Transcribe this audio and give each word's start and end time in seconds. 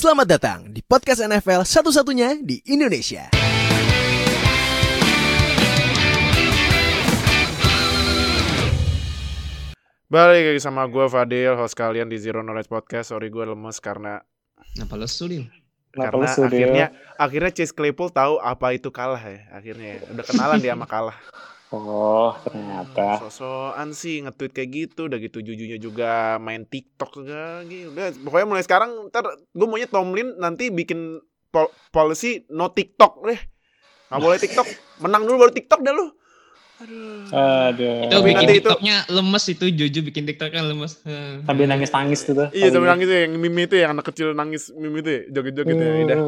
Selamat 0.00 0.32
datang 0.32 0.72
di 0.72 0.80
podcast 0.80 1.20
NFL 1.20 1.60
satu-satunya 1.60 2.40
di 2.40 2.56
Indonesia. 2.72 3.28
Balik 10.08 10.56
lagi 10.56 10.60
sama 10.64 10.88
gue 10.88 11.04
Fadil, 11.04 11.52
host 11.52 11.76
kalian 11.76 12.08
di 12.08 12.16
Zero 12.16 12.40
Knowledge 12.40 12.72
Podcast. 12.72 13.12
Sorry 13.12 13.28
gue 13.28 13.44
lemes 13.44 13.76
karena 13.76 14.24
Kenapa 14.72 14.96
lesu, 14.96 15.28
Dil? 15.28 15.52
Karena 15.92 16.16
lesu, 16.16 16.48
akhirnya 16.48 16.96
akhirnya 17.20 17.52
Chase 17.52 17.76
Claypool 17.76 18.08
tahu 18.08 18.40
apa 18.40 18.72
itu 18.72 18.88
kalah 18.88 19.20
ya. 19.20 19.52
Akhirnya 19.52 20.00
ya. 20.00 20.16
udah 20.16 20.24
kenalan 20.24 20.64
dia 20.64 20.72
sama 20.72 20.88
kalah. 20.88 21.20
Oh, 21.70 22.34
ternyata. 22.42 23.22
Sosokan 23.22 23.94
sih 23.94 24.26
nge-tweet 24.26 24.50
kayak 24.50 24.70
gitu, 24.74 25.06
udah 25.06 25.22
gitu 25.22 25.38
jujunya 25.38 25.78
juga 25.78 26.34
main 26.36 26.66
TikTok 26.66 27.22
juga 27.22 27.62
gitu. 27.62 27.94
Udah, 27.94 28.10
pokoknya 28.26 28.46
mulai 28.46 28.64
sekarang 28.66 28.90
ntar 29.06 29.22
gue 29.38 29.66
maunya 29.70 29.86
Tomlin 29.86 30.34
nanti 30.34 30.66
bikin 30.68 31.22
pol- 31.48 31.70
policy 31.94 32.42
no 32.50 32.74
TikTok 32.74 33.22
deh. 33.22 33.40
Gak 34.10 34.18
boleh 34.18 34.42
TikTok, 34.42 34.66
menang 34.98 35.22
dulu 35.22 35.46
baru 35.46 35.52
TikTok 35.54 35.86
dah 35.86 35.94
lu. 35.94 36.10
Aduh. 36.80 37.22
Aduh. 37.30 38.08
Itu 38.08 38.14
Tapi 38.18 38.24
bikin 38.24 38.36
nanti 38.40 38.52
itu- 38.56 38.66
TikToknya 38.66 38.96
lemes 39.06 39.44
itu, 39.46 39.64
Jojo 39.70 40.00
bikin 40.00 40.24
TikToknya 40.26 40.62
lemes. 40.64 40.92
Eh. 41.06 41.44
Sambil 41.46 41.70
nangis-nangis 41.70 42.20
tuh. 42.26 42.48
Iya 42.50 42.72
sambil 42.74 42.90
nangis 42.90 43.06
ya, 43.06 43.28
yang 43.28 43.38
meme 43.38 43.68
itu 43.68 43.76
ya, 43.78 43.94
anak 43.94 44.10
kecil 44.10 44.34
nangis 44.34 44.74
meme 44.74 45.04
itu 45.04 45.10
ya, 45.12 45.20
joget-joget 45.30 45.76
ya. 45.76 45.88
Udah. 46.08 46.18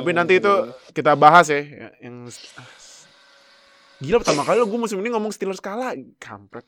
Tapi 0.00 0.10
nanti 0.14 0.40
itu 0.40 0.52
kita 0.94 1.12
bahas 1.12 1.52
ya 1.52 1.60
ya, 1.60 1.88
yang 2.00 2.24
gila 3.98 4.16
pertama 4.18 4.42
kali 4.42 4.60
gue 4.60 4.78
musim 4.78 4.98
ini 4.98 5.08
ngomong 5.08 5.30
Steelers 5.30 5.58
kalah, 5.58 5.92
kampret. 6.16 6.64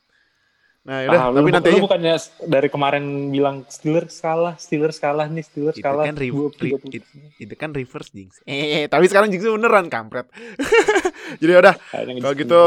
Nah, 0.81 1.05
yaudah, 1.05 1.21
Ah, 1.21 1.29
lu, 1.29 1.39
tapi 1.39 1.51
nanti 1.53 1.69
lu 1.69 1.85
bukannya 1.85 2.17
dari 2.43 2.69
kemarin 2.69 3.05
bilang 3.29 3.61
Steelers 3.67 4.17
kalah, 4.17 4.57
Steelers 4.57 4.97
kalah 4.97 5.29
nih, 5.29 5.45
Steelers 5.45 5.77
itu 5.77 5.85
kalah. 5.85 6.07
kan 6.07 6.17
re- 6.17 6.33
re- 6.33 6.81
it- 6.91 7.13
itu 7.37 7.55
kan 7.55 7.71
reverse 7.71 8.09
jinx. 8.09 8.41
Eh, 8.43 8.89
tapi 8.89 9.05
sekarang 9.05 9.29
jinx 9.29 9.45
beneran 9.45 9.87
kampret. 9.87 10.33
Jadi 11.41 11.53
udah, 11.53 11.75
Kalau 11.93 12.35
gitu, 12.35 12.63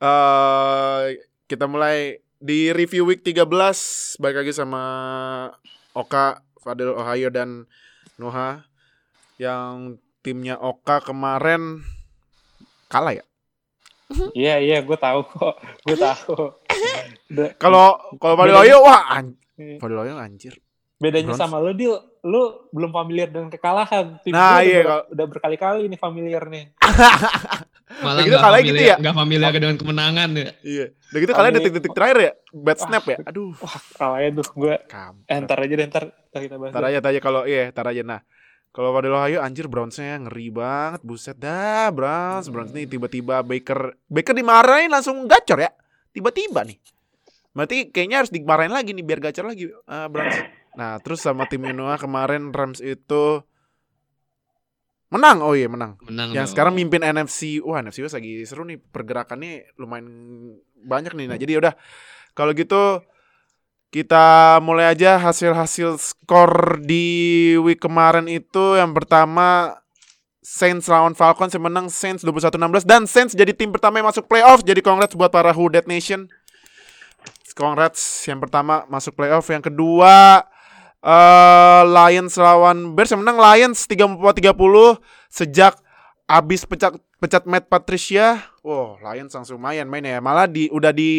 eh 0.00 1.02
kita 1.44 1.68
mulai 1.68 2.16
di 2.34 2.72
review 2.72 3.04
week 3.04 3.20
13 3.20 3.44
balik 4.16 4.36
lagi 4.40 4.52
sama 4.52 4.82
Oka, 5.92 6.40
Fadil 6.56 6.90
Ohio 6.90 7.28
dan 7.28 7.68
Noha 8.16 8.64
yang 9.36 9.94
timnya 10.20 10.56
Oka 10.56 10.98
kemarin 10.98 11.84
kalah 12.88 13.12
ya. 13.12 13.24
Iya, 14.38 14.54
iya, 14.58 14.78
gue 14.80 14.94
tahu 14.94 15.20
kok. 15.24 15.54
Gue 15.82 15.96
tahu. 15.96 16.34
Kalau 17.62 17.96
kalau 18.16 18.34
Ohio 18.36 18.80
wah 18.80 19.08
an 19.10 19.36
Fadil 19.78 19.98
Ohio 19.98 20.16
anjir. 20.16 20.54
Bedanya 20.96 21.32
Browns. 21.32 21.40
sama 21.40 21.58
lu, 21.58 21.72
Dil. 21.72 21.92
Lu 22.22 22.70
belum 22.70 22.90
familiar 22.90 23.26
dengan 23.26 23.48
kekalahan. 23.48 24.22
Tim 24.22 24.30
Nah, 24.30 24.62
iya, 24.62 24.78
udah, 24.78 24.86
kalau- 24.86 25.06
udah 25.10 25.26
berkali-kali 25.26 25.80
nih 25.88 25.98
familiar 25.98 26.44
nih. 26.46 26.64
Malah 27.92 28.24
Begitu 28.24 28.32
nggak 28.32 28.40
kalah 28.40 28.56
familiar, 28.56 28.72
gitu 28.72 28.82
ya? 28.86 28.96
nggak 28.96 29.16
familiar 29.16 29.50
dengan 29.52 29.76
kemenangan 29.76 30.28
ya. 30.32 30.48
Iya. 30.62 30.86
Udah 30.96 31.18
gitu 31.20 31.32
kalian 31.32 31.50
Kali- 31.50 31.58
detik-detik 31.60 31.92
terakhir 31.92 32.18
ya, 32.18 32.32
bad 32.54 32.78
snap 32.78 33.04
ya. 33.04 33.16
Aduh, 33.26 33.52
Wah, 33.54 33.76
kalahnya 33.92 34.30
tuh 34.32 34.46
gue. 34.54 34.72
Eh, 34.72 34.80
kampret. 34.86 35.40
ntar 35.42 35.58
aja 35.58 35.74
deh, 35.74 35.86
ntar, 35.86 36.04
ntar 36.08 36.40
kita 36.40 36.56
bahas. 36.56 36.72
Tar 36.72 36.84
aja, 36.86 36.98
tar 36.98 37.10
aja 37.10 37.20
kalau 37.20 37.42
iya, 37.44 37.64
tar 37.68 37.84
aja. 37.84 38.00
Nah, 38.00 38.20
kalau 38.72 38.96
Fadil 38.96 39.12
Ohio 39.12 39.38
anjir 39.44 39.68
Browns-nya 39.68 40.16
ngeri 40.24 40.48
banget, 40.48 41.04
buset 41.04 41.36
dah 41.36 41.92
Browns. 41.92 42.48
Browns 42.48 42.72
nih 42.72 42.88
tiba-tiba 42.88 43.44
Baker 43.44 43.92
Baker 44.08 44.32
dimarahin 44.32 44.88
langsung 44.88 45.28
gacor 45.28 45.60
ya. 45.60 45.70
Tiba-tiba 46.12 46.64
nih. 46.64 46.80
Berarti 47.52 47.92
kayaknya 47.92 48.24
harus 48.24 48.32
dimarahin 48.32 48.72
lagi 48.72 48.96
nih 48.96 49.04
biar 49.04 49.20
gacor 49.20 49.44
lagi 49.44 49.68
eh, 49.68 50.06
Browns. 50.08 50.36
Nah, 50.72 50.96
terus 51.04 51.20
sama 51.20 51.44
tim 51.52 51.60
Noah 51.68 52.00
kemarin 52.00 52.48
Rams 52.48 52.80
itu 52.80 53.44
menang. 55.12 55.44
Oh 55.44 55.52
iya, 55.52 55.68
menang. 55.68 56.00
Menang 56.08 56.32
Yang 56.32 56.48
dong. 56.48 56.52
sekarang 56.56 56.72
mimpin 56.72 57.04
NFC. 57.04 57.60
Wah, 57.60 57.84
NFC 57.84 58.00
West 58.00 58.16
lagi 58.16 58.40
seru 58.48 58.64
nih. 58.64 58.80
Pergerakannya 58.80 59.76
lumayan 59.76 60.08
banyak 60.80 61.12
nih. 61.12 61.26
Nah, 61.28 61.36
jadi 61.36 61.60
udah 61.60 61.76
kalau 62.32 62.56
gitu 62.56 63.04
kita 63.92 64.56
mulai 64.64 64.88
aja 64.96 65.20
hasil-hasil 65.20 66.00
skor 66.00 66.80
di 66.80 67.52
week 67.60 67.84
kemarin 67.84 68.24
itu 68.24 68.80
yang 68.80 68.96
pertama 68.96 69.76
Saints 70.40 70.88
lawan 70.88 71.12
Falcons 71.12 71.52
yang 71.52 71.68
menang 71.68 71.92
Saints 71.92 72.24
21-16 72.24 72.88
dan 72.88 73.04
Saints 73.04 73.36
jadi 73.36 73.52
tim 73.52 73.68
pertama 73.68 74.00
yang 74.00 74.08
masuk 74.08 74.26
playoff. 74.26 74.64
Jadi 74.64 74.80
congrats 74.80 75.12
buat 75.12 75.28
para 75.28 75.52
Who 75.52 75.70
Dat 75.70 75.84
Nation. 75.84 76.26
Congrats 77.52 78.24
yang 78.24 78.40
pertama 78.40 78.88
masuk 78.88 79.12
playoff. 79.12 79.46
Yang 79.52 79.70
kedua 79.70 80.48
eh 81.04 81.82
Lions 81.84 82.34
lawan 82.40 82.96
Bears 82.96 83.12
yang 83.12 83.22
menang 83.22 83.38
Lions 83.38 83.84
34-30 83.86 84.98
sejak 85.28 85.76
abis 86.26 86.64
pecat 86.64 86.96
pecat 87.20 87.44
Matt 87.44 87.68
Patricia. 87.68 88.51
Wow, 88.62 89.02
Lions 89.02 89.34
langsung 89.34 89.58
lumayan 89.58 89.90
main 89.90 90.06
ya. 90.06 90.22
Malah 90.22 90.46
di 90.46 90.70
udah 90.70 90.94
di 90.94 91.10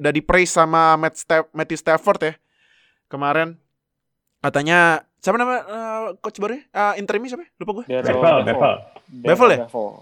udah 0.00 0.12
di 0.12 0.24
praise 0.24 0.48
sama 0.48 0.96
Matt 0.96 1.20
Staff, 1.20 1.44
Matthew 1.52 1.76
Stafford 1.76 2.20
ya. 2.24 2.34
Kemarin 3.12 3.60
katanya 4.40 5.04
siapa 5.20 5.36
nama 5.36 5.54
eh, 5.60 6.06
coach 6.24 6.40
barunya? 6.40 6.64
Uh, 6.72 6.96
interimnya 6.96 7.36
siapa? 7.36 7.44
ya? 7.44 7.50
Lupa 7.60 7.72
gue. 7.76 7.84
Bevel, 8.00 8.36
Bevel. 8.48 8.74
Bevel 9.12 9.48
ya? 9.52 9.58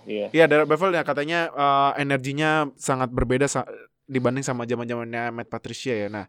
Iya. 0.07 0.27
Iya, 0.31 0.45
Darren 0.47 0.69
Bevel 0.71 0.95
ya 0.95 1.03
katanya 1.03 1.39
eh, 1.51 1.91
energinya 1.99 2.71
sangat 2.79 3.11
berbeda 3.11 3.51
sa- 3.51 3.67
dibanding 4.07 4.47
sama 4.47 4.63
zaman-zamannya 4.63 5.35
Matt 5.35 5.51
Patricia 5.51 5.99
ya. 5.99 6.07
Nah, 6.07 6.27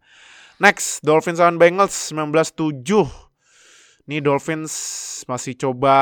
next 0.57 1.05
Dolphins 1.05 1.37
lawan 1.37 1.61
Bengals 1.61 1.93
19-7. 2.09 2.81
Nih 4.05 4.21
Dolphins 4.21 4.73
masih 5.25 5.57
coba 5.57 5.97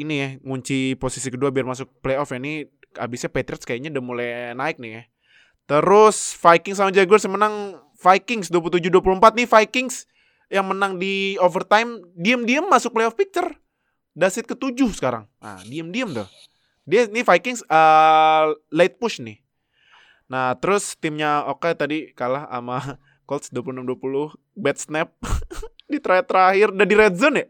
ini 0.00 0.14
ya 0.16 0.28
ngunci 0.40 0.96
posisi 0.96 1.28
kedua 1.28 1.52
biar 1.52 1.64
masuk 1.64 1.88
playoff 2.00 2.32
ya. 2.32 2.40
Ini 2.40 2.68
abisnya 2.96 3.28
Patriots 3.28 3.68
kayaknya 3.68 3.92
udah 3.92 4.04
mulai 4.04 4.28
naik 4.56 4.80
nih 4.80 4.90
ya. 4.90 5.02
Terus 5.68 6.32
Vikings 6.40 6.78
sama 6.80 6.88
Jaguars 6.88 7.28
yang 7.28 7.36
menang 7.36 7.76
Vikings 8.00 8.48
27-24 8.48 9.36
nih 9.36 9.48
Vikings 9.50 10.08
yang 10.48 10.64
menang 10.64 10.96
di 10.96 11.36
overtime 11.44 12.00
diem-diem 12.16 12.64
masuk 12.64 12.96
playoff 12.96 13.18
picture. 13.18 13.52
Dasit 14.16 14.48
ketujuh 14.48 14.90
sekarang. 14.96 15.28
Nah, 15.38 15.60
diem-diem 15.68 16.10
tuh. 16.10 16.28
Dia 16.88 17.04
ini 17.04 17.20
Vikings 17.20 17.62
uh, 17.68 18.56
late 18.72 18.96
push 18.96 19.20
nih. 19.20 19.44
Nah, 20.28 20.56
terus 20.56 20.96
timnya 20.96 21.44
Oke 21.48 21.72
tadi 21.76 22.16
kalah 22.16 22.48
sama 22.48 22.80
Colts 23.28 23.52
26-20 23.52 24.56
bad 24.56 24.76
snap 24.80 25.12
di 25.90 26.00
terakhir 26.00 26.24
terakhir 26.24 26.66
udah 26.72 26.86
di 26.88 26.96
red 26.96 27.14
zone 27.16 27.36
ya. 27.44 27.46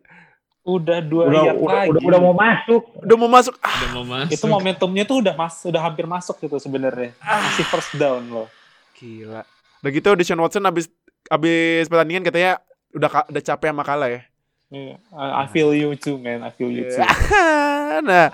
Udah 0.68 1.00
dua 1.00 1.24
Udah, 1.26 1.42
yard 1.48 1.56
udah, 1.56 1.72
lagi. 1.72 1.88
udah, 1.88 2.00
udah 2.04 2.20
mau 2.20 2.34
masuk. 2.36 2.82
Udah 3.00 3.16
mau 3.16 3.30
masuk. 3.32 3.54
Ah, 3.58 3.72
Udah 3.72 3.90
mau 3.90 4.04
masuk. 4.04 4.32
itu 4.36 4.44
momentumnya 4.44 5.04
tuh 5.08 5.16
udah 5.24 5.32
mas 5.32 5.56
udah 5.64 5.80
hampir 5.80 6.04
masuk 6.04 6.36
gitu 6.38 6.60
sebenarnya 6.60 7.16
masih 7.18 7.64
first 7.64 7.96
down 7.96 8.28
loh 8.28 8.48
gila. 8.94 9.48
Udah 9.80 9.90
gitu 9.90 10.08
Deshaun 10.12 10.36
Watson 10.38 10.60
abis 10.62 10.92
abis 11.26 11.88
pertandingan 11.88 12.20
katanya 12.20 12.60
udah 12.92 13.24
udah 13.26 13.42
capek 13.42 13.72
sama 13.72 13.80
kalah 13.80 14.10
ya. 14.10 14.20
Iya, 14.68 15.00
I 15.16 15.48
feel 15.48 15.72
you 15.72 15.96
too 15.96 16.20
man 16.20 16.44
I 16.44 16.52
feel 16.52 16.68
you 16.68 16.84
too 16.84 17.00
Iya. 17.00 17.08
nah, 18.04 18.28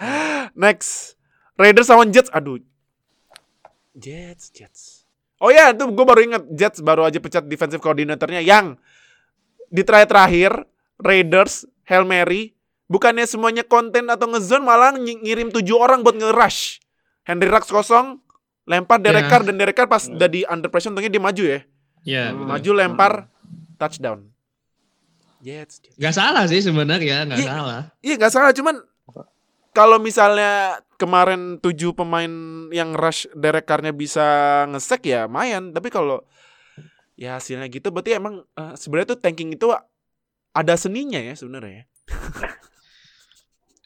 next 0.51 1.15
Raiders 1.55 1.87
lawan 1.87 2.11
Jets. 2.11 2.27
Aduh. 2.29 2.59
Jets, 3.95 4.51
Jets. 4.51 5.07
Oh 5.39 5.51
ya, 5.51 5.71
itu 5.71 5.87
gue 5.87 6.05
baru 6.05 6.21
inget 6.25 6.43
Jets 6.51 6.83
baru 6.83 7.07
aja 7.07 7.23
pecat 7.23 7.47
defensive 7.47 7.79
coordinatornya 7.79 8.43
yang 8.43 8.75
di 9.69 9.83
terakhir-terakhir 9.83 10.67
Raiders 10.97 11.67
Hail 11.85 12.03
Mary 12.03 12.53
bukannya 12.85 13.25
semuanya 13.25 13.63
konten 13.63 14.07
atau 14.07 14.27
ngezone 14.27 14.61
malah 14.61 14.93
ng- 14.93 15.21
ngirim 15.21 15.49
tujuh 15.51 15.75
orang 15.75 16.01
buat 16.01 16.15
nge-rush. 16.15 16.81
Henry 17.23 17.47
Rux 17.47 17.65
kosong, 17.67 18.21
lempar 18.65 18.99
Derek 18.99 19.25
Ya. 19.25 19.31
Carr 19.31 19.43
dan 19.43 19.57
Derek 19.57 19.73
Carr 19.73 19.87
pas 19.87 20.05
udah 20.05 20.27
di 20.27 20.45
under 20.45 20.69
pressure 20.69 20.89
untungnya 20.89 21.09
dia 21.09 21.23
maju 21.23 21.45
ya. 21.47 21.61
Ya, 22.03 22.25
Hmm. 22.27 22.37
betul. 22.39 22.49
Maju 22.51 22.71
lempar 22.75 23.13
touchdown. 23.75 24.29
Jets, 25.41 25.77
Jets. 25.79 25.97
Gak 25.97 26.15
salah 26.15 26.45
sih 26.45 26.59
sebenarnya, 26.59 27.25
gak 27.27 27.37
Iya. 27.39 27.49
salah. 27.51 27.81
Iya 28.01 28.15
nggak 28.17 28.33
salah 28.33 28.51
cuman 28.51 28.77
kalau 29.71 29.99
misalnya 29.99 30.53
kemarin 30.95 31.59
tujuh 31.59 31.93
pemain 31.93 32.31
yang 32.71 32.93
rush 32.93 33.29
Derek 33.31 33.65
Carr-nya 33.65 33.91
bisa 33.91 34.25
ngesek 34.67 35.05
ya 35.05 35.27
mayan 35.27 35.69
tapi 35.71 35.89
kalau 35.89 36.23
ya 37.15 37.37
hasilnya 37.37 37.67
gitu 37.67 37.89
berarti 37.89 38.15
emang 38.15 38.41
eh, 38.49 38.73
sebenarnya 38.75 39.13
tuh 39.13 39.21
tanking 39.21 39.53
itu 39.53 39.69
ada 40.55 40.75
seninya 40.75 41.19
ya 41.19 41.35
sebenarnya. 41.35 41.85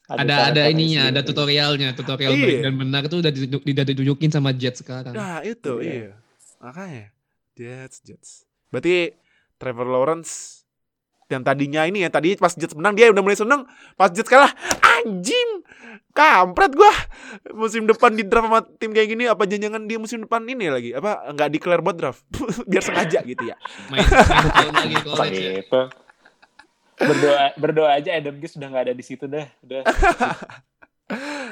Ada 0.09 0.25
cara-cara 0.25 0.49
ada 0.49 0.62
ininya, 0.73 1.12
ada 1.12 1.20
tutorialnya, 1.20 1.93
tutorial 1.93 2.32
Iya. 2.32 2.65
dan 2.65 2.81
benar 2.81 3.05
itu 3.05 3.20
udah 3.20 3.29
ditunjuk- 3.29 3.61
udah 3.62 3.85
ditunjukin 3.85 4.31
sama 4.32 4.56
Jet 4.56 4.81
sekarang. 4.81 5.12
Nah 5.12 5.44
itu 5.44 5.85
Iya. 5.85 5.93
iya 6.09 6.12
makanya 6.59 7.12
Jets 7.53 8.00
Jets. 8.00 8.31
Berarti 8.73 9.12
Trevor 9.61 9.85
Lawrence 9.85 10.65
yang 11.29 11.44
tadinya 11.44 11.85
ini 11.85 12.00
ya 12.00 12.09
tadi 12.09 12.41
pas 12.41 12.56
Jets 12.56 12.73
menang 12.73 12.97
dia 12.97 13.12
udah 13.12 13.20
mulai 13.20 13.37
seneng 13.37 13.69
pas 13.94 14.09
Jets 14.09 14.32
kalah 14.32 14.49
anjing 14.97 15.61
kampret 16.11 16.73
gua 16.73 16.88
musim 17.53 17.85
depan 17.85 18.17
di 18.17 18.25
draft 18.25 18.49
sama 18.49 18.65
tim 18.81 18.97
kayak 18.97 19.12
gini 19.12 19.29
apa 19.29 19.44
jangan 19.44 19.85
dia 19.85 20.00
musim 20.00 20.25
depan 20.25 20.41
ini 20.43 20.73
lagi 20.73 20.91
apa 20.91 21.37
nggak 21.37 21.53
declare 21.53 21.85
buat 21.85 22.00
draft 22.00 22.25
biar 22.70 22.81
sengaja 22.81 23.20
gitu 23.23 23.44
ya 23.44 23.61
Main 23.93 24.00
main 24.00 24.49
tahun 24.56 24.73
lagi 24.73 24.94
Masa 24.97 25.05
college 25.05 25.37
ya. 25.37 25.53
Berdoa 26.99 27.45
berdoa 27.55 27.91
aja 27.95 28.11
Adam 28.19 28.37
Gase 28.43 28.59
sudah 28.59 28.69
nggak 28.71 28.85
ada 28.91 28.95
di 28.95 29.05
situ 29.06 29.25
dah. 29.31 29.47
Udah. 29.62 29.83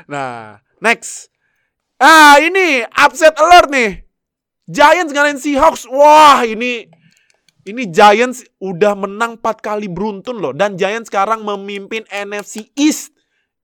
Nah, 0.04 0.60
next. 0.84 1.32
Ah, 1.96 2.36
ini 2.44 2.84
upset 2.92 3.32
alert 3.40 3.72
nih. 3.72 4.04
Giants 4.68 5.16
ngalahin 5.16 5.40
Seahawks. 5.40 5.88
Wah, 5.88 6.44
ini 6.44 6.90
ini 7.66 7.82
Giants 7.90 8.46
udah 8.62 8.94
menang 8.94 9.40
4 9.40 9.64
kali 9.64 9.90
beruntun 9.90 10.38
loh 10.38 10.54
dan 10.54 10.78
Giants 10.78 11.10
sekarang 11.10 11.42
memimpin 11.42 12.06
NFC 12.12 12.70
East. 12.78 13.10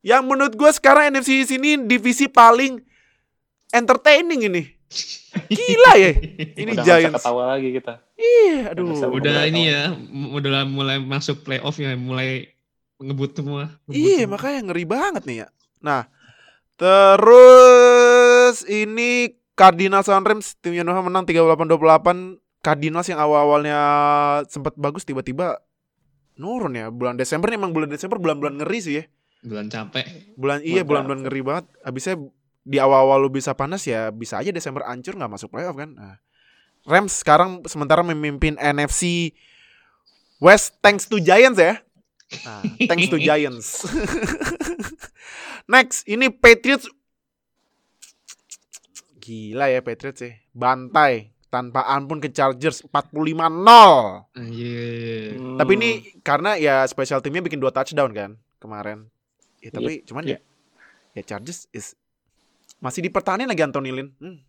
Yang 0.03 0.23
menurut 0.27 0.55
gue 0.59 0.71
sekarang 0.75 1.15
NFC 1.15 1.45
East 1.45 1.55
ini 1.55 1.79
divisi 1.87 2.27
paling 2.27 2.83
entertaining 3.71 4.51
ini. 4.51 4.63
Gila 5.49 5.93
ya. 5.97 6.11
Ini 6.59 6.71
udah 6.77 6.85
Giants. 6.85 7.25
ketawa 7.25 7.43
lagi 7.57 7.69
kita. 7.73 7.95
Ih, 8.21 8.69
aduh. 8.69 8.93
Udah 8.93 9.09
Udah 9.09 9.17
Udah 9.17 9.39
ini 9.49 9.63
ya, 9.73 9.97
udah 10.13 10.65
mulai 10.69 11.01
masuk 11.01 11.43
playoff 11.45 11.81
ya, 11.81 11.97
mulai 11.97 12.53
ngebut 13.01 13.33
semua. 13.35 13.73
Ngebut 13.89 13.97
Iya, 13.97 14.29
semua. 14.29 14.33
makanya 14.37 14.61
ngeri 14.71 14.85
banget 14.85 15.23
nih 15.25 15.37
ya. 15.43 15.49
Nah, 15.81 16.03
terus 16.77 18.63
ini 18.69 19.35
Cardinals 19.53 20.09
lawan 20.09 20.25
Rams 20.25 20.57
timnya 20.61 20.85
Noah 20.85 21.05
menang 21.05 21.25
38-28. 21.25 22.41
Cardinals 22.63 23.11
yang 23.11 23.19
awal-awalnya 23.19 23.79
sempat 24.47 24.79
bagus 24.79 25.03
tiba-tiba 25.03 25.59
nurun 26.39 26.79
ya. 26.79 26.89
Bulan 26.95 27.19
Desember 27.19 27.51
nih 27.51 27.59
emang 27.59 27.75
bulan 27.75 27.91
Desember 27.91 28.23
bulan-bulan 28.23 28.63
ngeri 28.63 28.79
sih 28.79 28.95
ya. 29.03 29.05
Bulan 29.43 29.67
capek. 29.67 30.07
Bulan 30.39 30.63
iya 30.63 30.87
Bulan 30.87 31.05
bulan-bulan 31.11 31.21
ngeri 31.27 31.41
banget. 31.43 31.65
Habisnya 31.83 32.15
di 32.63 32.79
awal-awal 32.79 33.27
lu 33.27 33.31
bisa 33.31 33.53
panas 33.59 33.83
ya 33.83 34.15
bisa 34.15 34.39
aja 34.39 34.55
Desember 34.55 34.87
hancur 34.87 35.19
nggak 35.19 35.33
masuk 35.33 35.51
playoff 35.51 35.75
kan. 35.75 35.95
Nah, 35.95 36.17
Rams 36.87 37.15
sekarang 37.23 37.63
sementara 37.67 38.03
memimpin 38.03 38.59
NFC 38.59 39.35
West 40.43 40.79
thanks 40.83 41.07
to 41.07 41.23
Giants 41.23 41.59
ya. 41.59 41.79
Nah, 42.43 42.63
thanks 42.91 43.07
to 43.11 43.19
Giants. 43.27 43.87
Next, 45.73 46.03
ini 46.11 46.27
Patriots 46.31 46.91
Gila 49.23 49.71
ya 49.71 49.79
Patriots 49.87 50.19
sih. 50.19 50.35
Bantai 50.51 51.31
tanpa 51.47 51.87
ampun 51.87 52.19
ke 52.19 52.35
Chargers 52.35 52.83
45-0. 52.91 53.23
Anjir. 54.35 55.39
Hmm. 55.39 55.57
Tapi 55.63 55.73
ini 55.79 55.91
karena 56.27 56.59
ya 56.59 56.83
special 56.91 57.23
timnya 57.23 57.47
bikin 57.47 57.63
dua 57.63 57.71
touchdown 57.71 58.11
kan 58.11 58.35
kemarin. 58.59 59.07
Ya, 59.63 59.71
tapi 59.71 60.03
cuman 60.03 60.27
ya 60.27 60.43
ya 61.15 61.23
Chargers 61.23 61.71
is 61.71 61.95
masih 62.83 63.01
dipertahanin 63.01 63.47
lagi 63.47 63.63
Anthony 63.63 63.95
Lynn. 63.95 64.11
Hmm. 64.19 64.43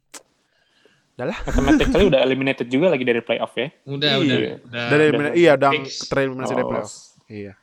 Mathematically 1.14 2.10
udah 2.10 2.26
eliminated 2.26 2.68
juga 2.68 2.90
lagi 2.90 3.06
dari 3.06 3.22
playoff 3.22 3.54
ya. 3.54 3.70
Udah, 3.86 4.18
Iya. 4.18 4.20
udah, 4.20 4.38
udah. 4.66 4.86
Dari 4.90 5.04
udah 5.14 5.32
iya 5.38 5.52
udah 5.54 5.72
tereliminasi 6.10 6.52
dari 6.52 6.66
Oh, 6.66 6.70
playoff. 6.74 6.92
Iya. 7.30 7.54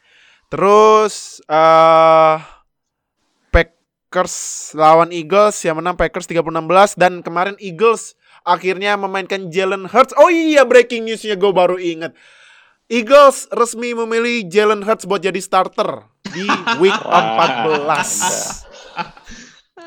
Terus 0.47 1.15
eh 1.45 2.37
Packers 3.51 4.35
lawan 4.75 5.11
Eagles 5.11 5.59
yang 5.63 5.79
menang 5.79 5.99
Packers 5.99 6.27
36-16 6.27 6.95
dan 6.95 7.23
kemarin 7.23 7.59
Eagles 7.59 8.15
akhirnya 8.43 8.95
memainkan 8.95 9.51
Jalen 9.51 9.87
Hurts. 9.87 10.15
Oh 10.15 10.31
iya 10.31 10.63
breaking 10.63 11.07
newsnya 11.07 11.35
gue 11.35 11.51
baru 11.51 11.75
inget. 11.77 12.15
Eagles 12.87 13.47
resmi 13.51 13.95
memilih 13.95 14.47
Jalen 14.47 14.83
Hurts 14.83 15.07
buat 15.07 15.23
jadi 15.23 15.39
starter 15.39 16.07
di 16.27 16.47
week 16.79 16.95
Wah, 17.03 17.55
14. 17.67 18.67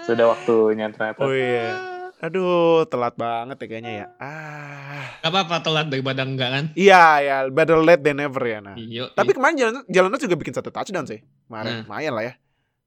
Sudah 0.04 0.26
waktunya 0.34 0.90
ternyata. 0.90 1.22
Oh 1.22 1.32
iya. 1.32 1.78
Aduh, 2.24 2.88
telat 2.88 3.20
banget 3.20 3.60
ya 3.60 3.68
kayaknya 3.68 3.92
ya. 3.94 4.06
Ah. 4.16 5.20
Gak 5.20 5.28
apa-apa 5.28 5.56
telat 5.60 5.88
daripada 5.92 6.24
enggak 6.24 6.50
kan? 6.56 6.66
Iya, 6.72 7.04
ya, 7.20 7.36
better 7.52 7.84
late 7.84 8.00
than 8.00 8.24
never 8.24 8.44
ya. 8.48 8.60
Nah. 8.64 8.76
Iya. 8.80 9.12
Tapi 9.12 9.36
kemarin 9.36 9.56
Jalen, 9.60 9.84
Jalen 9.92 10.12
Hurts 10.12 10.24
juga 10.24 10.40
bikin 10.40 10.56
satu 10.56 10.72
touchdown 10.72 11.04
sih. 11.04 11.20
Kemarin 11.48 11.72
Nah. 11.72 11.84
lumayan 11.84 12.14
lah 12.16 12.24
ya. 12.24 12.34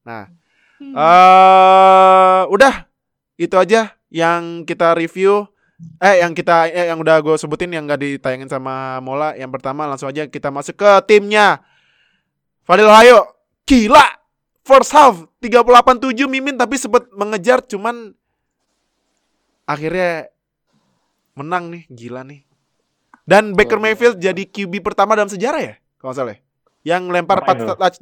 Nah, 0.06 0.24
eh 0.80 2.42
udah 2.48 2.74
itu 3.36 3.56
aja 3.56 3.92
yang 4.08 4.64
kita 4.64 4.96
review. 4.96 5.44
Eh 6.00 6.24
yang 6.24 6.32
kita 6.32 6.72
eh, 6.72 6.88
yang 6.88 6.96
udah 6.96 7.20
gue 7.20 7.36
sebutin 7.36 7.68
yang 7.68 7.84
gak 7.84 8.00
ditayangin 8.00 8.48
sama 8.48 9.04
Mola. 9.04 9.36
Yang 9.36 9.60
pertama 9.60 9.84
langsung 9.84 10.08
aja 10.08 10.24
kita 10.24 10.48
masuk 10.48 10.80
ke 10.80 10.90
timnya. 11.04 11.60
Fadil 12.64 12.88
Hayo, 12.88 13.36
gila. 13.68 14.04
First 14.66 14.90
half 14.90 15.30
38-7 15.38 16.26
mimin 16.26 16.58
tapi 16.58 16.74
sempet 16.74 17.06
mengejar 17.14 17.62
cuman 17.62 18.18
akhirnya 19.62 20.26
menang 21.38 21.70
nih, 21.70 21.86
gila 21.86 22.26
nih. 22.26 22.42
Dan 23.22 23.54
Baker. 23.54 23.78
Mayfield 23.78 24.18
jadi 24.18 24.42
QB 24.42 24.82
pertama 24.82 25.14
dalam 25.14 25.30
sejarah 25.30 25.62
ya, 25.62 25.74
kalau 25.98 26.10
nggak 26.10 26.18
salah. 26.18 26.34
ya? 26.34 26.38
Yang 26.94 27.02
lempar 27.10 27.38
Ngapain 27.42 27.58
4 27.58 27.62
lu? 27.62 27.74
touch, 27.78 27.96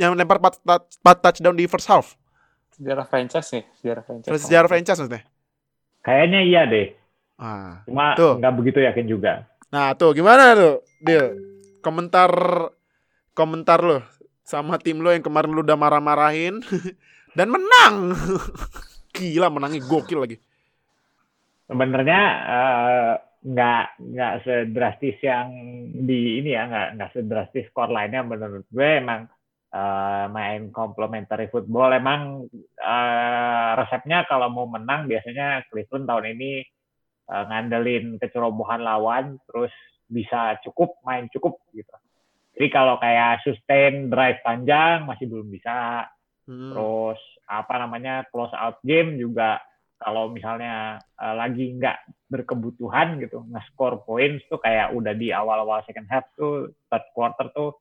yang 0.00 0.12
lempar 0.16 0.36
4, 0.40 0.60
touch, 0.64 0.84
4 1.00 1.24
touchdown 1.24 1.56
di 1.56 1.64
first 1.68 1.88
half. 1.88 2.16
Sejarah 2.72 3.04
franchise 3.04 3.48
nih, 3.52 3.64
sejarah 3.80 4.02
franchise. 4.04 4.32
Sejarah 4.40 4.68
franchise 4.68 4.98
maksudnya. 5.00 5.22
Kayaknya 6.00 6.40
iya 6.44 6.62
deh. 6.64 6.86
Ah. 7.36 7.84
Cuma 7.84 8.16
Tuh. 8.16 8.36
nggak 8.40 8.54
begitu 8.56 8.78
yakin 8.80 9.06
juga. 9.08 9.32
Nah, 9.68 9.92
tuh 9.96 10.12
gimana 10.12 10.52
tuh? 10.56 10.84
Deal. 11.00 11.36
Komentar 11.80 12.32
komentar 13.32 13.80
lo 13.80 14.04
sama 14.52 14.76
tim 14.76 15.00
lo 15.00 15.08
yang 15.08 15.24
kemarin 15.24 15.56
lu 15.56 15.64
udah 15.64 15.80
marah-marahin 15.80 16.60
dan 17.38 17.48
menang. 17.48 18.12
Gila 19.16 19.48
menangnya 19.48 19.80
gokil 19.80 20.20
lagi. 20.20 20.36
Sebenarnya 21.64 22.22
eh, 22.44 23.12
nggak 23.42 23.84
nggak 23.98 24.34
sedrastis 24.44 25.16
yang 25.24 25.48
di 25.88 26.44
ini 26.44 26.52
ya 26.52 26.68
nggak 26.68 26.88
nggak 26.94 27.12
sedrastis 27.16 27.66
skor 27.72 27.88
lainnya 27.88 28.22
menurut 28.22 28.68
gue 28.68 28.88
emang 29.00 29.24
eh, 29.72 30.26
main 30.28 30.68
complementary 30.68 31.48
football 31.48 31.96
emang 31.96 32.44
eh, 32.76 33.70
resepnya 33.80 34.28
kalau 34.28 34.52
mau 34.52 34.68
menang 34.68 35.08
biasanya 35.08 35.64
Cleveland 35.72 36.06
tahun 36.08 36.26
ini 36.36 36.52
eh, 37.32 37.44
ngandelin 37.48 38.20
kecerobohan 38.20 38.84
lawan 38.84 39.40
terus 39.48 39.72
bisa 40.12 40.60
cukup 40.60 41.00
main 41.08 41.24
cukup 41.32 41.56
gitu. 41.72 41.88
Jadi 42.52 42.68
kalau 42.68 43.00
kayak 43.00 43.42
sustain 43.44 44.12
drive 44.12 44.40
panjang 44.44 45.08
masih 45.08 45.24
belum 45.28 45.48
bisa. 45.48 46.08
Hmm. 46.44 46.72
Terus 46.72 47.20
apa 47.48 47.74
namanya 47.80 48.24
close 48.28 48.52
out 48.56 48.80
game 48.84 49.16
juga 49.16 49.60
kalau 50.02 50.28
misalnya 50.34 50.98
eh, 50.98 51.34
lagi 51.38 51.78
nggak 51.78 52.28
berkebutuhan 52.32 53.20
gitu 53.22 53.44
nge-score 53.52 54.02
points 54.02 54.42
tuh 54.48 54.58
kayak 54.58 54.90
udah 54.96 55.14
di 55.14 55.30
awal-awal 55.30 55.84
second 55.84 56.08
half 56.08 56.26
tuh 56.34 56.72
third 56.88 57.06
quarter 57.12 57.46
tuh 57.52 57.76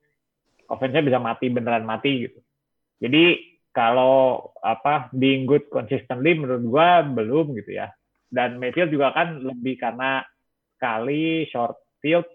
offense-nya 0.67 1.03
bisa 1.03 1.19
mati 1.19 1.51
beneran 1.51 1.83
mati 1.87 2.29
gitu. 2.29 2.39
Jadi 3.01 3.39
kalau 3.71 4.51
apa 4.59 5.07
being 5.15 5.47
good 5.47 5.67
consistently 5.71 6.35
menurut 6.35 6.63
gua 6.67 6.87
belum 7.03 7.55
gitu 7.59 7.79
ya. 7.79 7.91
Dan 8.31 8.63
Mayfield 8.63 8.91
juga 8.95 9.11
kan 9.11 9.43
lebih 9.43 9.75
karena 9.75 10.23
kali 10.79 11.47
short 11.51 11.75
field 11.99 12.27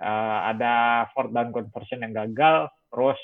eh, 0.00 0.38
ada 0.56 1.06
fourth 1.12 1.30
down 1.30 1.52
conversion 1.52 2.00
yang 2.00 2.16
gagal 2.16 2.72
terus 2.88 3.20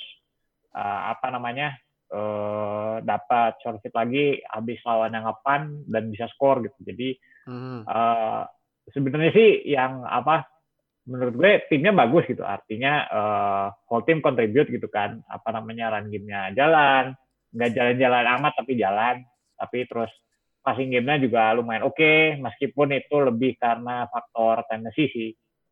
eh, 0.76 1.00
apa 1.10 1.26
namanya 1.32 1.72
eh, 2.12 2.96
dapat 3.02 3.58
short 3.64 3.80
lagi 3.96 4.44
habis 4.46 4.78
lawan 4.84 5.16
yang 5.16 5.24
ngepan 5.26 5.62
dan 5.88 6.02
bisa 6.12 6.28
skor 6.30 6.60
gitu. 6.62 6.78
Jadi 6.84 7.16
Hmm. 7.46 7.86
eh, 7.86 8.42
sebenarnya 8.90 9.30
sih 9.30 9.50
yang 9.70 10.02
apa 10.02 10.50
menurut 11.06 11.34
gue 11.38 11.50
timnya 11.70 11.94
bagus 11.94 12.26
gitu. 12.26 12.42
Artinya 12.42 13.06
eh, 13.06 13.66
whole 13.86 14.02
team 14.02 14.18
contribute 14.18 14.68
gitu 14.70 14.90
kan. 14.90 15.22
Apa 15.30 15.54
namanya 15.54 15.94
run 15.94 16.10
game-nya 16.10 16.50
jalan, 16.58 17.14
nggak 17.54 17.70
jalan-jalan 17.70 18.26
amat 18.38 18.52
tapi 18.58 18.74
jalan. 18.74 19.22
Tapi 19.56 19.86
terus 19.86 20.10
passing 20.66 20.90
game-nya 20.90 21.22
juga 21.22 21.54
lumayan 21.54 21.86
oke 21.86 22.42
meskipun 22.42 22.98
itu 22.98 23.16
lebih 23.22 23.54
karena 23.54 24.10
faktor 24.10 24.66
Tennessee 24.66 25.10
sih. 25.14 25.30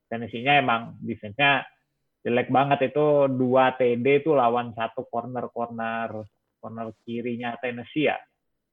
Tennessee-nya 0.09 0.61
emang 0.61 1.01
defense-nya 1.01 1.65
jelek 2.25 2.49
banget 2.49 2.93
itu. 2.93 3.29
Dua 3.29 3.77
TD 3.77 4.25
itu 4.25 4.33
lawan 4.33 4.73
satu 4.73 5.07
corner 5.09 5.49
corner 5.53 6.25
corner 6.59 6.87
kirinya 7.05 7.57
Tennessee 7.61 8.09
ya. 8.09 8.17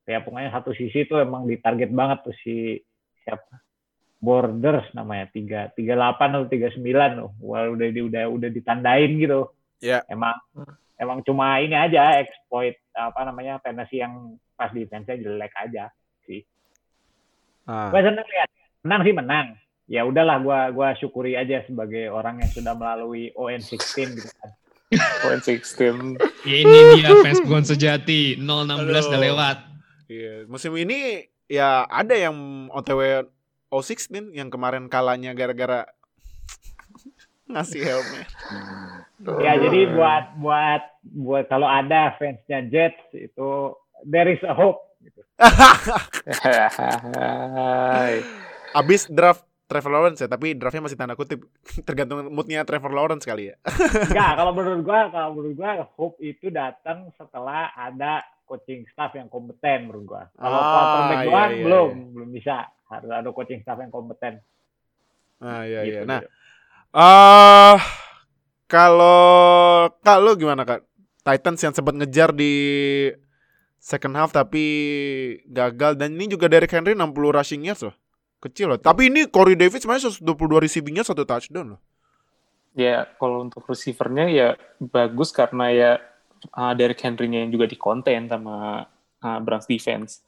Kayak 0.08 0.26
pokoknya 0.26 0.50
satu 0.56 0.72
sisi 0.74 1.06
itu 1.06 1.16
emang 1.20 1.46
ditarget 1.46 1.92
banget 1.92 2.26
tuh 2.26 2.36
si 2.42 2.80
siapa? 3.22 3.62
Borders 4.22 4.86
namanya 4.94 5.34
tiga 5.34 5.74
tiga 5.74 5.98
delapan 5.98 6.38
atau 6.38 6.46
tiga 6.46 6.70
sembilan 6.70 7.12
loh 7.18 7.34
Wah, 7.42 7.66
udah 7.74 7.90
di, 7.90 8.02
udah 8.06 8.30
udah 8.30 8.50
ditandain 8.54 9.18
gitu. 9.18 9.50
Ya. 9.82 10.06
emang 10.06 10.38
emang 10.94 11.26
cuma 11.26 11.58
ini 11.58 11.74
aja 11.74 12.22
exploit 12.22 12.78
apa 12.94 13.26
namanya 13.26 13.58
Tennessee 13.66 13.98
yang 13.98 14.38
pas 14.54 14.70
defense-nya 14.70 15.18
jelek 15.18 15.54
aja 15.58 15.90
sih. 16.30 16.46
Ah. 17.66 17.90
gue 17.90 18.02
seneng 18.02 18.26
lihat. 18.26 18.50
Menang 18.82 19.02
sih 19.06 19.14
menang 19.14 19.48
ya 19.90 20.06
udahlah 20.06 20.42
gua 20.42 20.60
gua 20.74 20.94
syukuri 20.98 21.38
aja 21.38 21.62
sebagai 21.66 22.10
orang 22.10 22.42
yang 22.42 22.52
sudah 22.52 22.74
melalui 22.74 23.30
ON16 23.34 24.18
gitu 24.18 24.30
kan 24.42 24.52
Point 25.24 25.40
16. 25.48 26.20
Ya 26.44 26.56
ini 26.68 27.00
dia 27.00 27.16
fans 27.24 27.40
bukan 27.48 27.64
sejati. 27.64 28.36
016 28.36 29.08
udah 29.08 29.22
lewat. 29.24 29.58
Iya, 30.12 30.44
musim 30.52 30.76
ini 30.76 31.32
ya 31.48 31.88
ada 31.88 32.12
yang 32.12 32.68
OTW 32.76 33.24
016 33.72 34.36
yang 34.36 34.52
kemarin 34.52 34.92
kalahnya 34.92 35.32
gara-gara 35.32 35.88
ngasih 37.52 37.88
helmet. 37.88 38.28
Ya 39.40 39.56
jadi 39.56 39.96
buat 39.96 40.36
buat 40.44 40.84
buat 41.08 41.48
kalau 41.48 41.72
ada 41.72 42.20
fansnya 42.20 42.68
Jets 42.68 43.00
itu 43.16 43.72
there 44.04 44.28
is 44.28 44.44
a 44.44 44.52
hope. 44.52 44.84
Gitu. 45.00 45.24
Abis 48.80 49.08
draft 49.08 49.48
Trevor 49.72 49.92
Lawrence 49.96 50.20
ya, 50.20 50.28
tapi 50.28 50.52
draftnya 50.52 50.84
masih 50.84 51.00
tanda 51.00 51.16
kutip 51.16 51.48
tergantung 51.88 52.28
moodnya 52.28 52.68
Trevor 52.68 52.92
Lawrence 52.92 53.24
kali 53.24 53.50
ya. 53.50 53.56
Enggak, 54.12 54.32
kalau 54.36 54.52
menurut 54.52 54.84
gua 54.84 55.08
kalau 55.08 55.30
menurut 55.32 55.56
gua 55.56 55.88
hope 55.96 56.20
itu 56.20 56.52
datang 56.52 57.08
setelah 57.16 57.72
ada 57.72 58.20
coaching 58.44 58.84
staff 58.92 59.16
yang 59.16 59.32
kompeten 59.32 59.88
menurut 59.88 60.04
gua. 60.06 60.24
Kalau 60.36 60.60
Ah, 60.60 60.68
quarterback 60.68 61.16
iya, 61.16 61.28
doang 61.32 61.52
iya, 61.56 61.64
belum 61.64 61.90
belum 62.12 62.30
bisa. 62.36 62.56
Harus 62.92 63.08
ada 63.10 63.30
coaching 63.32 63.64
staff 63.64 63.80
yang 63.80 63.88
kompeten. 63.88 64.44
Ah 65.40 65.64
iya 65.64 65.80
iya. 65.82 66.04
Gitu, 66.04 66.06
Nah, 66.06 66.20
gitu. 66.20 66.30
ah 66.92 67.80
kalau 68.68 69.24
kalau 70.00 70.36
gimana 70.36 70.64
Kak? 70.64 70.84
Titans 71.22 71.62
yang 71.62 71.72
sempat 71.72 71.94
ngejar 71.94 72.34
di 72.34 72.54
second 73.78 74.14
half 74.14 74.30
tapi 74.30 74.66
gagal 75.46 75.94
dan 75.94 76.14
ini 76.14 76.26
juga 76.28 76.46
Derrick 76.46 76.70
Henry 76.70 76.94
60 76.94 77.14
rushing 77.32 77.62
yards 77.64 77.86
loh. 77.86 77.96
Kecil 78.42 78.74
loh. 78.74 78.80
Tapi 78.82 79.14
ini 79.14 79.30
Corey 79.30 79.54
Davis 79.54 79.86
sebenarnya 79.86 80.10
122 80.18 80.66
receivingnya 80.66 81.06
satu 81.06 81.22
touchdown 81.22 81.78
loh. 81.78 81.82
Ya, 82.74 83.06
kalau 83.22 83.46
untuk 83.46 83.62
receivernya 83.70 84.26
ya 84.32 84.48
bagus 84.82 85.30
karena 85.30 85.66
ya 85.70 85.92
uh, 86.56 86.74
Derrick 86.74 86.98
Henry-nya 87.04 87.46
yang 87.46 87.52
juga 87.54 87.70
di 87.70 87.78
contain 87.78 88.26
sama 88.26 88.88
uh, 89.22 89.40
Browns 89.44 89.70
defense. 89.70 90.26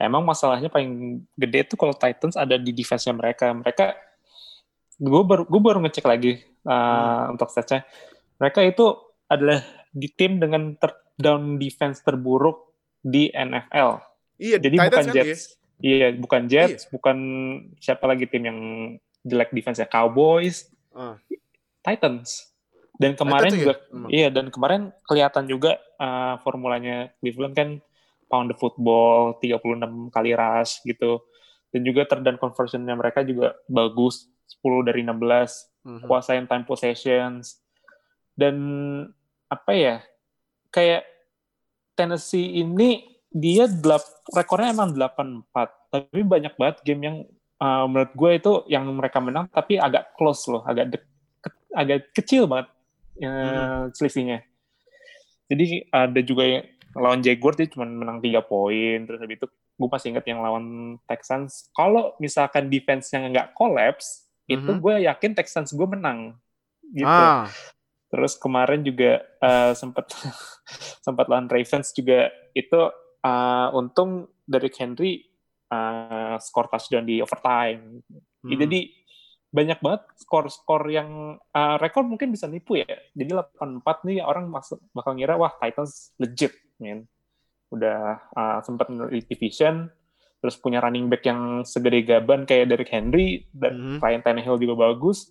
Emang 0.00 0.24
masalahnya 0.24 0.72
paling 0.72 1.20
gede 1.36 1.68
tuh 1.68 1.76
kalau 1.76 1.92
Titans 1.92 2.38
ada 2.40 2.56
di 2.56 2.72
defense-nya 2.72 3.12
mereka. 3.12 3.52
Mereka, 3.52 3.92
gue 4.96 5.22
baru 5.28 5.44
gue 5.44 5.60
baru 5.60 5.78
ngecek 5.84 6.06
lagi 6.08 6.40
uh, 6.64 7.28
untuk 7.28 7.52
statsnya. 7.52 7.84
Mereka 8.40 8.64
itu 8.64 8.96
adalah 9.28 9.60
di 9.92 10.08
tim 10.08 10.40
dengan 10.40 10.72
third 10.80 10.96
down 11.20 11.60
defense 11.60 12.00
terburuk 12.00 12.72
di 13.04 13.28
NFL. 13.28 14.00
Iya, 14.40 14.56
Jadi 14.56 14.76
Titans 14.80 14.88
bukan 14.88 15.04
kan 15.04 15.16
Jets. 15.20 15.59
Iya, 15.80 16.12
bukan 16.12 16.44
Jets, 16.44 16.86
bukan 16.86 17.16
siapa 17.76 18.04
lagi 18.04 18.24
tim 18.24 18.44
yang 18.44 18.58
jelek 19.20 19.50
defense 19.50 19.76
ya 19.76 19.86
Cowboys, 19.86 20.68
Ah. 20.90 21.16
Titans. 21.80 22.52
Dan 22.94 23.14
kemarin 23.14 23.48
Titans 23.48 23.58
juga 23.58 23.74
ya? 23.74 23.84
Emang. 23.90 24.10
iya 24.10 24.28
dan 24.28 24.46
kemarin 24.48 24.82
kelihatan 25.02 25.44
juga 25.46 25.70
uh, 25.96 26.36
formulanya 26.40 27.08
Cleveland 27.16 27.54
kan 27.54 27.68
pound 28.26 28.52
the 28.52 28.56
football 28.56 29.40
36 29.40 29.56
kali 30.10 30.30
rush 30.32 30.84
gitu. 30.84 31.24
Dan 31.70 31.80
juga 31.82 32.04
third 32.04 32.20
down 32.22 32.36
conversionnya 32.36 32.92
mereka 32.92 33.22
juga 33.22 33.56
bagus 33.64 34.28
10 34.52 34.84
dari 34.84 35.00
16 35.00 35.70
Mhm. 35.80 36.04
kuasain 36.04 36.44
time 36.44 36.62
possessions 36.62 37.56
dan 38.36 38.56
apa 39.46 39.72
ya 39.72 39.96
kayak 40.68 41.08
Tennessee 41.94 42.60
ini 42.60 43.00
dia 43.30 43.70
delap, 43.70 44.02
rekornya 44.30 44.74
emang 44.74 44.90
8-4 44.92 45.46
tapi 45.90 46.22
banyak 46.22 46.54
banget 46.54 46.76
game 46.82 47.02
yang 47.02 47.16
uh, 47.58 47.86
menurut 47.86 48.12
gue 48.14 48.30
itu 48.36 48.52
yang 48.66 48.86
mereka 48.90 49.18
menang 49.18 49.46
tapi 49.50 49.74
agak 49.74 50.14
close 50.14 50.46
loh 50.46 50.62
agak 50.62 50.90
dek, 50.90 51.02
ke- 51.38 51.74
agak 51.74 51.98
kecil 52.14 52.46
banget 52.46 52.70
uh, 53.22 53.90
selisihnya. 53.90 54.42
Jadi 55.50 55.82
ada 55.90 56.20
juga 56.22 56.46
yang 56.46 56.64
lawan 56.94 57.22
Jaguars 57.22 57.58
dia 57.58 57.70
cuma 57.70 57.86
menang 57.86 58.18
3 58.18 58.42
poin 58.42 58.98
terus 59.02 59.18
habis 59.18 59.38
itu 59.38 59.46
gue 59.50 59.88
masih 59.88 60.08
inget 60.12 60.26
yang 60.26 60.40
lawan 60.42 60.66
Texans. 61.06 61.70
Kalau 61.72 62.14
misalkan 62.18 62.66
defense 62.66 63.10
yang 63.10 63.30
nggak 63.30 63.54
collapse 63.54 64.26
itu 64.46 64.66
Mhm. 64.66 64.78
gue 64.82 64.94
yakin 65.06 65.32
Texans 65.34 65.70
gue 65.70 65.86
menang 65.86 66.34
gitu. 66.90 67.06
Ah, 67.06 67.46
Terus 68.10 68.34
kemarin 68.34 68.82
juga 68.82 69.22
eh, 69.22 69.72
sempat 69.74 70.10
sempat 71.06 71.30
lawan 71.30 71.46
Ravens 71.46 71.94
juga 71.94 72.26
itu 72.52 72.80
eh, 73.20 73.68
untung 73.76 74.28
dari 74.44 74.68
Henry 74.72 75.22
eh, 75.70 76.36
skor 76.40 76.66
touchdown 76.68 77.04
di 77.06 77.22
overtime. 77.22 78.02
hmm. 78.44 78.50
Jadi 78.56 78.80
banyak 79.50 79.82
banget 79.82 80.02
skor-skor 80.14 80.86
yang 80.90 81.34
eh, 81.38 81.76
rekor 81.82 82.06
mungkin 82.06 82.30
bisa 82.30 82.46
nipu 82.46 82.78
ya. 82.78 82.90
Jadi 83.14 83.30
8-4 83.34 84.06
nih 84.06 84.18
orang 84.22 84.46
masuk 84.46 84.78
bakal 84.94 85.18
ngira 85.18 85.34
wah 85.34 85.50
Titans 85.58 86.14
legit, 86.22 86.54
men. 86.78 87.06
Udah 87.70 88.18
eh, 88.30 88.58
sempat 88.62 88.90
di 88.90 89.20
division 89.26 89.90
terus 90.40 90.56
punya 90.56 90.80
running 90.80 91.12
back 91.12 91.20
yang 91.28 91.62
segede 91.68 92.00
gaban 92.00 92.48
kayak 92.48 92.72
Derrick 92.72 92.88
Henry 92.88 93.44
dan 93.52 93.76
Mhm. 93.76 93.96
Ryan 94.00 94.22
Tannehill 94.24 94.56
juga 94.56 94.88
bagus. 94.88 95.28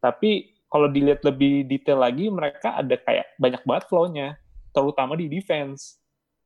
Tapi 0.00 0.56
kalau 0.72 0.88
dilihat 0.88 1.20
lebih 1.28 1.68
detail 1.68 2.00
lagi, 2.00 2.32
mereka 2.32 2.72
ada 2.80 2.96
kayak 2.96 3.36
banyak 3.36 3.60
banget 3.68 3.84
flow-nya, 3.92 4.28
terutama 4.72 5.12
di 5.12 5.28
defense. 5.28 5.99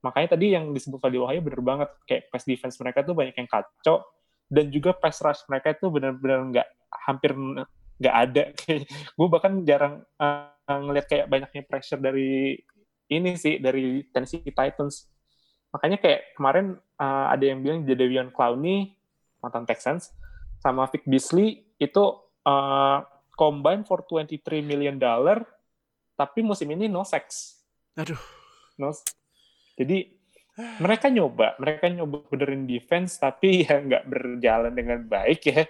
Makanya 0.04 0.36
tadi 0.36 0.52
yang 0.52 0.76
disebut 0.76 1.00
Fadil 1.00 1.24
Wahyu 1.24 1.40
bener 1.40 1.64
banget, 1.64 1.90
kayak 2.04 2.28
pass 2.28 2.44
defense 2.44 2.76
mereka 2.76 3.00
tuh 3.00 3.16
banyak 3.16 3.32
yang 3.32 3.48
kacau, 3.48 4.04
dan 4.52 4.68
juga 4.68 4.92
pass 4.92 5.24
rush 5.24 5.48
mereka 5.48 5.72
itu 5.72 5.88
bener-bener 5.88 6.40
nggak 6.52 6.68
hampir 7.08 7.32
nggak 7.96 8.14
ada. 8.14 8.44
Gue 9.16 9.28
bahkan 9.32 9.64
jarang 9.64 10.04
uh, 10.20 10.52
ngelihat 10.68 11.06
kayak 11.08 11.26
banyaknya 11.32 11.62
pressure 11.64 12.00
dari 12.00 12.60
ini 13.08 13.32
sih 13.40 13.56
dari 13.56 14.04
Tennessee 14.12 14.44
Titans. 14.44 15.08
Makanya 15.72 15.98
kayak 15.98 16.36
kemarin 16.36 16.76
uh, 17.00 17.26
ada 17.32 17.44
yang 17.44 17.64
bilang 17.64 17.88
Jadavion 17.88 18.28
Clowney 18.28 18.94
mantan 19.40 19.64
Texans 19.64 20.12
sama 20.60 20.88
Vic 20.88 21.04
Beasley 21.08 21.64
itu 21.80 22.04
uh, 22.44 22.98
combine 23.34 23.82
for 23.84 24.04
23 24.06 24.64
million 24.64 24.96
dollar 24.96 25.42
tapi 26.14 26.46
musim 26.46 26.70
ini 26.70 26.86
no 26.86 27.02
sex. 27.02 27.58
Aduh. 27.98 28.20
No. 28.78 28.90
Jadi 29.74 29.98
mereka 30.78 31.10
nyoba, 31.10 31.58
mereka 31.58 31.90
nyoba 31.90 32.22
benerin 32.30 32.64
defense 32.66 33.18
tapi 33.18 33.48
ya 33.66 33.82
nggak 33.82 34.04
berjalan 34.06 34.72
dengan 34.74 35.00
baik 35.06 35.40
ya. 35.50 35.62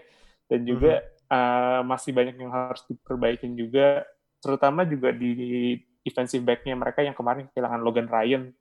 Dan 0.45 0.69
juga 0.69 1.01
uh, 1.33 1.81
masih 1.83 2.13
banyak 2.13 2.37
yang 2.37 2.53
harus 2.53 2.85
diperbaikin 2.85 3.57
juga, 3.57 4.05
terutama 4.45 4.85
juga 4.85 5.09
di 5.09 5.77
defensive 6.05 6.45
back-nya 6.45 6.77
mereka 6.77 7.01
yang 7.01 7.17
kemarin 7.17 7.49
kehilangan 7.49 7.81
Logan 7.81 8.09
Ryan. 8.13 8.53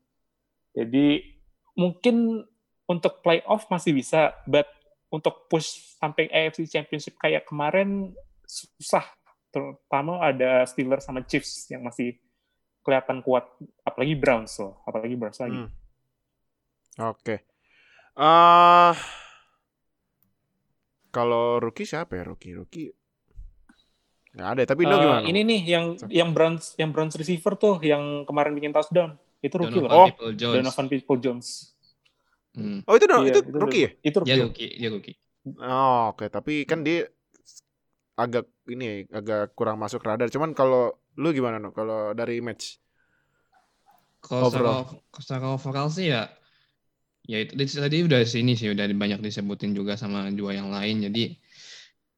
Jadi 0.71 1.21
mungkin 1.75 2.47
untuk 2.87 3.19
playoff 3.19 3.67
masih 3.67 3.91
bisa, 3.91 4.31
but 4.47 4.65
untuk 5.11 5.45
push 5.51 5.99
sampai 5.99 6.31
AFC 6.31 6.65
Championship 6.71 7.19
kayak 7.19 7.45
kemarin 7.45 8.15
susah. 8.47 9.05
Terutama 9.53 10.23
ada 10.23 10.65
Steelers 10.65 11.05
sama 11.05 11.21
Chiefs 11.21 11.69
yang 11.69 11.85
masih 11.85 12.17
kelihatan 12.83 13.23
kuat, 13.23 13.47
apalagi 13.81 14.13
Browns 14.13 14.59
loh, 14.59 14.83
apalagi 14.83 15.15
Browns 15.15 15.39
lagi. 15.39 15.55
Hmm. 15.57 15.71
Oke. 17.09 17.41
Ah, 18.13 18.93
kalau 21.09 21.57
rookie 21.57 21.85
siapa 21.85 22.13
ya 22.13 22.23
rookie? 22.23 22.53
Rookie 22.53 22.89
nggak 24.33 24.49
ada. 24.49 24.61
Tapi 24.65 24.81
lo 24.83 24.91
Eh, 24.91 24.99
gimana? 24.99 25.25
ini 25.25 25.41
nih 25.41 25.61
yang 25.63 25.85
yang 26.09 26.29
Browns 26.31 26.73
yang 26.75 26.89
Browns 26.89 27.13
receiver 27.13 27.53
tuh 27.53 27.77
yang 27.81 28.25
kemarin 28.25 28.53
bikin 28.53 28.73
touchdown. 28.73 29.13
Itu 29.39 29.57
rookie 29.57 29.77
Donovan 29.77 29.89
loh. 29.89 29.99
Oh, 29.99 30.07
People 30.09 30.33
Jones. 30.33 30.55
Donovan 30.57 30.85
People-Jones. 30.87 31.47
Hmm. 32.53 32.79
Oh 32.85 32.93
itu 32.93 33.05
dong, 33.05 33.25
Iya, 33.25 33.33
itu 33.33 33.39
rookie 33.51 33.81
ya? 33.81 33.89
Itu 33.99 34.17
rookie. 34.21 34.37
rookie, 34.39 34.69
dia 34.77 34.89
rookie. 34.89 35.15
Oh, 35.57 36.13
oke. 36.13 36.29
Tapi 36.29 36.63
kan 36.63 36.81
dia 36.81 37.09
agak 38.13 38.45
ini 38.67 39.09
agak 39.09 39.53
kurang 39.53 39.77
masuk 39.77 40.01
radar. 40.01 40.29
Cuman 40.29 40.53
kalau 40.53 40.93
lu 41.21 41.29
gimana 41.37 41.57
no? 41.63 41.69
Kalau 41.77 42.13
dari 42.17 42.41
match? 42.41 42.77
Kalau 44.23 44.47
secara, 44.47 44.71
Overall. 44.71 44.83
secara 45.19 45.45
overall 45.51 45.89
sih 45.91 46.07
ya, 46.13 46.31
ya 47.27 47.37
itu 47.43 47.53
di- 47.59 47.67
tadi 47.67 47.97
udah 48.07 48.21
sini 48.23 48.55
sih 48.55 48.71
udah 48.71 48.87
banyak 48.87 49.19
disebutin 49.19 49.75
juga 49.75 49.99
sama 49.99 50.31
dua 50.31 50.55
yang 50.55 50.71
lain. 50.71 51.03
Jadi 51.07 51.35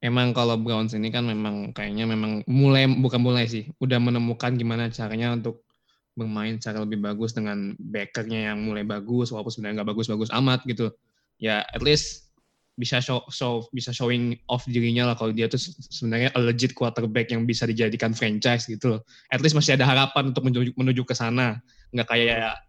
emang 0.05 0.33
kalau 0.37 0.55
Browns 0.61 0.93
ini 0.93 1.09
kan 1.09 1.25
memang 1.25 1.73
kayaknya 1.73 2.05
memang 2.05 2.45
mulai 2.45 2.85
bukan 2.89 3.21
mulai 3.21 3.45
sih, 3.49 3.69
udah 3.81 3.97
menemukan 3.97 4.53
gimana 4.53 4.89
caranya 4.93 5.33
untuk 5.33 5.65
bermain 6.15 6.55
secara 6.61 6.85
lebih 6.85 7.01
bagus 7.03 7.33
dengan 7.35 7.73
backernya 7.77 8.53
yang 8.53 8.59
mulai 8.61 8.85
bagus, 8.85 9.33
walaupun 9.33 9.51
sebenarnya 9.51 9.81
nggak 9.81 9.89
bagus-bagus 9.97 10.29
amat 10.31 10.61
gitu. 10.69 10.93
Ya 11.41 11.65
at 11.65 11.81
least 11.83 12.24
bisa 12.75 12.99
show, 12.99 13.23
show 13.31 13.63
bisa 13.71 13.89
showing 13.89 14.35
off 14.45 14.67
dirinya 14.67 15.07
lah 15.07 15.15
kalau 15.15 15.31
dia 15.31 15.47
tuh 15.47 15.55
se- 15.55 15.71
sebenarnya 15.89 16.35
a 16.35 16.39
legit 16.39 16.75
quarterback 16.75 17.31
yang 17.31 17.43
bisa 17.43 17.63
dijadikan 17.63 18.11
franchise 18.11 18.67
gitu 18.67 18.95
loh. 18.95 19.01
At 19.31 19.39
least 19.39 19.55
masih 19.55 19.79
ada 19.79 19.87
harapan 19.87 20.35
untuk 20.35 20.43
menuju, 20.43 20.75
menuju 20.75 21.01
ke 21.03 21.15
sana 21.15 21.63
nggak 21.95 22.07
kayak 22.07 22.59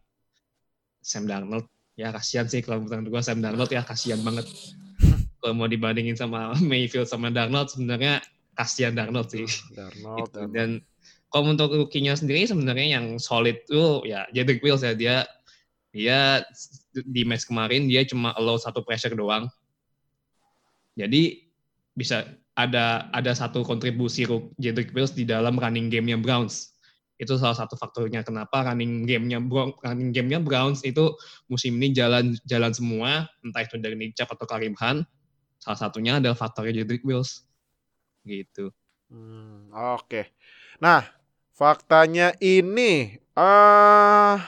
Sam 1.01 1.27
Darnold 1.27 1.67
ya 1.97 2.13
kasihan 2.13 2.47
sih 2.47 2.61
kalau 2.61 2.85
menurut 2.85 3.09
gue 3.09 3.23
Sam 3.23 3.41
Darnold 3.41 3.71
ya 3.71 3.83
kasihan 3.83 4.21
banget 4.21 4.47
kalau 5.41 5.55
mau 5.55 5.67
dibandingin 5.67 6.15
sama 6.15 6.53
Mayfield 6.71 7.07
sama 7.07 7.31
Darnold 7.31 7.71
sebenarnya 7.71 8.21
kasihan 8.55 8.95
Darnold 8.95 9.31
sih 9.31 9.47
Darnold, 9.73 10.29
Gitu. 10.29 10.39
Darnold. 10.39 10.53
dan 10.53 10.69
kalau 11.27 11.51
untuk 11.51 11.71
rookie-nya 11.73 12.15
sendiri 12.15 12.47
sebenarnya 12.47 12.99
yang 12.99 13.19
solid 13.19 13.59
tuh 13.67 14.07
ya 14.07 14.25
Jedrick 14.31 14.63
Wills 14.63 14.83
ya 14.83 14.95
dia 14.95 15.27
dia 15.91 16.45
di 16.95 17.25
match 17.25 17.49
kemarin 17.49 17.89
dia 17.89 18.05
cuma 18.05 18.37
allow 18.37 18.55
satu 18.55 18.85
pressure 18.85 19.13
doang 19.13 19.49
jadi 20.97 21.45
bisa 21.93 22.25
ada 22.57 23.12
ada 23.12 23.33
satu 23.37 23.61
kontribusi 23.61 24.25
Jedrick 24.57 24.97
Wills 24.97 25.12
di 25.12 25.29
dalam 25.29 25.61
running 25.61 25.93
game-nya 25.93 26.17
Browns. 26.17 26.73
Itu 27.17 27.37
salah 27.41 27.57
satu 27.57 27.76
faktornya 27.76 28.25
kenapa 28.25 28.65
running 28.65 29.05
game-nya 29.05 29.41
running 29.85 30.12
game-nya 30.12 30.41
Browns 30.41 30.85
itu 30.85 31.12
musim 31.53 31.76
ini 31.76 31.93
jalan 31.93 32.33
jalan 32.49 32.73
semua, 32.73 33.29
entah 33.45 33.65
itu 33.65 33.76
dari 33.76 33.97
Nick 33.97 34.17
Chubb 34.17 34.33
atau 34.33 34.49
Karim 34.49 34.73
Hunt. 34.76 35.05
Salah 35.61 35.79
satunya 35.81 36.17
adalah 36.21 36.37
faktornya 36.37 36.85
Jedrick 36.85 37.05
Wills. 37.05 37.45
Gitu. 38.25 38.73
Hmm, 39.12 39.73
Oke. 39.97 40.33
Nah, 40.81 41.05
faktanya 41.57 42.37
ini 42.41 43.21
ah 43.37 44.41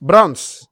Browns 0.00 0.68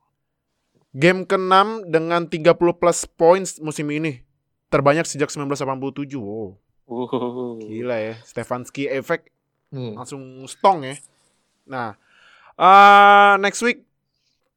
game 0.94 1.26
ke-6 1.26 1.90
dengan 1.90 2.30
30 2.30 2.54
plus 2.54 3.04
points 3.04 3.58
musim 3.58 3.90
ini. 3.90 4.22
Terbanyak 4.70 5.04
sejak 5.04 5.28
1987. 5.28 6.16
Wow, 6.18 6.56
Uh. 6.84 7.56
gila 7.64 7.96
ya. 7.96 8.14
Stefanski 8.22 8.86
efek 8.86 9.34
Uh, 9.74 9.90
langsung 9.98 10.22
stong 10.46 10.86
ya. 10.86 10.94
Nah, 11.66 11.98
eh 12.54 13.34
next 13.42 13.58
week 13.58 13.82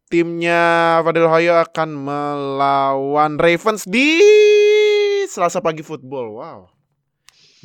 timnya 0.08 0.62
Fadil 1.02 1.26
Hoyo 1.26 1.58
akan 1.58 1.90
melawan 1.98 3.42
Ravens 3.42 3.82
di 3.90 4.22
Selasa 5.26 5.58
pagi 5.58 5.82
football. 5.82 6.38
Wow. 6.38 6.60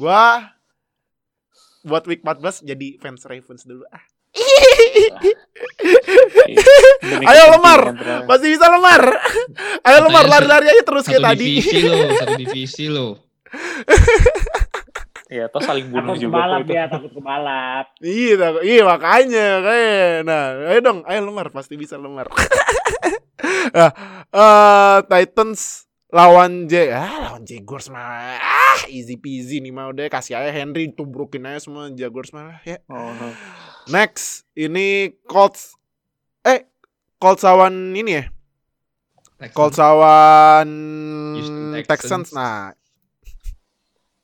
Gua 0.01 0.49
buat 1.85 2.09
week 2.09 2.25
14 2.25 2.65
jadi 2.65 2.97
fans 2.97 3.21
Ravens 3.29 3.69
dulu 3.69 3.85
ah. 3.93 4.01
Ayo, 7.23 7.43
Lemar. 7.57 7.81
Masih 8.27 8.49
bisa 8.57 8.67
lemar. 8.69 9.03
Ayo 9.85 9.99
lemar 10.09 10.25
lari-lari 10.29 10.67
aja 10.73 10.83
terus 10.83 11.05
kayak 11.05 11.23
tadi. 11.23 11.61
divisi 11.61 11.79
loh, 11.85 12.09
satu 12.21 12.35
divisi 12.37 12.87
loh. 12.89 13.13
Iya, 15.33 15.49
toh 15.49 15.65
saling 15.65 15.89
bunuh 15.89 16.13
Takut 16.13 16.29
juga 16.29 16.45
kebalap 16.45 16.67
ya, 16.69 16.85
takut 16.93 17.13
kebalap. 17.13 17.87
Iya, 18.05 18.35
tak- 18.37 18.65
iya 18.69 18.83
makanya 18.85 19.47
kayak. 19.65 20.09
Nah, 20.29 20.45
ayo 20.69 20.81
dong, 20.85 20.99
ayo 21.09 21.21
lemar 21.25 21.49
pasti 21.49 21.81
bisa 21.81 21.97
lemar. 21.97 22.29
nah, 23.77 23.91
eh, 24.29 24.99
Titans 25.09 25.89
lawan 26.13 26.69
J, 26.69 26.93
ah 26.93 27.33
lawan 27.33 27.49
Jaguars 27.49 27.89
mah, 27.89 28.37
ah 28.37 28.77
easy 28.93 29.17
peasy 29.17 29.65
nih 29.65 29.73
mau 29.73 29.89
deh 29.97 30.13
kasih 30.13 30.37
aja 30.37 30.53
Henry 30.53 30.93
tubrukin 30.93 31.49
aja 31.49 31.65
semua 31.65 31.89
Jaguars 31.89 32.37
mah 32.37 32.61
ya. 32.69 32.85
Oh, 32.93 33.09
no. 33.17 33.33
Next, 33.91 34.47
ini 34.55 35.19
Colts, 35.27 35.75
eh 36.47 36.71
Colts 37.19 37.43
lawan 37.43 37.91
ini 37.99 38.23
ya, 38.23 38.31
Texans. 39.43 39.59
Colts 39.59 39.79
lawan 39.83 40.71
Texans. 41.75 41.91
Texans. 41.91 42.31
Nah, 42.31 42.79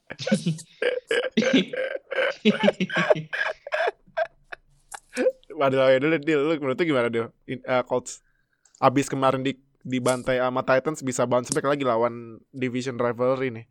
waduh 5.59 5.91
ayo 5.91 5.99
dulu 5.99 6.23
deal, 6.23 6.47
lu 6.47 6.55
menurut 6.63 6.79
gimana 6.79 7.11
deal? 7.11 7.35
In- 7.51 7.67
eh, 7.67 7.83
Colts 7.83 8.23
abis 8.79 9.11
kemarin 9.11 9.43
di 9.43 9.59
dibantai 9.83 10.39
sama 10.39 10.63
Titans 10.63 11.03
bisa 11.03 11.27
bounce 11.27 11.51
back 11.51 11.67
lagi 11.67 11.83
lawan 11.83 12.39
division 12.55 12.95
rivalry 12.95 13.51
nih. 13.51 13.67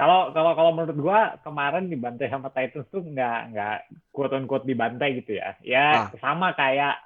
Kalau 0.00 0.32
kalau 0.32 0.52
kalau 0.56 0.70
menurut 0.72 0.96
gua 0.96 1.20
kemarin 1.44 1.92
dibantai 1.92 2.32
sama 2.32 2.48
Titans 2.48 2.88
tuh 2.88 3.04
nggak 3.04 3.40
nggak 3.52 3.78
quote 4.08 4.32
on 4.32 4.48
quote 4.48 4.64
dibantai 4.64 5.20
gitu 5.20 5.36
ya. 5.36 5.52
Ya 5.60 6.08
Ah. 6.08 6.16
sama 6.16 6.56
kayak 6.56 6.96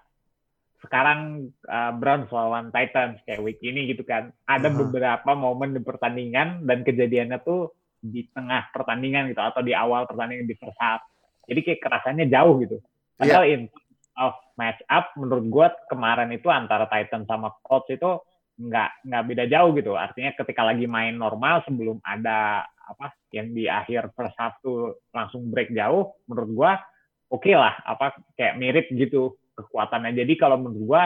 sekarang 0.78 1.50
uh, 1.66 1.92
Browns 1.98 2.30
lawan 2.30 2.70
Titans 2.70 3.18
kayak 3.26 3.42
week 3.42 3.58
ini 3.66 3.90
gitu 3.90 4.06
kan. 4.06 4.30
Ada 4.46 4.70
Aha. 4.70 4.78
beberapa 4.78 5.30
momen 5.34 5.74
di 5.74 5.82
pertandingan 5.82 6.62
dan 6.62 6.86
kejadiannya 6.86 7.42
tuh 7.42 7.74
di 7.98 8.30
tengah 8.30 8.70
pertandingan 8.70 9.32
gitu 9.32 9.42
atau 9.42 9.64
di 9.64 9.74
awal 9.74 10.06
pertandingan 10.06 10.46
di 10.46 10.54
first 10.54 10.78
half. 10.78 11.02
Jadi 11.50 11.60
kayak 11.66 11.80
kerasannya 11.82 12.30
jauh 12.30 12.62
gitu. 12.62 12.78
Padahal 13.18 13.44
in 13.50 13.66
of 14.14 14.38
match 14.54 14.78
up 14.86 15.10
menurut 15.18 15.46
gua 15.50 15.68
kemarin 15.90 16.30
itu 16.30 16.46
antara 16.46 16.86
Titans 16.86 17.26
sama 17.26 17.50
Colts 17.64 17.90
itu 17.90 18.22
nggak 18.54 19.08
nggak 19.08 19.22
beda 19.26 19.44
jauh 19.50 19.74
gitu. 19.74 19.98
Artinya 19.98 20.30
ketika 20.36 20.62
lagi 20.62 20.86
main 20.86 21.18
normal 21.18 21.64
sebelum 21.66 21.98
ada 22.04 22.68
apa 22.84 23.16
yang 23.32 23.50
di 23.52 23.66
akhir 23.66 24.12
half 24.36 24.60
tuh 24.60 25.00
langsung 25.10 25.48
break 25.48 25.72
jauh, 25.72 26.12
menurut 26.28 26.50
gua 26.52 26.72
oke 27.32 27.50
lah 27.50 27.74
apa 27.82 28.14
kayak 28.36 28.60
mirip 28.60 28.86
gitu 28.92 29.34
kekuatannya. 29.56 30.12
Jadi 30.14 30.32
kalau 30.36 30.60
menurut 30.60 30.82
gua 30.84 31.02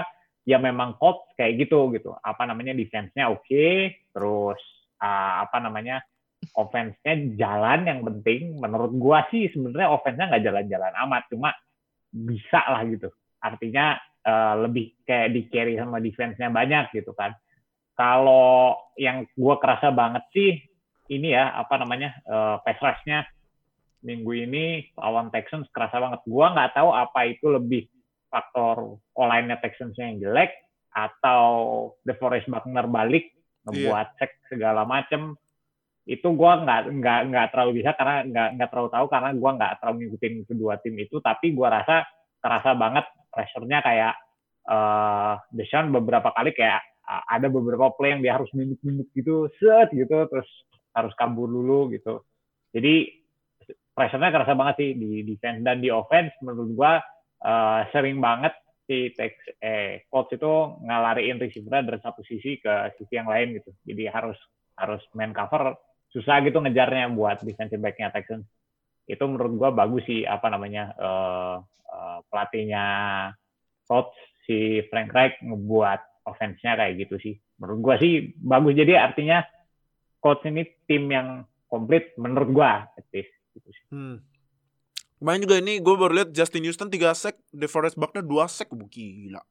ya 0.49 0.57
memang 0.57 0.97
Colts 0.97 1.29
kayak 1.37 1.69
gitu 1.69 1.93
gitu. 1.93 2.17
Apa 2.25 2.49
namanya 2.49 2.73
defense-nya 2.73 3.29
oke, 3.29 3.69
terus 4.17 4.61
ah, 5.01 5.45
apa 5.45 5.61
namanya 5.61 6.01
offense-nya 6.57 7.37
jalan 7.37 7.85
yang 7.85 8.01
penting. 8.01 8.57
Menurut 8.57 8.93
gua 8.97 9.29
sih 9.29 9.53
sebenarnya 9.53 9.93
offense-nya 9.93 10.33
nggak 10.33 10.45
jalan-jalan 10.45 10.93
amat, 11.09 11.23
cuma 11.29 11.51
bisa 12.09 12.61
lah 12.69 12.83
gitu. 12.89 13.13
Artinya 13.45 14.01
eh, 14.25 14.55
lebih 14.65 15.05
kayak 15.05 15.29
di 15.37 15.41
carry 15.53 15.75
sama 15.77 16.01
defense-nya 16.01 16.49
banyak 16.49 16.97
gitu 16.97 17.13
kan. 17.13 17.37
Kalau 17.93 18.79
yang 18.97 19.27
gua 19.37 19.61
kerasa 19.61 19.93
banget 19.93 20.25
sih 20.33 20.68
ini 21.09 21.33
ya 21.33 21.57
apa 21.57 21.81
namanya 21.81 22.17
eh, 22.25 22.57
pass 22.63 22.79
rush-nya 22.81 23.25
minggu 24.05 24.31
ini 24.47 24.95
lawan 24.95 25.33
Texans 25.35 25.67
kerasa 25.75 25.99
banget. 25.99 26.21
Gua 26.29 26.55
nggak 26.55 26.79
tahu 26.79 26.91
apa 26.95 27.21
itu 27.27 27.51
lebih 27.51 27.89
faktor 28.29 29.01
online-nya 29.17 29.59
Texans 29.59 29.97
yang 29.99 30.21
jelek 30.21 30.53
atau 30.93 31.45
DeForest 32.05 32.47
Buckner 32.47 32.87
balik 32.87 33.33
ngebuat 33.67 34.21
cek 34.21 34.53
segala 34.53 34.87
macem. 34.87 35.35
Itu 36.09 36.33
gua 36.39 36.63
nggak 36.63 36.95
nggak 36.95 37.21
nggak 37.33 37.47
terlalu 37.53 37.83
bisa 37.83 37.93
karena 37.99 38.25
nggak 38.25 38.49
nggak 38.61 38.69
terlalu 38.71 38.91
tahu 38.95 39.07
karena 39.11 39.31
gua 39.35 39.51
nggak 39.59 39.73
terlalu 39.83 39.97
ngikutin 40.07 40.35
kedua 40.47 40.75
tim 40.79 40.95
itu. 40.97 41.17
Tapi 41.19 41.47
gua 41.53 41.69
rasa 41.83 42.07
terasa 42.39 42.71
banget 42.79 43.05
pressure-nya 43.35 43.83
kayak 43.83 44.15
eh 44.69 45.35
Deshaun 45.53 45.91
beberapa 45.91 46.31
kali 46.31 46.53
kayak 46.53 46.85
uh, 47.09 47.25
ada 47.25 47.49
beberapa 47.49 47.89
play 47.97 48.13
yang 48.15 48.23
dia 48.23 48.37
harus 48.37 48.53
minut-minut 48.53 49.09
gitu 49.17 49.49
set 49.57 49.89
gitu 49.97 50.29
terus 50.29 50.49
harus 50.99 51.15
kabur 51.15 51.47
dulu 51.47 51.91
gitu. 51.95 52.27
Jadi 52.75 53.19
pressure-nya 53.99 54.31
kerasa 54.31 54.55
banget 54.55 54.75
sih 54.79 54.91
di 54.95 55.27
defense. 55.27 55.63
Dan 55.67 55.83
di 55.83 55.91
offense 55.91 56.35
menurut 56.47 56.71
gua 56.79 56.93
eh, 57.43 57.81
sering 57.91 58.23
banget 58.23 58.55
si 58.89 59.13
Tex 59.13 59.35
eh 59.61 60.09
coach 60.09 60.33
itu 60.39 60.81
ngalariin 60.81 61.37
receiver 61.37 61.85
dari 61.85 62.01
satu 62.01 62.25
sisi 62.25 62.57
ke 62.63 62.95
sisi 62.97 63.19
yang 63.19 63.27
lain 63.27 63.59
gitu. 63.59 63.75
Jadi 63.83 64.07
harus 64.07 64.39
harus 64.79 65.03
main 65.19 65.35
cover. 65.35 65.75
Susah 66.09 66.41
gitu 66.41 66.63
ngejarnya 66.63 67.13
buat 67.13 67.43
defensive 67.45 67.83
back-nya 67.83 68.15
Texans. 68.15 68.47
Itu 69.05 69.27
menurut 69.27 69.53
gua 69.59 69.71
bagus 69.75 70.07
sih 70.07 70.23
apa 70.23 70.47
namanya 70.49 70.95
eh, 70.95 71.57
eh, 71.91 72.19
pelatihnya 72.31 72.85
coach 73.91 74.15
si 74.47 74.81
Frank 74.89 75.13
Reich 75.13 75.37
ngebuat 75.45 76.25
offense-nya 76.25 76.79
kayak 76.79 76.95
gitu 77.03 77.17
sih. 77.21 77.35
Menurut 77.59 77.79
gua 77.83 77.95
sih 77.99 78.31
bagus. 78.39 78.73
Jadi 78.79 78.95
artinya 78.95 79.43
coach 80.19 80.43
ini 80.45 80.67
tim 80.85 81.07
yang 81.07 81.29
komplit 81.67 82.15
menurut 82.17 82.51
gua 82.51 82.73
gitu 82.97 83.09
sih. 83.13 83.27
Hmm. 83.89 84.17
Kemarin 85.19 85.43
juga 85.43 85.57
ini 85.59 85.73
gue 85.79 85.95
baru 85.95 86.13
lihat 86.15 86.31
Justin 86.31 86.63
Houston 86.63 86.87
3 86.87 87.11
sack, 87.11 87.35
DeForest 87.51 87.99
Buckner 87.99 88.23
2 88.23 88.47
sack, 88.47 88.71
Bu, 88.71 88.87
gila. 88.87 89.43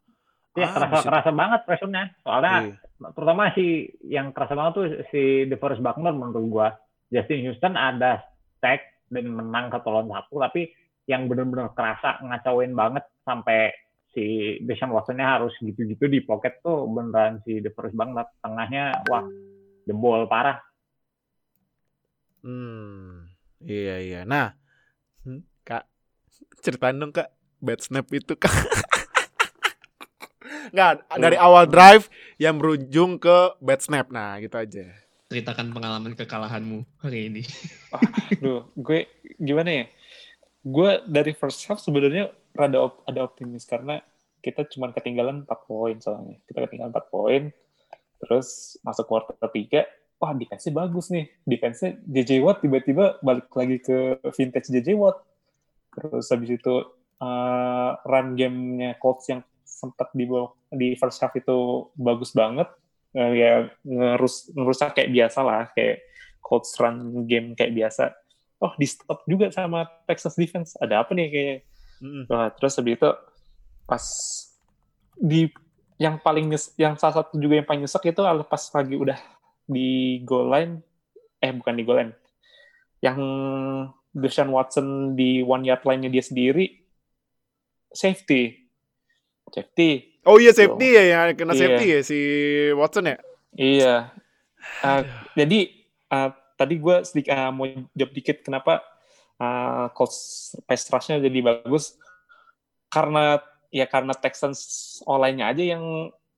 Ya, 0.55 0.63
Ah, 0.63 0.73
kerasa 0.73 0.87
bisa- 0.89 1.05
kerasa 1.05 1.31
banget 1.31 1.59
pressure-nya. 1.67 2.03
Soalnya 2.23 2.53
Iya. 2.63 3.07
terutama 3.13 3.51
si 3.51 3.65
yang 4.01 4.31
kerasa 4.31 4.55
banget 4.55 4.73
tuh 4.73 4.85
si 5.11 5.21
DeForest 5.45 5.83
Buckner 5.83 6.11
menurut 6.11 6.47
gua. 6.47 6.67
Justin 7.07 7.43
Houston 7.45 7.75
ada 7.75 8.23
sack 8.57 8.79
dan 9.07 9.27
menang 9.27 9.69
satu 9.69 9.87
lawan 9.87 10.09
satu, 10.09 10.39
tapi 10.39 10.71
yang 11.05 11.27
benar-benar 11.27 11.71
kerasa 11.71 12.19
ngacauin 12.19 12.71
banget 12.73 13.03
sampai 13.23 13.71
si 14.11 14.25
Deshaun 14.59 14.91
Watson-nya 14.91 15.39
harus 15.39 15.53
gitu-gitu 15.61 16.07
di 16.07 16.19
pocket 16.19 16.59
tuh 16.59 16.83
beneran 16.83 17.39
si 17.43 17.59
DeForest 17.59 17.93
Buckner 17.93 18.27
tengahnya 18.41 19.03
wah 19.07 19.23
jebol 19.87 20.27
parah. 20.27 20.59
Hmm. 22.43 23.31
Iya 23.63 23.95
iya. 24.03 24.21
Nah, 24.27 24.53
hmm, 25.23 25.41
Kak, 25.63 25.87
ceritain 26.61 26.99
dong 26.99 27.15
Kak, 27.15 27.31
bad 27.63 27.79
snap 27.81 28.05
itu 28.11 28.35
Kak. 28.35 28.51
Nggak, 30.75 31.07
dari 31.15 31.39
awal 31.39 31.63
drive 31.65 32.11
yang 32.35 32.59
berujung 32.59 33.17
ke 33.17 33.55
bad 33.63 33.79
snap. 33.79 34.11
Nah, 34.11 34.37
gitu 34.43 34.59
aja. 34.59 34.85
Ceritakan 35.27 35.71
pengalaman 35.75 36.15
kekalahanmu 36.15 36.83
hari 37.03 37.31
ini. 37.31 37.43
Duh, 38.43 38.67
gue 38.75 39.07
gimana 39.39 39.83
ya? 39.83 39.85
Gue 40.63 41.03
dari 41.07 41.31
first 41.35 41.63
half 41.67 41.79
sebenarnya 41.79 42.31
rada 42.55 42.91
op- 42.91 43.03
ada 43.07 43.23
optimis 43.27 43.63
karena 43.63 44.03
kita 44.39 44.63
cuma 44.71 44.91
ketinggalan 44.95 45.43
4 45.43 45.67
poin 45.67 45.95
soalnya. 45.99 46.39
Kita 46.47 46.63
ketinggalan 46.67 46.91
4 46.95 47.11
poin. 47.11 47.43
Terus 48.17 48.79
masuk 48.81 49.05
quarter 49.05 49.35
ketiga, 49.49 49.85
wah 50.17 50.33
defense-nya 50.33 50.73
bagus 50.73 51.13
nih. 51.13 51.29
Defense-nya 51.45 52.01
JJ 52.05 52.31
Watt 52.41 52.65
tiba-tiba 52.65 53.21
balik 53.21 53.49
lagi 53.53 53.77
ke 53.81 54.21
vintage 54.33 54.69
JJ 54.73 54.97
Watt. 54.97 55.21
Terus 55.97 56.25
habis 56.29 56.49
itu 56.53 56.75
uh, 57.21 57.91
run 58.05 58.37
game-nya 58.37 58.97
Colts 58.97 59.29
yang 59.29 59.41
sempat 59.63 60.09
di 60.17 60.25
di 60.73 60.97
first 60.97 61.21
half 61.21 61.33
itu 61.37 61.89
bagus 61.97 62.33
banget. 62.33 62.69
Eh, 63.17 63.33
ya 63.39 63.51
ngerus 63.81 64.51
ngerusak 64.53 64.93
kayak 64.93 65.09
biasa 65.09 65.39
lah 65.41 65.63
kayak 65.73 66.05
Colts 66.43 66.75
run 66.77 67.25
game 67.25 67.57
kayak 67.57 67.73
biasa 67.73 68.13
oh 68.61 68.73
di 68.77 68.85
stop 68.85 69.23
juga 69.25 69.49
sama 69.49 69.89
Texas 70.05 70.37
defense 70.37 70.75
ada 70.77 71.01
apa 71.01 71.15
nih 71.15 71.27
kayak 71.31 71.57
Mm-mm. 71.97 72.29
Nah, 72.29 72.53
terus 72.53 72.77
habis 72.77 72.93
itu 72.93 73.09
pas 73.89 74.03
di 75.17 75.49
yang 75.97 76.21
paling 76.21 76.45
nyes, 76.49 76.73
yang 76.77 76.93
salah 76.97 77.21
satu 77.21 77.41
juga 77.41 77.57
yang 77.57 77.67
paling 77.67 77.81
nyesek 77.85 78.13
itu 78.13 78.21
pas 78.45 78.63
lagi 78.73 78.95
udah 78.95 79.19
di 79.65 80.21
goal 80.23 80.47
line 80.53 80.79
eh 81.41 81.51
bukan 81.53 81.73
di 81.73 81.83
goal 81.83 81.97
line. 82.01 82.13
Yang 83.01 83.19
Deshaun 84.17 84.49
Watson 84.49 85.13
di 85.13 85.45
one 85.45 85.65
yard 85.65 85.85
line-nya 85.85 86.09
dia 86.09 86.23
sendiri 86.25 86.87
safety. 87.93 88.69
Safety. 89.49 90.21
Oh 90.27 90.37
iya 90.37 90.51
safety 90.51 90.87
ya 90.97 91.03
yang 91.07 91.37
kena 91.39 91.55
Iya. 91.55 91.61
safety 91.61 91.85
ya 91.87 91.99
si 92.03 92.19
Watson 92.75 93.09
ya. 93.09 93.17
iya. 93.57 93.95
Uh, 94.83 95.01
jadi 95.33 95.71
uh, 96.11 96.29
tadi 96.59 96.75
gue 96.77 96.95
sedikit 97.07 97.31
uh, 97.31 97.51
mau 97.55 97.65
jawab 97.95 98.11
dikit 98.11 98.43
kenapa 98.43 98.83
uh, 99.39 99.87
Colts 99.95 100.53
pass 100.67 100.85
rush-nya 100.91 101.23
jadi 101.23 101.39
bagus. 101.41 101.95
Karena 102.91 103.39
ya 103.71 103.85
karena 103.85 104.13
Texans 104.15 104.59
online-nya 105.03 105.45
aja 105.51 105.63
yang 105.63 105.83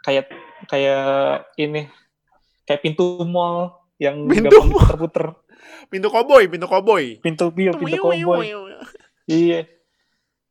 kayak 0.02 0.32
kayak 0.68 1.46
ini 1.60 1.92
kayak 2.66 2.82
pintu 2.82 3.26
mall 3.26 3.80
yang 4.00 4.26
Pintu 4.32 4.56
puter-puter. 4.72 5.36
Pintu 5.92 6.08
koboi, 6.08 6.48
pintu 6.48 6.68
koboi. 6.72 7.20
pintu 7.20 7.52
bio 7.52 7.76
pintu 7.76 8.00
cowboy 8.00 8.48
iya. 9.28 9.68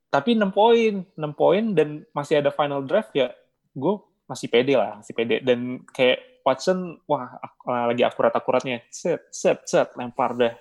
Tapi 0.09 0.37
6 0.37 0.53
poin 0.53 1.05
6 1.05 1.17
poin 1.33 1.65
dan 1.73 2.05
masih 2.13 2.41
ada 2.41 2.53
final 2.53 2.85
drive 2.85 3.09
ya 3.13 3.33
gue 3.73 3.95
masih 4.29 4.49
pede 4.53 4.77
lah 4.77 5.01
masih 5.01 5.17
pede. 5.17 5.41
Dan 5.41 5.85
kayak 5.93 6.45
Watson 6.45 7.01
wah 7.05 7.41
uh, 7.41 7.85
lagi 7.93 8.05
akurat 8.05 8.33
akuratnya 8.33 8.81
set 8.89 9.29
set 9.29 9.69
set 9.69 9.93
lempar 10.01 10.33
dah 10.33 10.55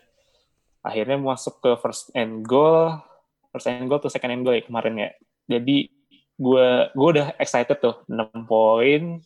akhirnya 0.83 1.15
masuk 1.15 1.63
ke 1.63 1.71
first 1.79 2.11
and 2.11 2.43
goal 2.43 2.99
first 3.55 3.67
and 3.71 3.87
goal 3.87 3.99
tuh 3.99 4.11
second 4.11 4.35
and 4.35 4.43
goal 4.43 4.55
ya 4.55 4.63
kemarin 4.63 4.95
ya. 4.99 5.09
Jadi 5.47 5.96
gue 6.37 6.69
gue 6.93 7.07
udah 7.17 7.33
excited 7.41 7.77
tuh 7.81 8.05
6 8.05 8.45
poin. 8.45 9.21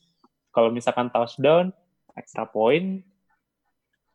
Kalau 0.52 0.70
misalkan 0.72 1.12
touchdown 1.12 1.72
extra 2.16 2.44
point 2.44 3.04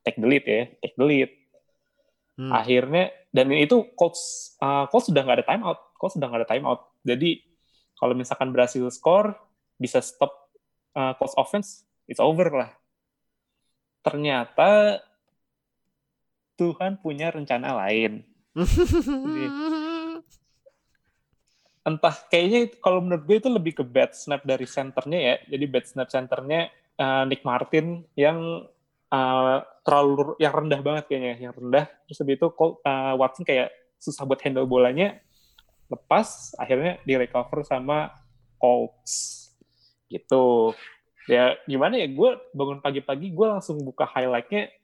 take 0.05 0.21
the 0.21 0.29
lead 0.29 0.45
ya 0.45 0.69
take 0.81 0.97
the 0.97 1.07
lead. 1.07 1.31
Hmm. 2.37 2.53
akhirnya 2.53 3.17
dan 3.33 3.49
itu 3.49 3.81
coach 3.97 4.21
uh, 4.61 4.85
coach 4.93 5.09
sudah 5.09 5.25
nggak 5.25 5.41
ada 5.41 5.47
timeout 5.49 5.81
coach 5.97 6.21
sudah 6.21 6.29
nggak 6.29 6.45
ada 6.45 6.51
timeout. 6.53 6.81
Jadi 7.01 7.41
kalau 7.97 8.13
misalkan 8.13 8.53
berhasil 8.53 8.85
skor 8.93 9.33
bisa 9.81 10.05
stop 10.05 10.53
uh, 10.93 11.17
coach 11.17 11.33
offense 11.41 11.89
it's 12.05 12.21
over 12.21 12.53
lah. 12.53 12.71
Ternyata 14.05 15.01
Tuhan 16.61 17.01
punya 17.01 17.33
rencana 17.33 17.73
lain 17.73 18.25
entah 21.87 22.17
kayaknya 22.27 22.75
kalau 22.83 22.99
menurut 22.99 23.23
gue 23.23 23.37
itu 23.39 23.47
lebih 23.47 23.73
ke 23.79 23.85
bad 23.87 24.11
snap 24.11 24.43
dari 24.43 24.67
centernya 24.67 25.21
ya. 25.23 25.35
Jadi 25.55 25.65
bad 25.71 25.87
snap 25.87 26.09
centernya 26.11 26.69
uh, 26.99 27.23
Nick 27.31 27.47
Martin 27.47 28.03
yang 28.19 28.67
uh, 29.15 29.59
terlalu 29.87 30.35
yang 30.43 30.51
rendah 30.51 30.83
banget 30.83 31.05
kayaknya 31.07 31.35
yang 31.47 31.55
rendah 31.55 31.87
terus 32.11 32.19
habis 32.19 32.43
itu 32.43 32.47
uh, 32.51 33.15
Watson 33.15 33.47
kayak 33.47 33.71
susah 34.03 34.27
buat 34.27 34.43
handle 34.43 34.67
bolanya. 34.67 35.23
Lepas 35.87 36.59
akhirnya 36.59 36.99
di 37.07 37.15
recover 37.15 37.63
sama 37.63 38.11
Colts. 38.59 39.47
Gitu. 40.11 40.75
Ya 41.31 41.55
gimana 41.71 42.03
ya 42.03 42.11
gue 42.11 42.31
bangun 42.51 42.83
pagi-pagi 42.83 43.31
gue 43.31 43.47
langsung 43.47 43.79
buka 43.87 44.11
highlightnya 44.11 44.75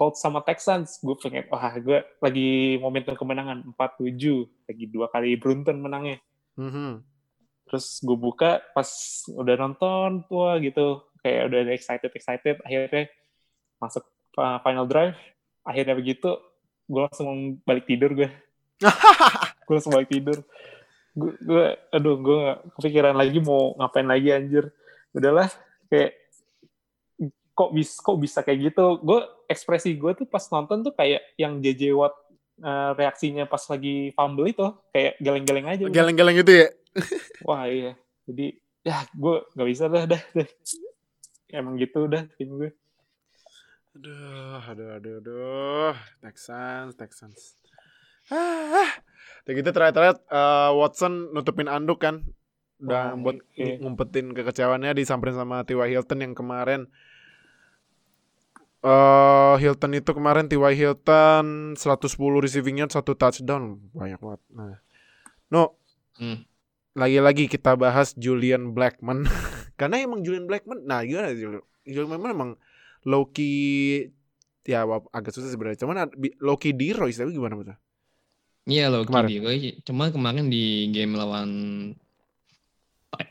Colts 0.00 0.24
sama 0.24 0.40
Texans. 0.40 0.96
Gue 1.04 1.12
pengen 1.20 1.44
wah 1.52 1.76
gue 1.76 2.00
lagi 2.24 2.80
momentum 2.80 3.12
kemenangan. 3.12 3.68
4-7 3.76 4.48
lagi 4.64 4.84
dua 4.88 5.12
kali 5.12 5.36
beruntun 5.36 5.76
menangnya. 5.76 6.16
Mhm. 6.56 7.04
terus 7.70 8.02
gue 8.02 8.18
buka 8.18 8.58
pas 8.74 8.88
udah 9.30 9.54
nonton 9.60 10.24
tua 10.26 10.56
gitu. 10.58 11.04
Kayak 11.20 11.52
udah 11.52 11.60
excited 11.70 12.10
excited. 12.16 12.56
Akhirnya 12.64 13.12
masuk 13.78 14.02
uh, 14.40 14.58
final 14.64 14.88
drive. 14.88 15.14
Akhirnya 15.62 15.94
begitu 15.94 16.34
gue 16.90 17.00
langsung 17.06 17.62
balik 17.62 17.86
tidur 17.86 18.10
gue 18.16 18.26
gue 19.68 19.74
langsung 19.76 19.94
balik 19.94 20.10
tidur. 20.10 20.42
Gue 21.14 21.36
gue 21.44 21.78
aduh 21.94 22.16
gue 22.18 22.36
gak 22.42 22.58
kepikiran 22.80 23.14
lagi 23.14 23.38
mau 23.38 23.76
ngapain 23.78 24.08
lagi 24.08 24.34
anjir. 24.34 24.72
Udahlah 25.14 25.46
kayak 25.86 26.19
kok 27.60 27.76
bisa 27.76 28.00
kok 28.00 28.16
bisa 28.16 28.40
kayak 28.40 28.72
gitu 28.72 29.04
gue 29.04 29.20
ekspresi 29.52 30.00
gue 30.00 30.16
tuh 30.16 30.24
pas 30.24 30.40
nonton 30.48 30.80
tuh 30.80 30.96
kayak 30.96 31.20
yang 31.36 31.60
JJ 31.60 31.92
Watt 31.92 32.16
uh, 32.64 32.96
reaksinya 32.96 33.44
pas 33.44 33.60
lagi 33.68 34.12
fumble 34.16 34.48
itu 34.48 34.66
kayak 34.92 35.20
geleng-geleng 35.20 35.66
aja. 35.68 35.84
Geleng-geleng 35.88 36.36
itu 36.40 36.52
ya. 36.64 36.68
Wah 37.48 37.68
iya. 37.68 37.92
Jadi 38.24 38.56
ya 38.80 39.04
gue 39.12 39.36
nggak 39.52 39.68
bisa 39.68 39.84
dah 39.92 40.04
dah. 40.08 40.22
dah. 40.32 40.48
Emang 41.52 41.76
gitu 41.76 42.06
udah 42.06 42.24
tim 42.40 42.48
gue. 42.56 42.70
Aduh, 43.90 44.62
aduh, 44.70 44.88
aduh, 44.96 45.14
aduh. 45.18 45.94
Texans, 46.22 46.94
Texans. 46.94 47.58
Ah, 48.30 48.86
udah 49.42 49.52
gitu 49.58 49.70
terakhir-terakhir 49.74 50.22
eh, 50.22 50.70
Watson 50.78 51.34
nutupin 51.34 51.66
anduk 51.66 51.98
kan. 51.98 52.22
Udah 52.80 53.12
Oh, 53.12 53.20
buat 53.20 53.42
iya. 53.58 53.76
ngumpetin 53.82 54.30
kekecewaannya 54.32 54.94
disamperin 54.94 55.36
sama 55.36 55.66
T.Y. 55.66 55.90
Hilton 55.90 56.22
yang 56.22 56.32
kemarin 56.38 56.86
eh 58.80 59.54
Hilton 59.58 59.92
itu 59.92 60.10
kemarin 60.10 60.48
T.Y. 60.48 60.72
Hilton 60.72 61.76
110 61.76 62.16
receiving 62.40 62.80
yard, 62.80 62.90
satu 62.90 63.12
touchdown. 63.12 63.76
Banyak 63.92 64.18
banget. 64.18 64.40
Nah. 64.50 64.78
No, 65.48 65.76
Hmm. 66.16 66.44
lagi-lagi 66.92 67.48
kita 67.48 67.74
bahas 67.74 68.12
Julian 68.14 68.72
Blackman. 68.72 69.24
Karena 69.80 70.00
emang 70.00 70.20
Julian 70.20 70.44
Blackman, 70.44 70.84
nah 70.84 71.00
gimana 71.00 71.32
Julian? 71.32 71.64
Julian 71.84 72.08
Blackman 72.08 72.32
emang 72.32 72.50
low 73.02 73.24
key 73.26 74.12
ya 74.62 74.84
agak 75.10 75.32
susah 75.32 75.48
sebenarnya. 75.48 75.80
Cuman 75.80 76.12
low 76.38 76.56
key 76.56 76.76
di 76.76 76.92
Royce 76.92 77.16
tapi 77.16 77.32
gimana 77.32 77.56
betul? 77.56 77.76
Iya 78.68 78.92
loh 78.92 79.08
Kemarin. 79.08 79.40
kemarin. 79.40 79.74
Cuma 79.82 80.12
kemarin 80.12 80.46
di 80.52 80.92
game 80.92 81.16
lawan 81.16 81.48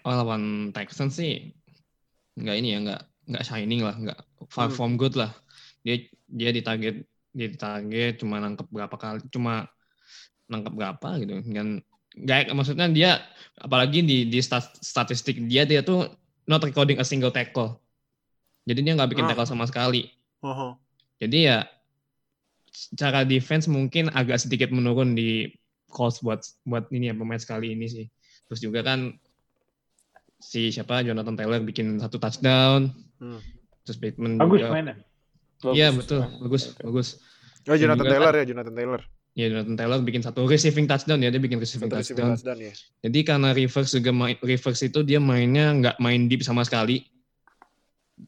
oh, 0.03 0.13
lawan 0.13 0.73
Texans 0.73 1.15
sih 1.15 1.53
nggak 2.33 2.55
ini 2.57 2.67
ya 2.73 2.77
nggak 2.81 3.01
nggak 3.29 3.45
shining 3.45 3.85
lah 3.85 3.93
nggak 3.93 4.19
far 4.49 4.67
Hmm. 4.67 4.75
from 4.75 4.91
good 4.97 5.13
lah. 5.13 5.29
Dia 5.85 6.01
dia 6.25 6.49
ditarget 6.49 7.05
dia 7.29 7.47
ditarget 7.47 8.17
cuma 8.17 8.41
nangkep 8.41 8.65
berapa 8.67 8.95
kali 8.97 9.21
cuma 9.29 9.69
nangkep 10.49 10.73
berapa 10.73 11.09
gitu 11.21 11.33
kan 11.53 11.69
nggak 12.09 12.57
maksudnya 12.57 12.89
dia 12.89 13.21
apalagi 13.55 14.01
di 14.01 14.25
di 14.25 14.39
stat- 14.41 14.81
statistik 14.81 15.37
dia 15.45 15.61
dia 15.63 15.85
tuh 15.85 16.09
not 16.49 16.65
recording 16.65 16.97
a 16.97 17.05
single 17.05 17.29
tackle. 17.29 17.77
Jadi 18.65 18.81
dia 18.81 18.93
nggak 18.97 19.13
bikin 19.13 19.25
Ah. 19.25 19.29
tackle 19.31 19.45
sama 19.45 19.69
sekali. 19.69 20.09
Jadi 21.21 21.45
ya 21.45 21.69
secara 22.69 23.21
defense 23.25 23.69
mungkin 23.69 24.09
agak 24.09 24.41
sedikit 24.41 24.69
menurun 24.69 25.13
di 25.13 25.49
Colts 25.89 26.21
buat 26.21 26.41
buat 26.65 26.85
ini 26.89 27.09
ya 27.09 27.15
pemain 27.17 27.41
sekali 27.41 27.73
ini 27.73 27.85
sih. 27.85 28.05
Terus 28.45 28.59
juga 28.61 28.81
kan 28.81 29.13
si 30.39 30.71
siapa 30.71 31.03
Jonathan 31.03 31.35
Taylor 31.35 31.59
bikin 31.61 31.99
satu 31.99 32.17
touchdown. 32.17 32.89
Hmm. 33.19 33.39
Terus 33.83 33.97
Bateman 33.99 34.39
Bagus 34.39 34.59
juga. 34.63 34.71
mainnya. 34.71 34.95
Iya 35.75 35.91
betul, 35.91 36.23
bagus, 36.39 36.71
bagus. 36.79 37.07
Oh, 37.67 37.75
Jonathan 37.75 38.07
juga 38.07 38.13
Taylor 38.15 38.33
ya, 38.39 38.45
Jonathan 38.47 38.75
Taylor. 38.75 39.01
Ya 39.37 39.45
Jonathan 39.51 39.75
Taylor 39.77 39.99
bikin 40.01 40.23
satu 40.23 40.47
receiving 40.47 40.87
touchdown 40.87 41.19
ya 41.21 41.29
dia 41.29 41.39
bikin 41.39 41.59
receiving 41.59 41.91
Satu 41.91 41.99
receiving 42.01 42.27
touchdown. 42.33 42.55
touchdown 42.55 42.59
ya. 42.71 42.73
Jadi 43.05 43.19
karena 43.27 43.49
Rivers 43.53 43.91
juga 43.91 44.11
main, 44.15 44.35
Rivers 44.39 44.79
itu 44.81 44.99
dia 45.03 45.19
mainnya 45.21 45.75
nggak 45.75 45.95
main 45.99 46.31
deep 46.31 46.41
sama 46.41 46.63
sekali. 46.63 47.05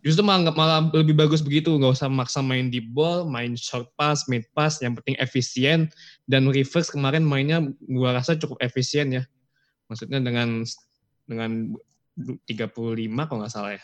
Justru 0.07 0.23
malah, 0.23 0.55
malah 0.55 0.87
lebih 0.95 1.11
bagus 1.19 1.43
begitu, 1.43 1.67
nggak 1.75 1.99
usah 1.99 2.07
maksa 2.07 2.39
main 2.39 2.71
deep 2.71 2.87
ball, 2.95 3.27
main 3.27 3.59
short 3.59 3.91
pass, 3.99 4.23
mid 4.31 4.47
pass, 4.55 4.79
yang 4.79 4.95
penting 4.95 5.19
efisien. 5.19 5.91
Dan 6.27 6.47
Rivers 6.47 6.87
kemarin 6.87 7.27
mainnya 7.27 7.59
gua 7.91 8.15
rasa 8.15 8.39
cukup 8.39 8.55
efisien 8.63 9.11
ya. 9.11 9.23
Maksudnya 9.91 10.23
dengan 10.23 10.63
dengan 11.27 11.75
35 12.17 13.23
kalau 13.27 13.39
nggak 13.43 13.53
salah 13.53 13.71
ya. 13.75 13.81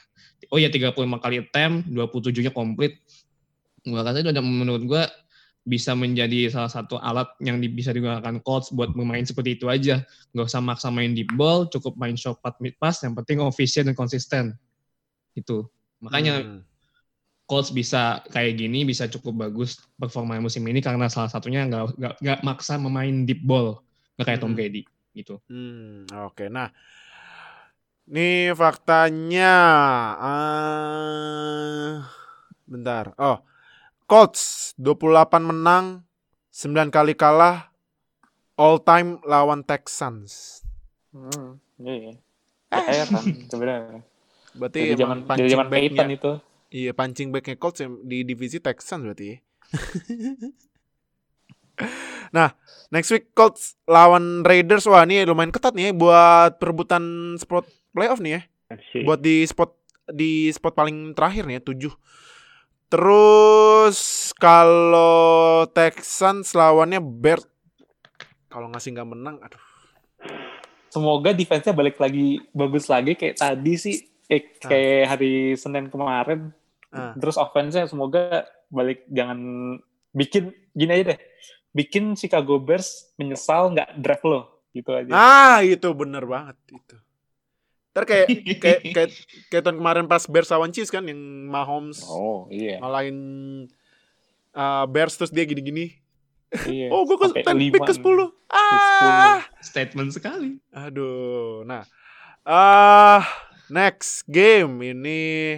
Oh 0.52 0.60
ya 0.60 0.68
35 0.68 1.24
kali 1.24 1.42
attempt, 1.42 1.88
27-nya 1.90 2.52
komplit. 2.52 3.00
Gua 3.88 4.04
rasa 4.04 4.20
itu 4.20 4.30
udah 4.30 4.44
menurut 4.44 4.84
gua 4.84 5.04
bisa 5.68 5.92
menjadi 5.92 6.48
salah 6.48 6.72
satu 6.72 6.96
alat 6.96 7.28
yang 7.44 7.60
bisa 7.60 7.92
digunakan 7.92 8.40
coach 8.40 8.72
buat 8.72 8.96
bermain 8.96 9.28
seperti 9.28 9.60
itu 9.60 9.68
aja 9.68 10.00
nggak 10.32 10.48
usah 10.48 10.64
maksa 10.64 10.88
main 10.88 11.12
di 11.12 11.28
ball, 11.28 11.68
cukup 11.68 12.00
main 12.00 12.16
short 12.16 12.40
pass 12.40 12.56
mid 12.64 12.76
pass, 12.80 13.04
yang 13.04 13.12
penting 13.20 13.44
efisien 13.44 13.84
dan 13.84 13.96
konsisten. 13.96 14.56
Itu. 15.36 15.68
Makanya 16.00 16.36
Hmm. 16.44 16.62
Colts 17.48 17.72
bisa 17.72 18.20
kayak 18.28 18.60
gini, 18.60 18.84
bisa 18.84 19.08
cukup 19.08 19.48
bagus 19.48 19.80
performa 19.96 20.36
musim 20.36 20.68
ini 20.68 20.84
karena 20.84 21.08
salah 21.08 21.32
satunya 21.32 21.64
nggak 21.64 21.96
nggak 21.96 22.16
nggak 22.20 22.40
maksa 22.44 22.76
memain 22.76 23.24
deep 23.24 23.40
ball, 23.40 23.80
nggak 24.20 24.28
kayak 24.28 24.40
Tom 24.44 24.52
Hmm. 24.52 24.60
Brady 24.60 24.84
gitu. 25.16 25.40
Hmm, 25.48 26.04
oke. 26.28 26.52
Nah, 26.52 26.68
Nih 28.08 28.56
faktanya. 28.56 29.56
eh 30.16 31.94
bentar. 32.64 33.12
Oh. 33.20 33.44
Colts 34.08 34.72
28 34.80 35.44
menang, 35.44 36.08
9 36.48 36.88
kali 36.88 37.12
kalah. 37.12 37.68
All 38.56 38.80
time 38.80 39.20
lawan 39.22 39.62
Texans. 39.62 40.64
Hmm, 41.12 41.60
iya. 41.78 42.16
Ya, 42.72 42.80
heran 43.04 43.24
sebenarnya. 43.46 44.02
Berarti 44.56 44.80
Dari 44.82 44.98
zaman 44.98 45.18
dari 45.28 45.50
zaman 45.52 45.68
pancing 45.68 45.84
Peyton 45.84 45.98
backnya- 46.00 46.18
itu. 46.18 46.32
Iya, 46.68 46.92
pancing 46.92 47.28
backnya 47.30 47.56
Colts 47.60 47.80
di 47.84 48.18
divisi 48.24 48.58
Texans 48.58 49.04
berarti. 49.04 49.38
nah, 52.36 52.50
next 52.90 53.12
week 53.12 53.30
Colts 53.32 53.78
lawan 53.86 54.42
Raiders. 54.42 54.88
Wah, 54.88 55.04
ini 55.04 55.22
lumayan 55.24 55.52
ketat 55.52 55.76
nih 55.76 55.92
ya 55.92 55.94
buat 55.94 56.58
perebutan 56.58 57.36
spot 57.38 57.68
playoff 57.98 58.22
nih 58.22 58.38
ya. 58.38 58.42
Buat 59.02 59.26
di 59.26 59.42
spot 59.50 59.74
di 60.06 60.54
spot 60.54 60.78
paling 60.78 61.18
terakhir 61.18 61.50
nih 61.50 61.58
ya, 61.58 61.62
7. 61.66 61.90
Terus 62.94 63.98
kalau 64.38 65.66
Texans 65.74 66.54
lawannya 66.54 67.02
Bears 67.02 67.50
kalau 68.48 68.72
ngasih 68.72 68.96
nggak 68.96 69.10
menang, 69.12 69.36
aduh. 69.44 69.62
Semoga 70.88 71.36
defense-nya 71.36 71.76
balik 71.76 72.00
lagi 72.00 72.40
bagus 72.56 72.88
lagi 72.88 73.14
kayak 73.14 73.38
tadi 73.38 73.74
sih. 73.76 73.98
Eh, 74.28 74.56
kayak 74.60 75.14
hari 75.14 75.54
Senin 75.60 75.92
kemarin. 75.92 76.52
Ah. 76.90 77.14
Terus 77.20 77.36
offense-nya 77.36 77.86
semoga 77.86 78.48
balik 78.72 79.04
jangan 79.12 79.40
bikin 80.16 80.56
gini 80.72 80.92
aja 80.96 81.14
deh. 81.14 81.20
Bikin 81.76 82.16
Chicago 82.16 82.58
Bears 82.58 83.14
menyesal 83.20 83.76
nggak 83.76 84.00
draft 84.00 84.26
lo 84.26 84.42
gitu 84.72 84.96
aja. 84.96 85.12
Ah, 85.12 85.60
itu 85.62 85.86
bener 85.94 86.24
banget 86.24 86.58
itu. 86.72 86.96
Ntar 87.98 88.06
kayak 88.06 88.28
kayak 88.62 88.80
kayak 88.94 89.10
kayak 89.50 89.64
tahun 89.66 89.82
kemarin 89.82 90.06
pas 90.06 90.22
Bears 90.30 90.54
lawan 90.54 90.70
Chiefs 90.70 90.94
kan 90.94 91.02
yang 91.10 91.18
Mahomes 91.50 92.06
Oh 92.06 92.46
iya. 92.54 92.78
ngalahin 92.78 93.18
uh, 94.54 94.86
Bears 94.86 95.18
terus 95.18 95.34
dia 95.34 95.50
gini-gini. 95.50 95.98
iya. 96.70 96.88
Oh, 96.94 97.10
gue 97.10 97.18
ke 97.18 97.42
10 97.42 97.74
pick 97.74 97.82
ke 97.90 97.94
nih. 97.98 98.06
10. 98.06 98.54
Ah. 98.54 99.42
Statement 99.66 100.14
sekali. 100.14 100.62
Aduh. 100.70 101.66
Nah. 101.66 101.90
ah 102.48 103.26
next 103.68 104.24
game 104.30 104.80
ini 104.80 105.58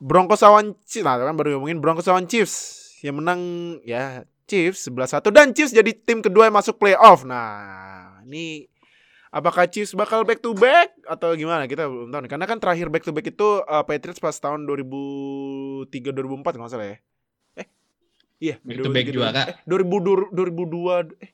Broncos 0.00 0.40
lawan 0.40 0.72
Chiefs. 0.88 1.04
Nah, 1.04 1.20
kan 1.20 1.36
baru 1.36 1.60
ngomongin 1.60 1.84
Broncos 1.84 2.08
lawan 2.08 2.24
Chiefs. 2.24 2.88
Yang 3.04 3.16
menang 3.20 3.40
ya 3.84 4.24
Chiefs 4.48 4.88
11-1 4.88 5.28
dan 5.36 5.52
Chiefs 5.52 5.76
jadi 5.76 5.92
tim 5.92 6.24
kedua 6.24 6.48
yang 6.48 6.56
masuk 6.56 6.80
playoff. 6.80 7.22
Nah, 7.22 8.22
ini 8.24 8.64
apakah 9.36 9.68
Chiefs 9.68 9.92
bakal 9.92 10.24
back 10.24 10.40
to 10.40 10.56
back 10.56 10.96
atau 11.04 11.36
gimana? 11.36 11.68
Kita 11.68 11.84
belum 11.84 12.08
tahu 12.08 12.24
nih. 12.24 12.30
Karena 12.32 12.46
kan 12.48 12.56
terakhir 12.56 12.88
back 12.88 13.04
to 13.04 13.12
back 13.12 13.28
itu 13.28 13.48
uh, 13.60 13.84
Patriots 13.84 14.16
pas 14.16 14.32
tahun 14.32 14.64
2003 14.64 16.16
2004 16.16 16.56
kalau 16.56 16.64
nggak 16.64 16.72
salah 16.72 16.88
ya. 16.88 16.96
Eh. 17.60 17.68
Iya, 18.40 18.54
Back 18.64 18.78
to 18.80 18.88
back 18.88 19.04
2003, 19.12 19.16
juara. 19.16 19.42
Eh, 19.52 19.56
2002 19.68 20.32
2002 20.32 21.20
eh 21.20 21.30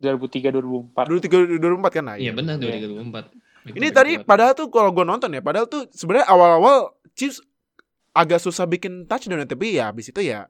2003 0.00 0.56
2004. 0.56 1.04
2003 1.60 1.60
2004 1.60 1.96
kan 2.00 2.04
nah. 2.08 2.16
Iya 2.16 2.32
benar 2.32 2.56
Iya. 2.56 2.88
2024. 2.88 3.76
Ini 3.76 3.88
tadi 3.92 4.12
padahal 4.24 4.56
tuh 4.56 4.72
kalau 4.72 4.88
gue 4.96 5.04
nonton 5.04 5.28
ya, 5.28 5.44
padahal 5.44 5.68
tuh 5.68 5.84
sebenarnya 5.92 6.24
awal-awal 6.32 6.96
Chiefs 7.12 7.44
agak 8.16 8.40
susah 8.40 8.64
bikin 8.64 9.04
touchdown 9.04 9.44
ya, 9.44 9.48
tapi 9.48 9.76
ya 9.76 9.92
habis 9.92 10.08
itu 10.08 10.24
ya 10.24 10.48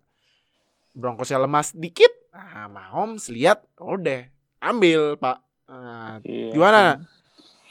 Broncosnya 0.94 1.42
lemas 1.42 1.74
dikit. 1.74 2.10
Nah, 2.30 2.70
Mahomes 2.70 3.26
lihat, 3.30 3.66
udah 3.82 4.30
ambil 4.62 5.18
pak. 5.18 5.47
Nah, 5.68 6.18
Iya. 6.24 6.52
gimana? 6.56 6.82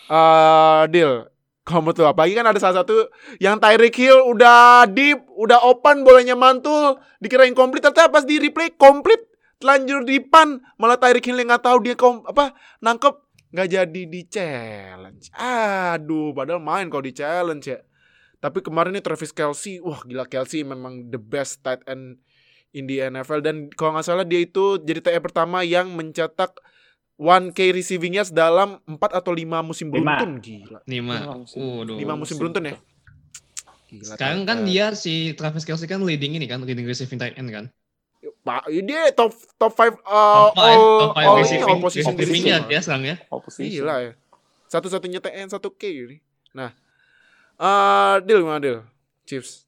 Eh, 0.08 0.82
deal. 0.94 1.28
Kalau 1.68 1.84
menurut 1.84 2.00
lu, 2.00 2.08
apalagi 2.08 2.32
kan 2.32 2.48
ada 2.48 2.62
salah 2.64 2.80
satu 2.80 3.12
yang 3.44 3.60
Tyreek 3.60 3.92
Hill 3.92 4.24
udah 4.24 4.88
deep, 4.88 5.20
udah 5.36 5.68
open, 5.68 6.08
bolanya 6.08 6.32
mantul, 6.32 6.96
dikirain 7.20 7.52
komplit, 7.52 7.84
ternyata 7.84 8.08
pas 8.08 8.24
di 8.24 8.40
replay 8.40 8.72
komplit, 8.72 9.20
telanjur 9.60 10.08
di 10.08 10.24
pan, 10.24 10.64
malah 10.80 10.96
Tyreek 10.96 11.28
Hill 11.28 11.44
yang 11.44 11.52
nggak 11.52 11.68
tahu 11.68 11.84
dia 11.84 12.00
kom 12.00 12.24
apa 12.24 12.56
nangkep 12.80 13.20
nggak 13.52 13.68
jadi 13.68 14.02
di 14.08 14.22
challenge. 14.32 15.28
Aduh, 15.36 16.32
padahal 16.32 16.64
main 16.64 16.88
kalau 16.88 17.04
di 17.04 17.12
challenge 17.12 17.68
ya. 17.68 17.84
Tapi 18.40 18.64
kemarin 18.64 18.96
ini 18.96 19.04
Travis 19.04 19.36
Kelsey, 19.36 19.84
wah 19.84 20.00
gila 20.08 20.24
Kelsey 20.24 20.64
memang 20.64 21.12
the 21.12 21.20
best 21.20 21.68
tight 21.68 21.84
end 21.84 22.24
in 22.72 22.88
the 22.88 23.04
NFL 23.04 23.44
dan 23.44 23.68
kalau 23.76 23.98
nggak 23.98 24.08
salah 24.08 24.24
dia 24.24 24.40
itu 24.40 24.80
jadi 24.88 25.04
TE 25.04 25.20
pertama 25.20 25.68
yang 25.68 25.92
mencetak 25.92 26.56
1K 27.18 27.60
receiving 27.74 28.14
yards 28.16 28.30
dalam 28.30 28.78
4 28.86 28.94
atau 29.12 29.34
5 29.34 29.42
musim 29.66 29.90
Lima. 29.90 30.22
beruntun 30.22 30.38
gila. 30.38 30.80
Lima. 30.86 31.16
Lima 31.18 31.34
musim. 31.42 31.58
Waduh. 31.58 31.98
5 31.98 32.14
musim 32.14 32.36
beruntun 32.38 32.64
ya. 32.64 32.76
Gila, 33.88 34.14
Sekarang 34.14 34.42
kan 34.44 34.62
ternyata. 34.62 34.70
dia 34.70 35.00
si 35.00 35.14
Travis 35.34 35.66
Kelsey 35.66 35.88
kan 35.88 36.04
leading 36.04 36.38
ini 36.38 36.46
kan, 36.46 36.62
leading 36.62 36.86
receiving 36.86 37.18
tight 37.18 37.34
end 37.36 37.50
kan. 37.50 37.66
Pak, 38.44 38.64
dia 38.70 39.12
top 39.12 39.32
top 39.58 39.74
5 39.76 39.98
uh, 40.04 40.52
Top 40.52 40.56
five, 40.56 40.78
all 40.78 41.00
top 41.00 41.12
five 41.14 41.28
all 41.28 41.38
receiving, 41.38 41.68
all 41.68 41.80
position 41.80 42.14
receiving 42.14 42.22
receiving. 42.22 42.44
yard 42.48 42.66
ya 42.68 42.80
sekarang 42.80 43.04
ya. 43.04 43.16
Opposition. 43.28 43.72
Gila 43.84 43.96
ya. 44.00 44.12
Satu-satunya 44.68 45.20
TN 45.20 45.48
1K 45.48 45.84
ini. 45.88 46.18
Nah, 46.52 46.72
eh 47.58 48.16
deal 48.24 48.44
gimana 48.44 48.60
deal? 48.60 48.80
Chiefs. 49.24 49.64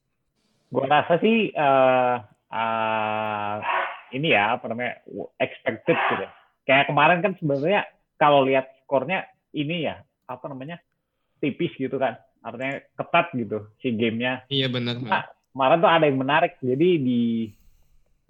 Gua 0.68 0.86
rasa 0.86 1.18
sih 1.18 1.50
eh 1.50 2.14
eh, 2.52 3.54
ini 4.12 4.28
ya 4.30 4.56
apa 4.56 4.64
namanya 4.68 5.00
expected 5.36 5.96
gitu. 5.96 6.26
Kayak 6.70 6.86
kemarin 6.86 7.18
kan 7.18 7.32
sebenarnya 7.34 7.82
kalau 8.14 8.46
lihat 8.46 8.70
skornya 8.86 9.26
ini 9.50 9.90
ya 9.90 9.98
apa 10.30 10.46
namanya 10.46 10.78
tipis 11.42 11.74
gitu 11.74 11.98
kan. 11.98 12.14
Artinya 12.46 12.78
ketat 12.94 13.34
gitu 13.34 13.66
si 13.82 13.90
gamenya. 13.90 14.46
Iya 14.46 14.70
benar. 14.70 15.02
Nah, 15.02 15.26
kemarin 15.50 15.82
tuh 15.82 15.90
ada 15.90 16.04
yang 16.06 16.22
menarik. 16.22 16.54
Jadi 16.62 16.88
di 17.02 17.22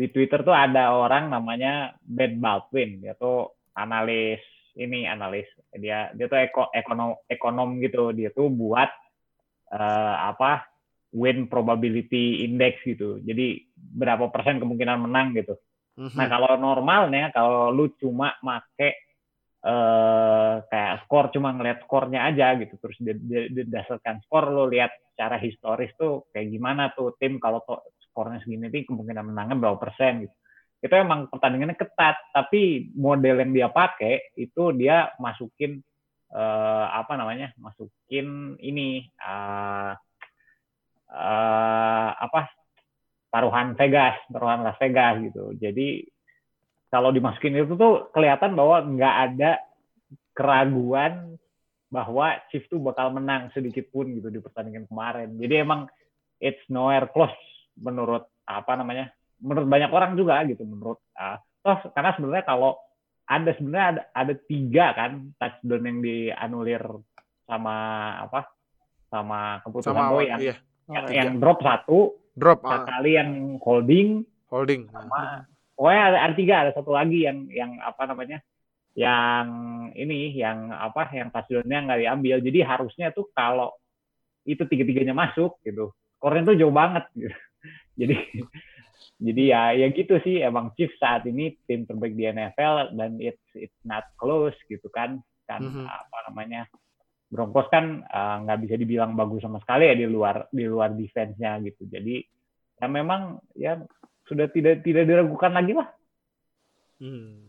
di 0.00 0.06
Twitter 0.08 0.40
tuh 0.40 0.56
ada 0.56 0.96
orang 0.96 1.28
namanya 1.28 1.92
Ben 2.00 2.40
Baldwin, 2.40 3.04
dia 3.04 3.12
tuh 3.12 3.52
analis 3.76 4.40
ini 4.78 5.06
analis 5.06 5.46
dia 5.74 6.10
dia 6.14 6.26
tuh 6.30 6.38
eko, 6.38 6.62
ekonom 6.70 7.10
ekonom 7.26 7.68
gitu 7.82 8.14
dia 8.14 8.30
tuh 8.30 8.48
buat 8.48 8.90
eh, 9.74 10.14
apa 10.30 10.66
win 11.10 11.50
probability 11.50 12.46
index 12.46 12.78
gitu 12.86 13.18
jadi 13.22 13.60
berapa 13.74 14.30
persen 14.30 14.62
kemungkinan 14.62 15.10
menang 15.10 15.34
gitu 15.34 15.58
Mhm. 15.98 16.14
nah 16.14 16.26
kalau 16.30 16.54
normalnya 16.60 17.34
kalau 17.34 17.74
lu 17.74 17.90
cuma 17.98 18.34
make 18.44 19.10
eh 19.60 20.54
kayak 20.72 21.04
skor 21.04 21.28
cuma 21.36 21.52
ngeliat 21.52 21.84
skornya 21.84 22.32
aja 22.32 22.56
gitu 22.56 22.80
terus 22.80 22.96
di- 22.96 23.20
di- 23.20 23.48
didasarkan 23.52 24.24
skor 24.24 24.48
lu 24.48 24.64
lihat 24.72 24.88
secara 25.12 25.36
historis 25.36 25.92
tuh 26.00 26.24
kayak 26.32 26.48
gimana 26.48 26.88
tuh 26.96 27.12
tim 27.20 27.36
kalau 27.36 27.60
skornya 28.08 28.40
segini 28.40 28.72
nih 28.72 28.88
kemungkinan 28.88 29.20
menangnya 29.20 29.60
berapa 29.60 29.76
persen 29.76 30.24
gitu 30.24 30.34
itu 30.80 30.94
emang 30.96 31.28
pertandingannya 31.28 31.76
ketat 31.76 32.16
tapi 32.32 32.88
model 32.96 33.44
yang 33.44 33.52
dia 33.52 33.68
pakai 33.68 34.32
itu 34.40 34.72
dia 34.72 35.12
masukin 35.20 35.76
eh, 36.32 36.86
apa 36.96 37.20
namanya 37.20 37.52
masukin 37.60 38.56
ini 38.64 39.04
eh, 39.04 39.92
eh, 41.12 42.10
apa 42.16 42.59
taruhan 43.30 43.78
Vegas 43.78 44.18
taruhan 44.30 44.66
Las 44.66 44.78
Vegas 44.82 45.14
gitu 45.24 45.54
jadi 45.56 46.04
kalau 46.90 47.14
dimasukin 47.14 47.54
itu 47.54 47.78
tuh 47.78 48.10
kelihatan 48.10 48.58
bahwa 48.58 48.82
nggak 48.82 49.16
ada 49.30 49.62
keraguan 50.34 51.38
bahwa 51.90 52.38
Chiefs 52.50 52.66
tuh 52.70 52.82
bakal 52.82 53.14
menang 53.14 53.50
sedikit 53.54 53.86
pun 53.90 54.10
gitu 54.10 54.30
di 54.30 54.38
pertandingan 54.42 54.86
kemarin. 54.90 55.34
Jadi 55.38 55.54
emang 55.58 55.86
it's 56.42 56.62
nowhere 56.66 57.10
close 57.10 57.34
menurut 57.78 58.26
apa 58.46 58.74
namanya? 58.74 59.10
Menurut 59.38 59.66
banyak 59.70 59.90
orang 59.90 60.18
juga 60.18 60.42
gitu 60.46 60.66
menurut 60.66 60.98
uh, 61.18 61.38
toh 61.62 61.78
karena 61.94 62.10
sebenarnya 62.18 62.44
kalau 62.46 62.78
ada 63.30 63.50
sebenarnya 63.54 63.86
ada, 63.86 64.02
ada 64.10 64.34
tiga 64.46 64.86
kan 64.92 65.10
touchdown 65.38 65.86
yang 65.86 65.98
dianulir 66.02 66.82
sama 67.46 67.76
apa 68.26 68.50
sama 69.10 69.58
keputusan 69.62 69.94
Sama 69.94 70.10
boy 70.10 70.26
yang, 70.26 70.40
iya, 70.42 70.54
yang, 70.90 71.06
yang 71.10 71.30
drop 71.38 71.58
satu 71.62 72.18
drop 72.34 72.60
ah, 72.66 72.82
sekali 72.82 73.16
yang 73.16 73.56
holding 73.62 74.26
holding. 74.50 74.90
sama 74.90 75.46
pokoknya 75.78 76.02
ada, 76.12 76.18
ada 76.26 76.34
tiga 76.34 76.54
ada 76.66 76.70
satu 76.74 76.90
lagi 76.92 77.24
yang 77.24 77.46
yang 77.50 77.78
apa 77.80 78.02
namanya 78.10 78.38
yang 78.98 79.46
ini 79.94 80.34
yang 80.34 80.74
apa 80.74 81.08
yang 81.14 81.30
touchdownnya 81.30 81.78
nggak 81.86 82.00
diambil 82.02 82.36
jadi 82.42 82.58
harusnya 82.66 83.14
tuh 83.14 83.30
kalau 83.30 83.70
itu 84.42 84.66
tiga 84.66 84.82
tiganya 84.82 85.14
masuk 85.14 85.62
gitu 85.62 85.94
skornya 86.18 86.52
tuh 86.52 86.56
jauh 86.58 86.74
banget 86.74 87.04
gitu. 87.14 87.36
jadi 88.00 88.16
jadi 89.20 89.42
ya 89.46 89.62
ya 89.84 89.86
gitu 89.92 90.16
sih 90.24 90.40
emang 90.40 90.72
Chiefs 90.74 90.96
saat 90.96 91.24
ini 91.28 91.54
tim 91.68 91.84
terbaik 91.84 92.16
di 92.16 92.24
NFL 92.28 92.96
dan 92.96 93.20
it's 93.20 93.44
it's 93.54 93.80
not 93.84 94.08
close 94.16 94.56
gitu 94.66 94.88
kan 94.90 95.20
kan 95.44 95.60
Mhm. 95.60 95.86
apa 95.86 96.18
namanya 96.30 96.66
Broncos 97.30 97.70
kan 97.70 98.02
nggak 98.42 98.58
bisa 98.66 98.74
dibilang 98.74 99.14
bagus 99.14 99.46
sama 99.46 99.62
sekali 99.62 99.86
ya 99.86 99.94
di 99.94 100.06
luar 100.10 100.50
di 100.50 100.66
luar 100.66 100.90
defense-nya 100.92 101.62
gitu 101.62 101.86
jadi 101.86 102.26
ya 102.76 102.86
memang 102.90 103.38
ya 103.54 103.78
sudah 104.26 104.50
tidak 104.50 104.82
tidak 104.82 105.06
diragukan 105.06 105.54
lagi 105.54 105.72
lah 105.78 105.88
Hmm. 107.00 107.48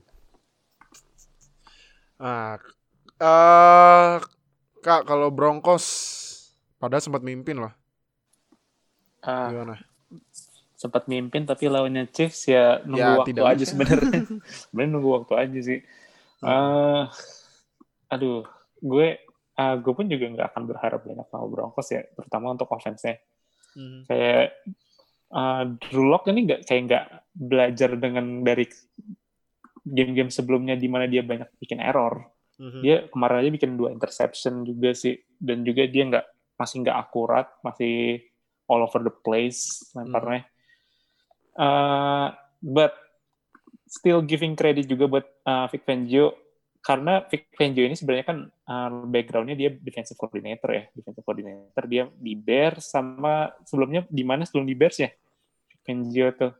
Ah, 2.15 2.56
eh 3.20 4.15
Kak 4.80 5.04
kalau 5.04 5.28
Broncos 5.28 5.84
padahal 6.80 7.04
sempat 7.04 7.20
mimpin 7.20 7.60
loh. 7.60 7.74
Ah, 9.22 9.52
Gimana? 9.52 9.76
sempat 10.80 11.06
mimpin 11.06 11.46
tapi 11.46 11.70
lawannya 11.70 12.10
Chiefs 12.10 12.50
ya 12.50 12.80
nunggu 12.82 12.98
Ya, 12.98 13.20
waktu 13.22 13.30
tidak 13.36 13.46
aja 13.54 13.63
sebenarnya. 13.70 14.22
sebenarnya 14.65 14.91
nunggu 14.98 15.10
waktu 15.20 15.34
aja 15.38 15.60
sih. 15.62 15.80
eh 16.41 17.04
aduh, 18.10 18.48
gue 18.82 19.08
ah, 19.58 19.76
gue 19.76 19.94
pun 19.96 20.08
juga 20.08 20.26
nggak 20.32 20.48
akan 20.56 20.64
berharap 20.70 21.02
banyak 21.04 21.28
sama 21.28 21.46
Broncos 21.50 21.88
ya, 21.92 22.02
terutama 22.16 22.56
untuk 22.56 22.70
offense-nya. 22.72 23.20
Hmm. 23.76 24.04
Kayak 24.08 24.60
uh, 25.32 25.64
Drew 25.80 26.08
Lock 26.08 26.28
ini 26.28 26.48
nggak 26.48 26.62
kayak 26.68 26.82
nggak 26.88 27.06
belajar 27.32 27.90
dengan 27.96 28.44
dari 28.44 28.68
game-game 29.82 30.30
sebelumnya 30.30 30.78
di 30.78 30.88
mana 30.92 31.10
dia 31.10 31.26
banyak 31.26 31.58
bikin 31.58 31.82
error. 31.82 32.30
Mhm. 32.62 32.82
Dia 32.86 32.96
kemarin 33.10 33.42
aja 33.42 33.50
bikin 33.50 33.74
dua 33.74 33.90
interception 33.90 34.62
juga 34.62 34.94
sih, 34.94 35.18
dan 35.42 35.66
juga 35.66 35.90
dia 35.90 36.04
nggak 36.06 36.26
masih 36.62 36.86
nggak 36.86 36.98
akurat, 36.98 37.48
masih 37.66 38.22
all 38.70 38.86
over 38.86 39.02
the 39.02 39.14
place 39.26 39.90
lemparnya. 39.98 40.46
Uh, 41.58 42.30
but 42.62 42.94
still 43.90 44.22
giving 44.22 44.54
credit 44.54 44.86
juga 44.86 45.10
buat 45.10 45.26
uh, 45.44 45.66
Vic 45.68 45.84
Fangio 45.84 46.32
karena 46.82 47.22
Vic 47.30 47.54
Fangio 47.54 47.86
ini 47.86 47.94
sebenarnya 47.94 48.26
kan 48.26 48.38
uh, 48.50 48.89
backgroundnya 49.06 49.54
dia 49.54 49.70
defensive 49.70 50.17
coordinator 50.17 50.70
ya, 50.74 50.84
defensive 50.98 51.22
coordinator 51.22 51.84
dia 51.86 52.10
di 52.17 52.34
Bears 52.34 52.89
sama 52.89 53.54
sebelumnya 53.70 54.02
di 54.10 54.26
mana 54.26 54.41
sebelum 54.44 54.65
di 54.65 54.74
Bears 54.74 54.98
ya? 54.98 55.10
Vic 55.70 55.80
Fangio 55.86 56.34
tuh. 56.34 56.54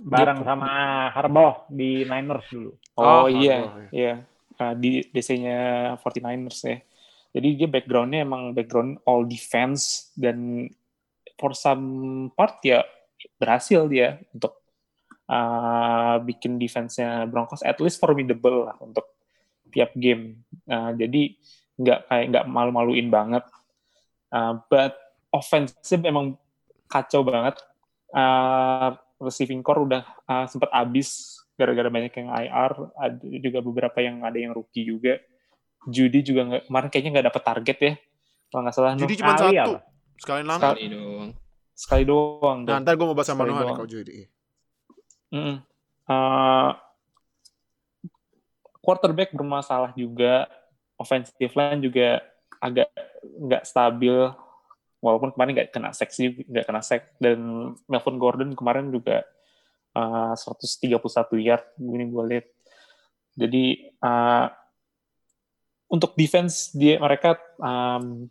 Bareng 0.00 0.40
Dia- 0.40 0.48
sama 0.48 0.70
Harbaugh 1.12 1.68
di 1.68 2.08
Niners 2.08 2.48
dulu. 2.48 2.72
Oh, 2.96 3.04
Oh, 3.04 3.26
iya, 3.28 3.68
Harbaugh, 3.68 3.92
iya. 3.92 4.14
Uh, 4.56 4.74
di 4.76 5.04
DC-nya 5.12 5.58
49ers 6.00 6.60
ya. 6.64 6.76
Jadi 7.36 7.48
dia 7.60 7.68
backgroundnya 7.68 8.24
emang 8.24 8.56
background 8.56 9.04
all 9.04 9.28
defense 9.28 10.10
dan 10.16 10.66
for 11.36 11.52
some 11.52 11.84
part 12.34 12.58
ya 12.64 12.80
berhasil 13.36 13.84
dia 13.86 14.20
untuk 14.32 14.59
uh, 15.30 16.18
bikin 16.26 16.58
defense-nya 16.58 17.30
Broncos 17.30 17.62
at 17.62 17.78
least 17.78 18.02
formidable 18.02 18.66
lah 18.66 18.76
untuk 18.82 19.06
tiap 19.70 19.94
game. 19.94 20.42
Uh, 20.66 20.90
jadi 20.98 21.38
nggak 21.78 22.00
kayak 22.10 22.26
nggak 22.34 22.44
malu-maluin 22.50 23.08
banget. 23.08 23.46
Uh, 24.34 24.58
but 24.66 24.98
offensive 25.30 26.02
emang 26.02 26.34
kacau 26.90 27.22
banget. 27.22 27.56
Uh, 28.10 28.98
receiving 29.22 29.62
core 29.62 29.86
udah 29.86 30.02
uh, 30.26 30.44
sempat 30.50 30.74
habis 30.74 31.38
gara-gara 31.54 31.92
banyak 31.92 32.10
yang 32.16 32.28
IR, 32.32 32.72
ada 32.96 33.20
juga 33.20 33.60
beberapa 33.60 34.00
yang 34.00 34.24
ada 34.24 34.34
yang 34.40 34.56
rookie 34.56 34.82
juga. 34.82 35.20
Judy 35.84 36.24
juga 36.24 36.48
nggak 36.48 36.62
kemarin 36.68 36.88
kayaknya 36.88 37.10
nggak 37.20 37.26
dapet 37.32 37.42
target 37.44 37.78
ya, 37.78 37.92
kalau 38.48 38.60
nggak 38.64 38.74
salah. 38.74 38.92
Jadi 38.96 39.14
Nuh. 39.14 39.20
cuma 39.20 39.32
Sekali 39.36 39.56
satu. 39.56 39.72
Sekali 40.20 40.40
nangkap. 40.44 40.74
Sekali. 40.76 40.88
Doang. 40.90 41.30
sekali 41.80 42.04
doang. 42.04 42.58
Nah, 42.68 42.76
ntar 42.84 42.92
gue 42.92 43.06
mau 43.08 43.16
bahas 43.16 43.28
sama 43.32 43.48
Sekali 43.48 43.50
Noah 43.56 43.56
nih 43.56 43.64
doang. 43.64 43.78
kalau 43.80 43.88
Judy. 43.88 44.39
Mm-mm. 45.30 45.62
Uh, 46.10 46.70
quarterback 48.82 49.30
bermasalah 49.30 49.94
juga, 49.94 50.50
offensive 50.98 51.54
line 51.54 51.80
juga 51.80 52.20
agak 52.58 52.90
nggak 53.22 53.64
stabil, 53.64 54.16
walaupun 54.98 55.32
kemarin 55.32 55.52
nggak 55.56 55.70
kena 55.70 55.90
sack 55.94 56.10
sih, 56.10 56.42
nggak 56.44 56.66
kena 56.66 56.82
sack. 56.82 57.14
Dan 57.22 57.72
Melvin 57.86 58.18
Gordon 58.18 58.50
kemarin 58.58 58.90
juga 58.90 59.22
uh, 59.94 60.34
131 60.34 60.98
yard, 61.40 61.64
ini 61.78 62.04
gue 62.10 62.24
lihat. 62.26 62.46
Jadi 63.38 63.64
uh, 64.02 64.46
untuk 65.90 66.14
defense 66.18 66.74
dia 66.74 66.98
mereka 66.98 67.38
um, 67.58 68.26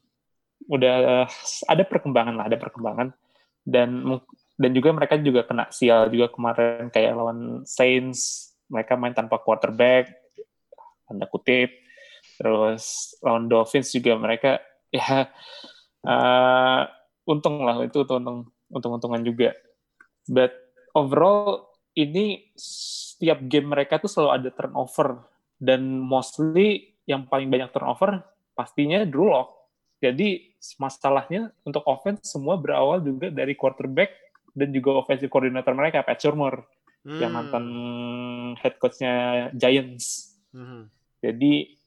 udah 0.70 1.26
ada 1.66 1.84
perkembangan 1.88 2.36
lah, 2.36 2.46
ada 2.48 2.60
perkembangan 2.60 3.10
dan 3.66 4.04
dan 4.60 4.76
juga 4.76 4.92
mereka 4.92 5.16
juga 5.16 5.48
kena 5.48 5.72
sial 5.72 6.12
juga 6.12 6.28
kemarin 6.36 6.92
kayak 6.92 7.16
lawan 7.16 7.64
Saints. 7.64 8.52
Mereka 8.68 9.00
main 9.00 9.16
tanpa 9.16 9.40
quarterback 9.40 10.12
tanda 11.08 11.26
kutip. 11.32 11.72
Terus 12.36 13.16
lawan 13.24 13.48
Dolphins 13.48 13.96
juga 13.96 14.20
mereka 14.20 14.60
ya 14.92 15.32
eh, 16.04 16.82
untung 17.24 17.64
lah 17.64 17.80
itu 17.88 18.04
untung 18.04 18.52
untung-untungan 18.68 19.24
juga. 19.24 19.56
But 20.28 20.52
overall 20.92 21.72
ini 21.96 22.52
setiap 22.60 23.40
game 23.48 23.72
mereka 23.72 23.96
tuh 24.04 24.12
selalu 24.12 24.44
ada 24.44 24.50
turnover. 24.52 25.24
Dan 25.60 26.04
mostly 26.04 27.00
yang 27.08 27.28
paling 27.32 27.48
banyak 27.48 27.72
turnover 27.72 28.24
pastinya 28.56 29.08
Drew 29.08 29.32
Lock. 29.32 29.56
Jadi 30.04 30.56
masalahnya 30.80 31.52
untuk 31.64 31.84
offense 31.88 32.28
semua 32.28 32.56
berawal 32.60 33.04
juga 33.04 33.28
dari 33.32 33.56
quarterback 33.56 34.29
dan 34.54 34.70
juga 34.74 35.00
offensive 35.00 35.32
coordinator 35.32 35.74
mereka 35.74 36.06
Pat 36.06 36.20
Shurmur 36.20 36.66
yang 37.06 37.32
Hmm. 37.32 37.48
mantan 37.48 37.66
head 38.60 38.76
coachnya 38.76 39.48
Giants. 39.56 40.36
Mhm. 40.52 40.92
Jadi 41.24 41.80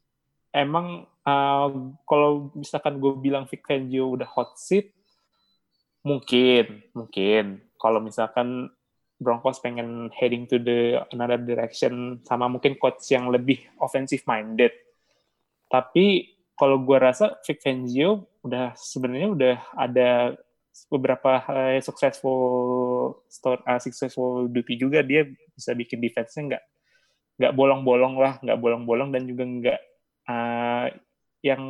emang 0.53 1.05
uh, 1.25 1.68
kalau 2.09 2.53
misalkan 2.57 2.96
gue 2.96 3.12
bilang 3.20 3.44
Vic 3.44 3.64
Fangio 3.64 4.12
udah 4.16 4.29
hot 4.29 4.57
seat, 4.57 4.92
mungkin, 6.05 6.83
mungkin. 6.96 7.61
Kalau 7.77 8.01
misalkan 8.01 8.72
Broncos 9.22 9.62
pengen 9.62 10.11
heading 10.11 10.51
to 10.51 10.59
the 10.59 10.98
another 11.14 11.38
direction 11.38 12.18
sama 12.27 12.51
mungkin 12.51 12.75
coach 12.75 13.07
yang 13.14 13.31
lebih 13.31 13.62
offensive 13.79 14.25
minded. 14.27 14.75
Tapi 15.70 16.35
kalau 16.59 16.83
gue 16.83 16.98
rasa 16.98 17.38
Vic 17.46 17.62
Fangio 17.62 18.29
udah 18.42 18.75
sebenarnya 18.75 19.29
udah 19.31 19.57
ada 19.79 20.11
beberapa 20.89 21.45
uh, 21.45 21.79
successful 21.85 22.41
store, 23.29 23.61
uh, 23.65 23.81
successful 23.81 24.49
duty 24.49 24.81
juga 24.81 25.05
dia 25.05 25.29
bisa 25.53 25.77
bikin 25.77 26.01
defense-nya 26.01 26.43
nggak 26.57 26.65
nggak 27.41 27.53
bolong-bolong 27.57 28.15
lah, 28.17 28.37
nggak 28.41 28.59
bolong-bolong 28.61 29.11
dan 29.13 29.23
juga 29.25 29.45
nggak 29.45 29.81
uh, 30.29 30.87
yang 31.43 31.63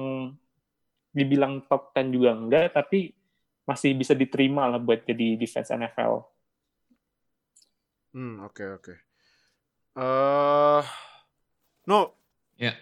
dibilang 1.12 1.64
top 1.68 1.92
10 1.92 2.08
juga 2.14 2.30
enggak, 2.32 2.66
tapi 2.72 3.12
masih 3.68 3.94
bisa 3.94 4.16
diterima 4.16 4.66
lah 4.66 4.80
buat 4.80 5.04
jadi 5.06 5.38
defense 5.38 5.70
NFL. 5.70 6.24
Hmm, 8.12 8.44
oke 8.44 8.64
oke. 8.80 8.94
Eh, 9.92 10.82
no. 11.88 12.00
Ya. 12.56 12.72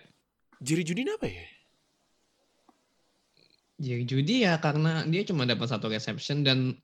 Jiri 0.62 0.82
Judi 0.86 1.02
ini 1.06 1.12
apa 1.14 1.26
ya? 1.26 1.46
Jerry 3.80 4.04
Judy 4.04 4.44
ya 4.44 4.60
karena 4.60 5.08
dia 5.08 5.24
cuma 5.24 5.48
dapat 5.48 5.72
satu 5.72 5.88
reception 5.88 6.44
dan 6.44 6.76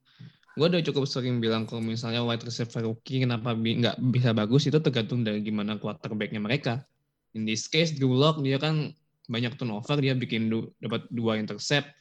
gue 0.57 0.67
udah 0.67 0.81
cukup 0.81 1.05
sering 1.05 1.37
bilang 1.37 1.69
kalau 1.69 1.85
misalnya 1.85 2.25
wide 2.25 2.41
receiver 2.41 2.89
rookie 2.89 3.21
kenapa 3.21 3.53
bi- 3.53 3.77
nggak 3.77 4.01
bisa 4.09 4.33
bagus 4.33 4.65
itu 4.65 4.81
tergantung 4.81 5.21
dari 5.21 5.45
gimana 5.45 5.77
quarterbacknya 5.77 6.41
mereka. 6.41 6.89
In 7.37 7.45
this 7.45 7.69
case 7.69 7.93
Drew 7.93 8.17
Lock 8.17 8.41
dia 8.41 8.57
kan 8.57 8.97
banyak 9.29 9.61
turnover 9.61 10.01
dia 10.01 10.17
bikin 10.17 10.49
du- 10.49 10.73
dapat 10.81 11.05
dua 11.13 11.37
intercept 11.37 11.93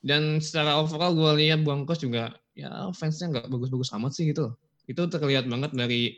dan 0.00 0.40
secara 0.40 0.80
overall 0.80 1.12
gue 1.12 1.44
lihat 1.44 1.60
Broncos 1.60 2.00
juga 2.00 2.32
ya 2.56 2.88
offense-nya 2.88 3.36
nggak 3.36 3.46
bagus-bagus 3.52 3.92
amat 4.00 4.16
sih 4.16 4.32
gitu. 4.32 4.56
Itu 4.88 5.04
terlihat 5.12 5.44
banget 5.44 5.76
dari 5.76 6.16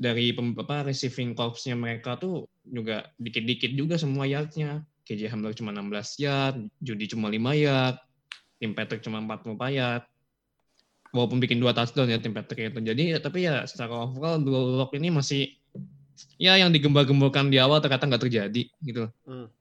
dari 0.00 0.34
apa, 0.34 0.82
receiving 0.88 1.36
corps-nya 1.36 1.76
mereka 1.78 2.16
tuh 2.16 2.48
juga 2.64 3.06
dikit-dikit 3.20 3.76
juga 3.76 4.00
semua 4.00 4.24
yardnya. 4.24 4.82
KJ 5.02 5.30
Hamler 5.34 5.52
cuma 5.54 5.74
16 5.74 6.22
yard, 6.22 6.56
Judy 6.78 7.06
cuma 7.10 7.26
5 7.26 7.38
yard, 7.58 7.96
Tim 8.62 8.72
Patrick 8.78 9.02
cuma 9.02 9.18
40 9.18 9.58
yard. 9.74 10.02
Walaupun 11.12 11.44
bikin 11.44 11.60
dua 11.60 11.76
touchdown 11.76 12.08
ya 12.08 12.16
Tim 12.16 12.32
Patrick 12.32 12.72
itu. 12.72 12.80
Jadi 12.80 13.12
ya, 13.12 13.18
tapi 13.20 13.44
ya 13.44 13.68
secara 13.68 14.08
overall 14.08 14.40
Drew 14.40 14.80
Lock 14.80 14.96
ini 14.96 15.12
masih 15.12 15.52
ya 16.40 16.56
yang 16.56 16.72
digembar-gemborkan 16.72 17.52
di 17.52 17.60
awal 17.60 17.84
ternyata 17.84 18.08
nggak 18.08 18.22
terjadi 18.24 18.62
gitu. 18.80 19.12
Hmm. 19.28 19.52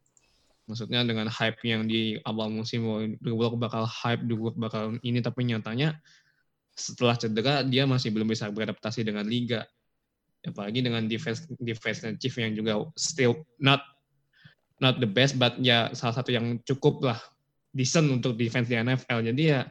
Maksudnya 0.69 1.03
dengan 1.03 1.27
hype 1.27 1.59
yang 1.67 1.91
di 1.91 2.15
awal 2.23 2.47
musim 2.47 2.87
Drew 3.19 3.35
Lock 3.35 3.59
bakal 3.59 3.83
hype, 3.83 4.23
Drew 4.23 4.39
Lock 4.39 4.55
bakal 4.55 4.95
ini 5.03 5.19
tapi 5.19 5.43
nyatanya 5.43 5.99
setelah 6.71 7.19
cedera 7.19 7.67
dia 7.67 7.83
masih 7.83 8.15
belum 8.15 8.31
bisa 8.31 8.47
beradaptasi 8.47 9.03
dengan 9.03 9.27
liga. 9.27 9.67
Apalagi 10.47 10.79
dengan 10.79 11.03
defense 11.05 11.51
defense 11.59 12.01
Chief 12.15 12.33
yang 12.39 12.55
juga 12.55 12.87
still 12.95 13.43
not 13.59 13.83
not 14.81 14.97
the 14.97 15.07
best 15.07 15.37
but 15.37 15.55
ya 15.61 15.93
salah 15.93 16.17
satu 16.17 16.33
yang 16.33 16.57
cukup 16.65 17.05
lah 17.05 17.19
decent 17.71 18.11
untuk 18.11 18.35
defense 18.35 18.67
di 18.67 18.75
NFL. 18.75 19.23
Jadi 19.31 19.43
ya 19.47 19.63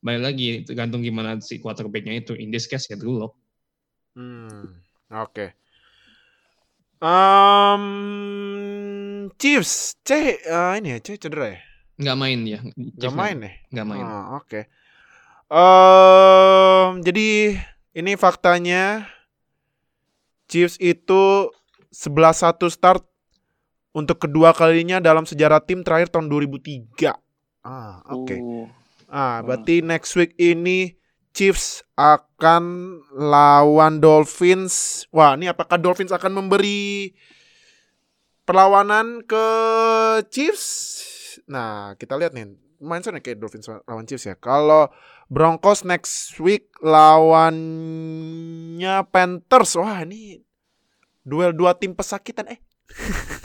balik 0.00 0.22
lagi 0.32 0.64
tergantung 0.64 1.04
gimana 1.04 1.36
si 1.42 1.60
quarterback-nya 1.60 2.24
itu. 2.24 2.32
In 2.38 2.48
this 2.48 2.70
case 2.70 2.88
ya 2.88 2.96
Drew 2.96 3.20
Lock. 3.20 3.36
Hmm, 4.16 4.80
oke. 5.12 5.52
Um, 6.98 7.84
Chiefs, 9.38 9.94
C 10.02 10.34
eh, 10.42 10.72
ini 10.82 10.98
ya, 10.98 10.98
C 10.98 11.14
cedera 11.14 11.54
ya? 11.54 11.60
Nggak 11.98 12.16
main 12.18 12.38
dia. 12.42 12.58
Gak 12.98 13.14
main 13.14 13.38
ya? 13.38 13.50
Nggak 13.70 13.86
main. 13.86 14.02
Ah, 14.06 14.38
oke. 14.38 14.60
Em, 15.48 16.90
jadi 17.02 17.58
ini 17.96 18.12
faktanya 18.20 19.08
Chiefs 20.50 20.76
itu 20.76 21.48
11-1 21.88 22.68
start 22.68 23.07
untuk 23.96 24.20
kedua 24.20 24.52
kalinya 24.52 25.00
dalam 25.00 25.24
sejarah 25.24 25.64
tim 25.64 25.80
terakhir 25.82 26.12
tahun 26.12 26.28
2003. 26.28 27.14
Ah, 27.64 28.00
oke. 28.08 28.36
Uh, 28.36 28.66
Ah, 29.08 29.40
berarti 29.40 29.80
next 29.80 30.12
week 30.20 30.36
ini 30.36 31.00
Chiefs 31.32 31.80
akan 31.96 32.64
lawan 33.16 34.04
Dolphins. 34.04 35.08
Wah, 35.08 35.32
ini 35.32 35.48
apakah 35.48 35.80
Dolphins 35.80 36.12
akan 36.12 36.44
memberi 36.44 37.16
perlawanan 38.44 39.24
ke 39.24 39.46
Chiefs? 40.28 40.66
Nah, 41.48 41.96
kita 41.96 42.20
lihat 42.20 42.36
nih. 42.36 42.52
Main 42.84 43.00
sana 43.00 43.24
kayak 43.24 43.40
Dolphins 43.40 43.64
lawan 43.88 44.04
Chiefs 44.04 44.28
ya. 44.28 44.36
Kalau 44.36 44.92
Broncos 45.32 45.88
next 45.88 46.36
week 46.36 46.68
lawannya 46.84 47.48
Panthers. 49.08 49.72
Wah, 49.80 50.04
ini 50.04 50.44
duel 51.24 51.56
dua 51.56 51.72
tim 51.80 51.96
pesakitan 51.96 52.44
eh. 52.52 52.60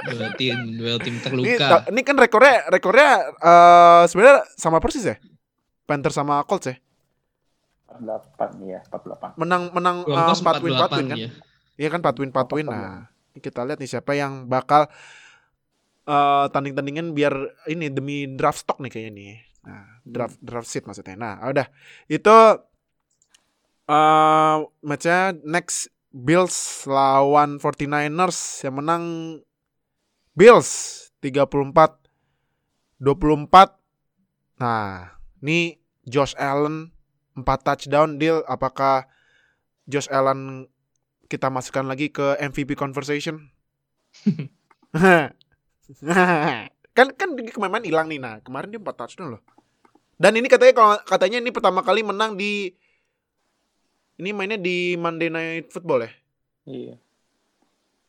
Duel 0.00 0.30
tim, 0.38 0.58
duel 0.78 0.98
tim 1.02 1.14
Ini, 1.18 1.22
terluka. 1.24 1.76
ini 1.90 2.00
kan 2.06 2.16
rekornya 2.16 2.56
rekornya 2.70 3.10
eh 3.36 4.02
sebenarnya 4.06 4.46
sama 4.54 4.78
persis 4.78 5.04
ya. 5.04 5.16
Panthers 5.84 6.14
sama 6.14 6.40
Colts 6.46 6.70
ya. 6.70 6.76
48 7.90 8.62
ya, 8.70 8.80
48. 8.86 9.34
Menang 9.34 9.74
menang 9.74 10.06
4 10.06 10.62
win 10.62 10.72
4 10.78 10.94
win 10.94 11.06
48 11.06 11.10
kan. 11.10 11.18
ya. 11.18 11.28
Iya 11.76 11.88
kan 11.90 12.00
4 12.00 12.20
win 12.22 12.30
4 12.30 12.56
win. 12.56 12.66
48. 12.70 12.72
Nah, 12.72 12.98
ini 13.34 13.38
kita 13.42 13.60
lihat 13.66 13.78
nih 13.82 13.90
siapa 13.90 14.12
yang 14.14 14.46
bakal 14.46 14.86
eh 16.06 16.46
tanding-tandingan 16.54 17.12
biar 17.12 17.34
ini 17.68 17.90
demi 17.90 18.30
draft 18.30 18.62
stock 18.64 18.78
nih 18.78 18.90
kayaknya 18.94 19.12
nih. 19.12 19.34
Nah, 19.66 19.84
draft 20.06 20.38
draft 20.40 20.68
seat 20.70 20.86
maksudnya. 20.86 21.18
Nah, 21.18 21.34
udah. 21.50 21.66
Itu 22.06 22.36
eh 23.90 24.56
matchnya 24.86 25.34
next 25.42 25.90
Bills 26.10 26.86
lawan 26.90 27.62
49ers 27.62 28.66
yang 28.66 28.74
menang 28.82 29.04
Bills 30.34 30.70
34 31.22 31.98
24. 33.00 34.60
Nah, 34.60 35.16
ini 35.40 35.80
Josh 36.04 36.36
Allen 36.36 36.92
4 37.38 37.46
touchdown 37.64 38.20
deal 38.20 38.44
apakah 38.44 39.08
Josh 39.88 40.10
Allen 40.12 40.68
kita 41.30 41.48
masukkan 41.48 41.86
lagi 41.86 42.10
ke 42.10 42.36
MVP 42.42 42.74
conversation? 42.74 43.48
kan 46.96 47.06
kan 47.14 47.28
kemarin 47.38 47.86
hilang 47.86 48.06
nih 48.10 48.18
nah 48.18 48.38
kemarin 48.42 48.70
dia 48.70 48.80
4 48.82 48.90
touchdown 48.94 49.38
loh 49.38 49.42
dan 50.20 50.36
ini 50.36 50.46
katanya 50.50 50.74
kalau 50.76 50.94
katanya 51.06 51.38
ini 51.40 51.50
pertama 51.54 51.80
kali 51.80 52.04
menang 52.04 52.36
di 52.36 52.74
ini 54.20 54.30
mainnya 54.30 54.56
di 54.56 54.94
Monday 54.94 55.28
Night 55.28 55.68
Football 55.68 56.04
ya 56.04 56.12
Iya. 56.62 56.94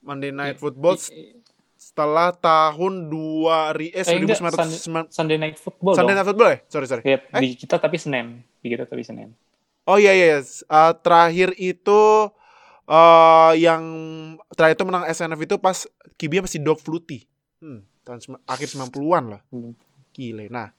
Monday 0.02 0.30
Night 0.30 0.58
Football 0.58 1.00
I- 1.00 1.14
i- 1.14 1.34
setelah 1.74 2.30
tahun 2.32 3.10
2 3.10 3.74
eh, 3.74 3.90
Eh, 3.98 4.06
enggak, 4.14 4.38
1999 4.38 5.10
Sunday 5.10 5.38
Night 5.38 5.58
Football 5.58 5.94
Sunday 5.94 6.12
dong. 6.12 6.18
Night 6.20 6.28
Football 6.28 6.50
ya 6.52 6.60
sorry 6.68 6.86
sorry 6.86 7.02
Ya, 7.04 7.18
Eh? 7.18 7.42
di 7.42 7.48
kita 7.56 7.76
tapi 7.76 7.98
Senin. 7.98 8.46
Di 8.60 8.68
kita 8.70 8.86
tapi 8.86 9.02
Senin. 9.02 9.34
Oh 9.82 9.98
iya 9.98 10.14
iya, 10.14 10.38
iya. 10.38 10.40
Uh, 10.68 10.94
terakhir 10.96 11.58
itu 11.58 12.30
uh, 12.86 13.54
yang 13.56 13.82
terakhir 14.52 14.78
itu 14.78 14.86
menang 14.86 15.10
SNF 15.10 15.42
itu 15.42 15.56
pas 15.58 15.90
QB 16.16 16.46
masih 16.46 16.62
Doug 16.62 16.78
Flutie. 16.78 17.26
Hmm, 17.58 17.82
tahun 18.04 18.38
akhir 18.46 18.68
90-an 18.70 19.24
lah. 19.28 19.42
Hmm. 19.50 19.74
Gile. 20.12 20.50
Nah, 20.50 20.70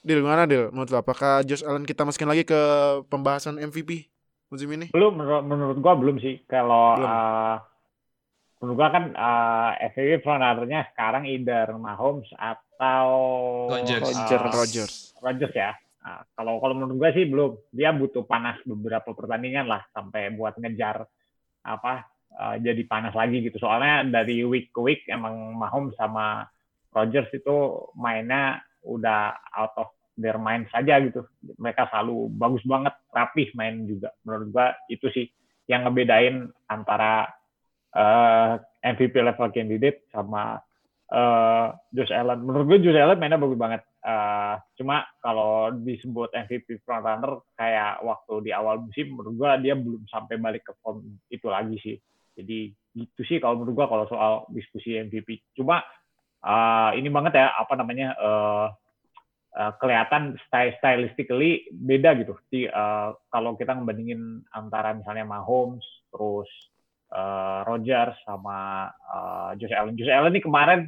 Dil 0.00 0.22
gimana 0.22 0.46
Dil? 0.46 0.70
Menurut 0.70 0.88
lo 0.88 0.98
apakah 0.98 1.42
Josh 1.42 1.60
Allen 1.60 1.82
kita 1.82 2.04
masukin 2.04 2.24
lagi 2.24 2.42
ke 2.42 2.60
pembahasan 3.06 3.58
MVP 3.58 4.06
musim 4.50 4.68
ini? 4.74 4.86
Belum 4.90 5.14
menurut, 5.14 5.44
menurut 5.46 5.78
gua 5.78 5.94
belum 5.94 6.18
sih. 6.18 6.42
Kalau 6.44 6.98
Belum. 6.98 7.08
eh, 7.08 7.56
menurut 8.60 8.76
gua 8.76 8.88
kan 8.90 9.04
uh, 9.14 9.70
FAW 9.94 10.20
frontrunner-nya 10.20 10.90
sekarang 10.92 11.24
either 11.30 11.70
Mahomes 11.78 12.28
atau 12.34 13.08
Rodgers. 13.70 14.02
eh, 14.02 14.10
Rodgers. 14.10 14.52
Rodgers. 14.52 14.94
Rodgers 15.22 15.54
ya. 15.54 15.72
Nah, 16.02 16.26
kalau 16.34 16.58
kalau 16.58 16.74
menurut 16.74 16.96
gua 16.98 17.10
sih 17.14 17.24
belum. 17.30 17.56
Dia 17.70 17.94
butuh 17.94 18.26
panas 18.26 18.58
beberapa 18.66 19.14
pertandingan 19.14 19.70
lah 19.70 19.86
sampai 19.94 20.34
buat 20.34 20.58
ngejar 20.58 21.06
apa 21.64 22.10
eh, 22.34 22.56
jadi 22.58 22.82
panas 22.90 23.14
lagi 23.14 23.40
gitu. 23.46 23.62
Soalnya 23.62 24.02
dari 24.02 24.42
week 24.42 24.74
ke 24.74 24.80
week 24.82 25.06
emang 25.06 25.54
Mahomes 25.54 25.94
sama 25.94 26.44
Rodgers 26.90 27.30
itu 27.30 27.86
mainnya 27.94 28.58
udah 28.82 29.36
out 29.54 29.74
of 29.78 29.88
their 30.18 30.38
mind 30.38 30.66
saja 30.72 30.98
gitu. 31.02 31.26
Mereka 31.58 31.90
selalu 31.90 32.30
bagus 32.34 32.64
banget, 32.66 32.94
rapih 33.10 33.48
main 33.54 33.84
juga. 33.86 34.14
Menurut 34.26 34.48
gua 34.50 34.66
itu 34.90 35.06
sih 35.12 35.26
yang 35.70 35.86
ngebedain 35.86 36.50
antara 36.66 37.30
eh, 37.94 38.52
MVP 38.82 39.14
level 39.22 39.48
candidate 39.54 40.10
sama 40.10 40.58
eh, 41.10 41.66
Josh 41.94 42.10
Allen. 42.10 42.42
Menurut 42.42 42.66
gue 42.74 42.90
Josh 42.90 42.98
Allen 42.98 43.18
mainnya 43.22 43.38
bagus 43.38 43.58
banget. 43.58 43.82
Eh, 44.00 44.54
cuma 44.80 45.06
kalau 45.20 45.70
disebut 45.76 46.32
MVP 46.32 46.82
frontrunner 46.82 47.44
kayak 47.54 48.00
waktu 48.02 48.48
di 48.48 48.50
awal 48.50 48.82
musim, 48.82 49.14
menurut 49.14 49.34
gue 49.36 49.50
dia 49.68 49.74
belum 49.76 50.02
sampai 50.08 50.40
balik 50.40 50.66
ke 50.66 50.72
form 50.82 51.04
itu 51.30 51.46
lagi 51.46 51.76
sih. 51.78 51.96
Jadi 52.34 52.72
gitu 52.90 53.22
sih 53.22 53.38
kalau 53.38 53.62
menurut 53.62 53.78
gue 53.78 53.86
kalau 53.86 54.04
soal 54.10 54.32
diskusi 54.50 54.98
MVP. 54.98 55.54
Cuma 55.54 55.84
eh, 56.42 56.90
ini 56.98 57.06
banget 57.12 57.38
ya 57.38 57.54
apa 57.54 57.78
namanya 57.78 58.16
eh, 58.16 58.66
eh, 59.56 59.72
kelihatan 59.78 60.38
style 60.46 60.74
stylistically 60.78 61.66
beda 61.72 62.14
gitu. 62.20 62.34
Di, 62.50 62.66
eh, 62.66 63.08
kalau 63.30 63.54
kita 63.58 63.74
ngebandingin 63.74 64.44
antara 64.54 64.94
misalnya 64.94 65.26
Mahomes 65.26 65.84
terus 66.10 66.50
eh, 67.10 67.60
Rodgers 67.66 68.16
sama 68.26 68.90
eh, 68.90 69.50
Josh 69.58 69.74
Allen. 69.74 69.94
Josh 69.98 70.12
Allen 70.12 70.32
nih 70.34 70.44
kemarin 70.44 70.80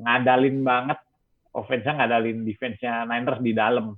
ngadalin 0.00 0.64
banget 0.64 0.98
offense-nya 1.52 1.94
ngadalin 2.00 2.46
defense-nya 2.46 3.04
Niners 3.04 3.40
di 3.42 3.52
dalam. 3.52 3.96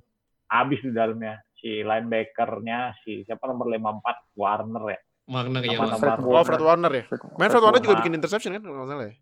Habis 0.49 0.85
di 0.85 0.93
dalamnya 0.93 1.41
si 1.57 1.81
linebacker-nya 1.81 2.93
si 3.01 3.23
siapa 3.23 3.47
nomor 3.47 3.71
54 3.71 4.37
Warner 4.37 4.83
ya. 4.91 4.99
Warner 5.31 5.61
ya. 5.63 5.77
Sama 5.79 5.95
Warner. 5.95 6.17
nomor 6.19 6.35
Oh, 6.35 6.43
Fred 6.43 6.63
Warner 6.63 6.91
ya. 6.91 7.03
Main 7.39 7.49
Fred 7.49 7.63
Warner 7.63 7.81
juga 7.81 7.97
bikin 8.03 8.13
interception 8.19 8.51
kan 8.59 8.61
kalau 8.61 8.75
nggak 8.83 8.89
salah 8.91 9.05
ya. 9.07 9.15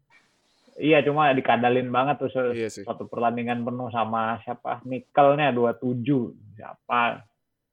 Iya 0.78 1.04
cuma 1.04 1.32
dikadalin 1.32 1.90
banget 1.90 2.16
terus 2.18 2.36
Iya 2.54 2.70
sih. 2.70 2.84
satu 2.88 3.06
pertandingan 3.06 3.62
penuh 3.62 3.90
sama 3.90 4.40
siapa? 4.42 4.80
Nickelnya 4.84 5.52
27 5.52 6.32
siapa? 6.56 7.28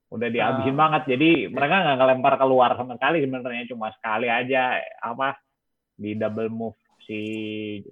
Udah 0.09 0.28
dihabisin 0.28 0.74
Ah. 0.74 0.80
banget. 0.82 1.03
Jadi 1.14 1.46
mereka 1.46 1.84
nggak 1.84 1.99
ngelempar 2.01 2.34
keluar 2.36 2.74
sama 2.74 2.96
sekali 2.96 3.22
sebenarnya 3.22 3.68
cuma 3.68 3.92
sekali 3.92 4.26
aja 4.26 4.76
apa 4.99 5.36
di 5.94 6.14
double 6.14 6.49
move 6.49 6.78
si 7.05 7.20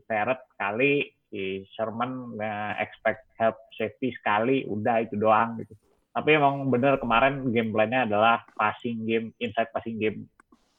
Ferret 0.05 0.41
sekali 0.51 1.05
si 1.27 1.67
Sherman 1.73 2.35
nge-expect 2.35 3.35
help 3.37 3.59
safety 3.73 4.11
sekali 4.13 4.65
udah 4.65 5.03
itu 5.03 5.15
doang 5.15 5.61
gitu. 5.61 5.75
Tapi 6.11 6.33
emang 6.33 6.67
bener 6.67 6.97
kemarin 6.97 7.53
game 7.53 7.69
plan-nya 7.69 8.09
adalah 8.09 8.41
passing 8.55 9.05
game 9.05 9.37
inside 9.37 9.69
passing 9.69 10.01
game. 10.01 10.25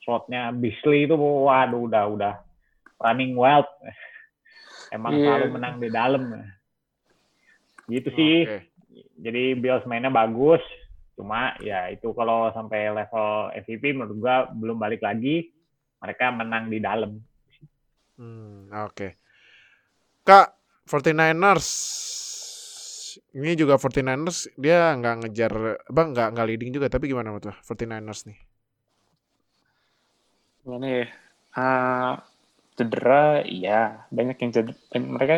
Slotnya 0.01 0.49
Beasley 0.49 1.05
itu 1.05 1.13
waduh 1.13 1.85
udah 1.85 2.03
udah 2.09 2.33
running 2.97 3.37
wild 3.37 3.67
emang 4.93 5.13
Iya. 5.15 5.25
selalu 5.25 5.45
menang 5.55 5.75
di 5.83 5.89
dalam 5.91 6.23
gitu 7.87 8.09
sih 8.15 8.35
Oke. 8.43 8.57
jadi 9.19 9.43
Bills 9.55 9.85
mainnya 9.87 10.11
bagus 10.11 10.59
cuma 11.17 11.57
ya 11.63 11.89
itu 11.89 12.13
kalau 12.13 12.53
sampai 12.53 12.93
level 12.93 13.49
MVP 13.57 13.83
menurut 13.95 14.17
gua 14.21 14.35
belum 14.53 14.77
balik 14.77 15.01
lagi 15.01 15.49
mereka 16.03 16.29
menang 16.29 16.69
di 16.69 16.79
dalam 16.79 17.11
Hmm, 18.17 18.73
oke. 18.73 19.13
Kak, 20.25 20.47
49ers 20.89 21.67
ini 23.37 23.53
juga 23.61 23.77
49ers 23.77 24.49
dia 24.57 24.93
nggak 24.97 25.15
ngejar 25.25 25.53
bang 25.89 26.07
nggak 26.13 26.27
nggak 26.33 26.47
leading 26.49 26.71
juga 26.75 26.87
tapi 26.89 27.05
gimana 27.11 27.29
menurut 27.33 27.45
lo 27.49 27.55
49ers 27.65 28.21
nih 28.29 28.37
Gimana 30.63 30.87
ya? 30.87 31.05
Ah, 31.57 32.21
cedera, 32.77 33.41
iya. 33.43 34.05
Banyak 34.13 34.37
yang 34.39 34.51
cedera. 34.53 34.77
Mereka 34.95 35.35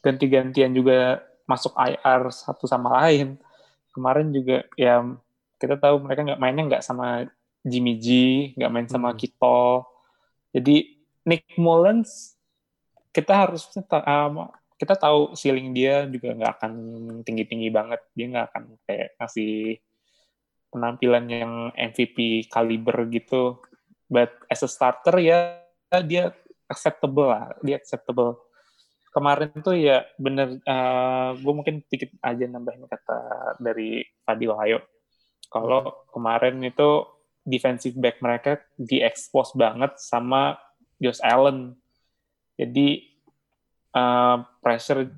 ganti-gantian 0.00 0.72
juga 0.72 1.22
masuk 1.44 1.76
IR 1.76 2.32
satu 2.32 2.64
sama 2.64 3.04
lain. 3.04 3.36
Kemarin 3.92 4.32
juga 4.32 4.64
ya 4.74 5.04
kita 5.60 5.76
tahu 5.76 6.06
mereka 6.06 6.24
nggak 6.24 6.40
mainnya 6.40 6.64
nggak 6.66 6.84
sama 6.84 7.28
Jimmy 7.66 8.00
G, 8.00 8.08
nggak 8.56 8.72
main 8.72 8.88
sama 8.88 9.12
Hmm. 9.12 9.18
Kito. 9.20 9.84
Jadi 10.54 10.76
Nick 11.28 11.44
Mullens 11.60 12.34
kita 13.12 13.46
harus 13.46 13.68
um, 13.76 14.48
kita 14.78 14.94
tahu 14.94 15.34
ceiling 15.36 15.74
dia 15.76 16.06
juga 16.08 16.32
nggak 16.32 16.52
akan 16.58 16.72
tinggi-tinggi 17.22 17.68
banget. 17.68 18.00
Dia 18.16 18.26
nggak 18.32 18.46
akan 18.54 18.64
kayak 18.88 19.08
ngasih 19.20 19.82
penampilan 20.72 21.24
yang 21.28 21.52
MVP 21.76 22.48
kaliber 22.52 23.08
gitu 23.08 23.60
but 24.08 24.32
as 24.48 24.64
a 24.64 24.68
starter 24.68 25.16
ya 25.20 25.60
dia 26.04 26.34
acceptable 26.68 27.28
lah 27.32 27.56
dia 27.64 27.76
acceptable. 27.80 28.36
Kemarin 29.08 29.50
tuh 29.64 29.74
ya 29.74 30.04
bener 30.20 30.60
gue 31.34 31.52
mungkin 31.56 31.80
dikit 31.88 32.12
aja 32.20 32.44
nambahin 32.44 32.84
kata 32.86 33.18
dari 33.58 34.04
Fadil 34.22 34.52
Ayo 34.60 34.78
kalau 35.48 36.04
kemarin 36.12 36.60
itu 36.60 37.08
defensive 37.48 37.96
back 37.96 38.20
mereka 38.20 38.60
diekspos 38.76 39.56
banget 39.56 39.96
sama 39.96 40.60
Josh 41.00 41.24
Allen. 41.24 41.72
Jadi 42.60 43.00
uh, 43.96 44.44
pressure 44.60 45.08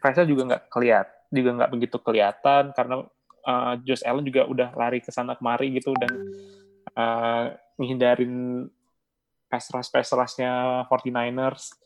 pressure 0.00 0.24
juga 0.24 0.42
nggak 0.48 0.64
keliat, 0.72 1.06
juga 1.28 1.50
nggak 1.60 1.72
begitu 1.76 1.96
kelihatan 2.00 2.72
karena 2.72 3.04
uh, 3.44 3.74
Josh 3.84 4.02
Allen 4.08 4.24
juga 4.24 4.48
udah 4.48 4.72
lari 4.72 5.04
ke 5.04 5.12
sana 5.12 5.36
kemari 5.36 5.76
gitu 5.76 5.92
dan 6.00 6.12
uh, 6.96 7.52
menghindarin 7.76 8.66
pass 9.52 9.68
rush 9.68 9.92
pass 9.92 10.16
rushnya 10.16 10.82
49ers. 10.88 11.76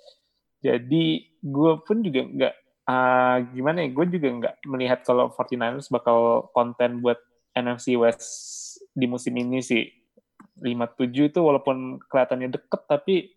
Jadi 0.63 1.27
gue 1.43 1.73
pun 1.83 1.99
juga 2.07 2.23
nggak 2.23 2.55
uh, 2.87 3.37
gimana 3.51 3.83
ya, 3.83 3.89
gue 3.91 4.07
juga 4.15 4.29
nggak 4.31 4.55
melihat 4.71 5.03
kalau 5.03 5.35
49ers 5.35 5.91
bakal 5.91 6.47
konten 6.55 7.03
buat 7.03 7.19
NFC 7.59 7.99
West 7.99 8.23
di 8.95 9.11
musim 9.11 9.35
ini 9.35 9.59
sih. 9.59 9.91
57 10.63 11.37
itu 11.37 11.41
walaupun 11.43 12.01
kelihatannya 12.09 12.49
deket 12.55 12.83
tapi 12.89 13.35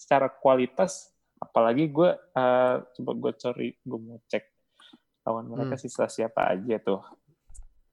secara 0.00 0.32
kualitas 0.32 1.12
apalagi 1.36 1.92
gue 1.92 2.10
uh, 2.16 2.76
coba 2.80 3.12
gue 3.20 3.32
cari 3.36 3.68
gue 3.76 4.00
mau 4.00 4.16
cek 4.28 4.44
lawan 5.24 5.48
mereka 5.48 5.76
Hmm. 5.76 5.82
sisa 5.84 6.08
siapa 6.08 6.56
aja 6.56 6.80
tuh 6.80 7.00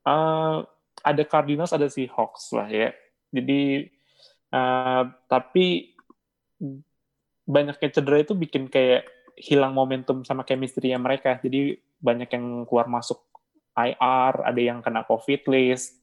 uh, 0.08 0.64
ada 1.04 1.24
Cardinals 1.28 1.76
ada 1.76 1.88
si 1.92 2.08
Hawks 2.08 2.56
lah 2.56 2.68
ya 2.72 2.96
jadi 3.32 3.92
uh, 4.54 5.04
tapi 5.28 5.96
banyaknya 7.48 7.90
cedera 7.90 8.22
itu 8.22 8.38
bikin 8.38 8.70
kayak 8.70 9.08
hilang 9.36 9.74
momentum 9.74 10.22
sama 10.22 10.46
chemistry 10.46 10.94
mereka 10.96 11.42
jadi 11.42 11.80
banyak 11.98 12.30
yang 12.30 12.46
keluar 12.70 12.86
masuk 12.86 13.26
IR 13.74 14.46
ada 14.46 14.62
yang 14.62 14.84
kena 14.86 15.08
COVID 15.08 15.50
list 15.50 15.98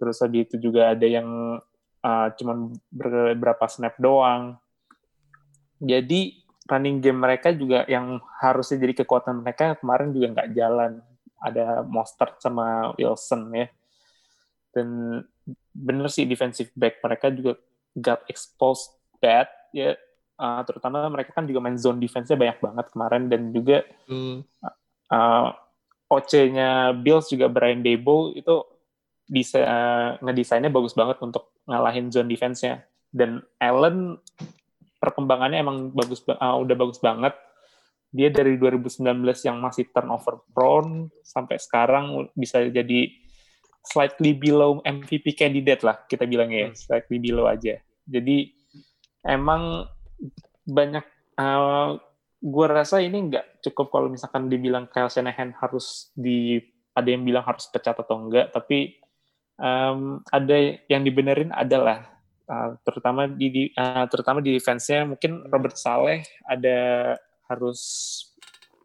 terus 0.00 0.18
habis 0.24 0.48
itu 0.48 0.70
juga 0.70 0.96
ada 0.96 1.06
yang 1.06 1.60
uh, 2.02 2.28
cuman 2.34 2.72
beberapa 2.90 3.68
snap 3.68 3.98
doang 4.00 4.56
jadi 5.82 6.44
running 6.64 7.04
game 7.04 7.20
mereka 7.20 7.52
juga 7.52 7.84
yang 7.84 8.20
harusnya 8.40 8.80
jadi 8.80 9.04
kekuatan 9.04 9.44
mereka 9.44 9.76
kemarin 9.78 10.10
juga 10.16 10.26
nggak 10.40 10.50
jalan. 10.56 10.92
Ada 11.44 11.84
Mostert 11.84 12.40
sama 12.40 12.96
Wilson 12.96 13.52
ya. 13.52 13.68
Dan 14.74 15.22
bener 15.74 16.06
sih 16.10 16.26
defensive 16.26 16.70
back 16.74 16.98
mereka 17.00 17.30
juga 17.30 17.56
got 17.94 18.26
exposed 18.26 18.94
bad 19.22 19.46
ya. 19.70 19.94
Uh, 20.34 20.66
terutama 20.66 21.06
mereka 21.06 21.30
kan 21.30 21.46
juga 21.46 21.62
main 21.62 21.78
zone 21.78 22.02
defense-nya 22.02 22.34
banyak 22.34 22.58
banget 22.58 22.86
kemarin 22.90 23.30
dan 23.30 23.54
juga 23.54 23.86
Tuh. 24.10 24.42
uh, 25.14 25.54
OC-nya 26.10 26.90
Bills 26.90 27.30
juga 27.30 27.46
Brian 27.46 27.86
Debo 27.86 28.34
itu 28.34 28.66
bisa 29.30 29.62
uh, 29.62 30.10
ngedesainnya 30.20 30.74
bagus 30.74 30.92
banget 30.92 31.22
untuk 31.22 31.54
ngalahin 31.70 32.10
zone 32.10 32.26
defense-nya. 32.26 32.82
Dan 33.14 33.46
Allen 33.62 34.18
perkembangannya 34.98 35.62
emang 35.62 35.94
bagus 35.94 36.18
ba- 36.26 36.36
uh, 36.42 36.58
udah 36.60 36.76
bagus 36.76 36.98
banget. 36.98 37.32
Dia 38.14 38.30
dari 38.30 38.58
2019 38.58 39.06
yang 39.46 39.58
masih 39.58 39.90
turnover 39.90 40.42
prone 40.54 41.10
sampai 41.22 41.58
sekarang 41.58 42.30
bisa 42.34 42.62
jadi 42.70 43.10
slightly 43.84 44.32
below 44.32 44.80
MVP 44.82 45.36
candidate 45.36 45.84
lah 45.84 46.00
kita 46.08 46.24
bilangnya 46.24 46.68
ya, 46.68 46.70
slightly 46.72 47.20
below 47.20 47.44
aja. 47.46 47.78
Jadi 48.08 48.50
emang 49.24 49.84
banyak 50.64 51.04
uh, 51.36 52.00
gue 52.44 52.66
rasa 52.68 53.00
ini 53.00 53.28
nggak 53.28 53.64
cukup 53.64 53.92
kalau 53.92 54.08
misalkan 54.08 54.48
dibilang 54.48 54.88
Kyle 54.88 55.12
Shanahan 55.12 55.52
harus 55.60 56.12
di 56.16 56.60
ada 56.96 57.08
yang 57.08 57.24
bilang 57.24 57.44
harus 57.44 57.68
pecat 57.68 57.96
atau 57.96 58.16
enggak, 58.16 58.52
tapi 58.52 58.96
um, 59.60 60.20
ada 60.32 60.56
yang 60.88 61.04
dibenerin 61.04 61.52
adalah 61.52 62.14
Uh, 62.44 62.76
terutama 62.84 63.24
di, 63.24 63.48
di 63.48 63.62
uh, 63.72 64.04
terutama 64.04 64.44
di 64.44 64.52
defense-nya 64.52 65.08
mungkin 65.08 65.48
Robert 65.48 65.80
Saleh 65.80 66.28
ada 66.44 67.16
harus 67.48 67.80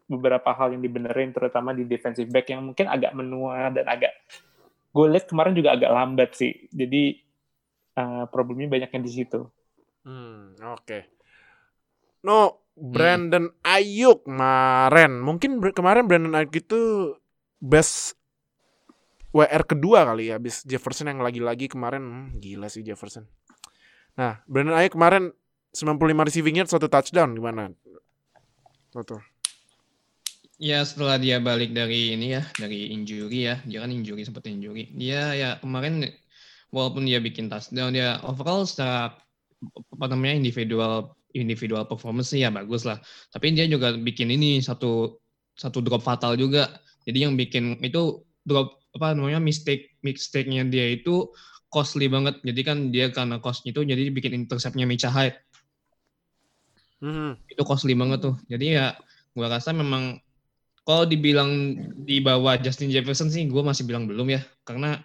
beberapa 0.08 0.50
hal 0.56 0.72
yang 0.72 0.82
dibenerin 0.82 1.30
terutama 1.30 1.70
di 1.76 1.84
defensive 1.84 2.32
back 2.32 2.48
yang 2.48 2.64
mungkin 2.64 2.88
agak 2.88 3.12
menua 3.12 3.68
dan 3.68 3.84
agak 3.84 4.16
gue 4.90 5.06
lihat 5.06 5.26
kemarin 5.30 5.54
juga 5.54 5.74
agak 5.78 5.90
lambat 5.90 6.30
sih 6.34 6.66
jadi 6.74 7.18
uh, 7.98 8.24
problemnya 8.28 8.66
banyaknya 8.66 9.00
di 9.06 9.12
situ 9.12 9.46
Hmm, 10.04 10.56
oke. 10.64 10.98
No, 12.24 12.64
Brandon 12.76 13.48
Ayuk 13.64 14.24
kemarin. 14.24 15.20
Mungkin 15.20 15.60
kemarin 15.72 16.08
Brandon 16.08 16.36
Ayuk 16.36 16.54
itu 16.56 16.80
best 17.60 18.16
WR 19.30 19.62
kedua 19.62 20.08
kali 20.10 20.32
ya, 20.32 20.40
habis 20.40 20.66
Jefferson 20.66 21.06
yang 21.06 21.22
lagi-lagi 21.22 21.70
kemarin 21.70 22.02
hmm, 22.02 22.40
gila 22.42 22.66
sih 22.66 22.82
Jefferson. 22.82 23.28
Nah, 24.16 24.42
Brandon 24.48 24.76
Ayuk 24.76 24.96
kemarin 24.96 25.30
95 25.70 26.26
receiving 26.28 26.56
yards 26.58 26.72
satu 26.74 26.90
touchdown 26.90 27.36
gimana? 27.36 27.70
Toto. 28.90 29.22
Ya 30.60 30.84
setelah 30.84 31.16
dia 31.16 31.40
balik 31.40 31.72
dari 31.72 32.12
ini 32.12 32.36
ya, 32.36 32.44
dari 32.60 32.92
injury 32.92 33.48
ya, 33.48 33.56
dia 33.64 33.80
kan 33.80 33.88
injury 33.88 34.28
sempat 34.28 34.44
injury. 34.44 34.92
Dia 34.92 35.32
ya 35.32 35.48
kemarin 35.56 36.04
walaupun 36.68 37.08
dia 37.08 37.16
bikin 37.16 37.48
touchdown, 37.48 37.96
dia 37.96 38.20
overall 38.28 38.68
secara 38.68 39.16
apa 39.96 40.04
namanya 40.12 40.36
individual 40.36 41.16
individual 41.32 41.88
performance 41.88 42.36
ya 42.36 42.52
bagus 42.52 42.84
lah. 42.84 43.00
Tapi 43.32 43.56
dia 43.56 43.64
juga 43.72 43.96
bikin 43.96 44.28
ini 44.36 44.60
satu 44.60 45.16
satu 45.56 45.80
drop 45.80 46.04
fatal 46.04 46.36
juga. 46.36 46.68
Jadi 47.08 47.24
yang 47.24 47.40
bikin 47.40 47.80
itu 47.80 48.20
drop 48.44 48.84
apa 49.00 49.16
namanya 49.16 49.40
mistake 49.40 49.96
mistake-nya 50.04 50.68
dia 50.68 50.92
itu 50.92 51.32
costly 51.72 52.04
banget. 52.12 52.36
Jadi 52.44 52.60
kan 52.68 52.78
dia 52.92 53.08
karena 53.08 53.40
cost 53.40 53.64
itu 53.64 53.80
jadi 53.80 54.12
bikin 54.12 54.36
intercept-nya 54.44 54.84
Micah 54.84 55.08
Hyde 55.08 55.40
Mhm. 57.00 57.40
itu 57.48 57.62
costly 57.64 57.96
banget 57.96 58.18
tuh. 58.20 58.34
Jadi 58.52 58.76
ya 58.76 58.92
gua 59.32 59.48
rasa 59.56 59.72
memang 59.72 60.20
kalau 60.84 61.04
dibilang 61.04 61.76
di 62.02 62.18
bawah 62.18 62.56
Justin 62.58 62.90
Jefferson 62.90 63.28
sih 63.28 63.46
gua 63.46 63.62
masih 63.62 63.84
bilang 63.84 64.08
belum 64.08 64.32
ya 64.32 64.40
karena 64.64 65.00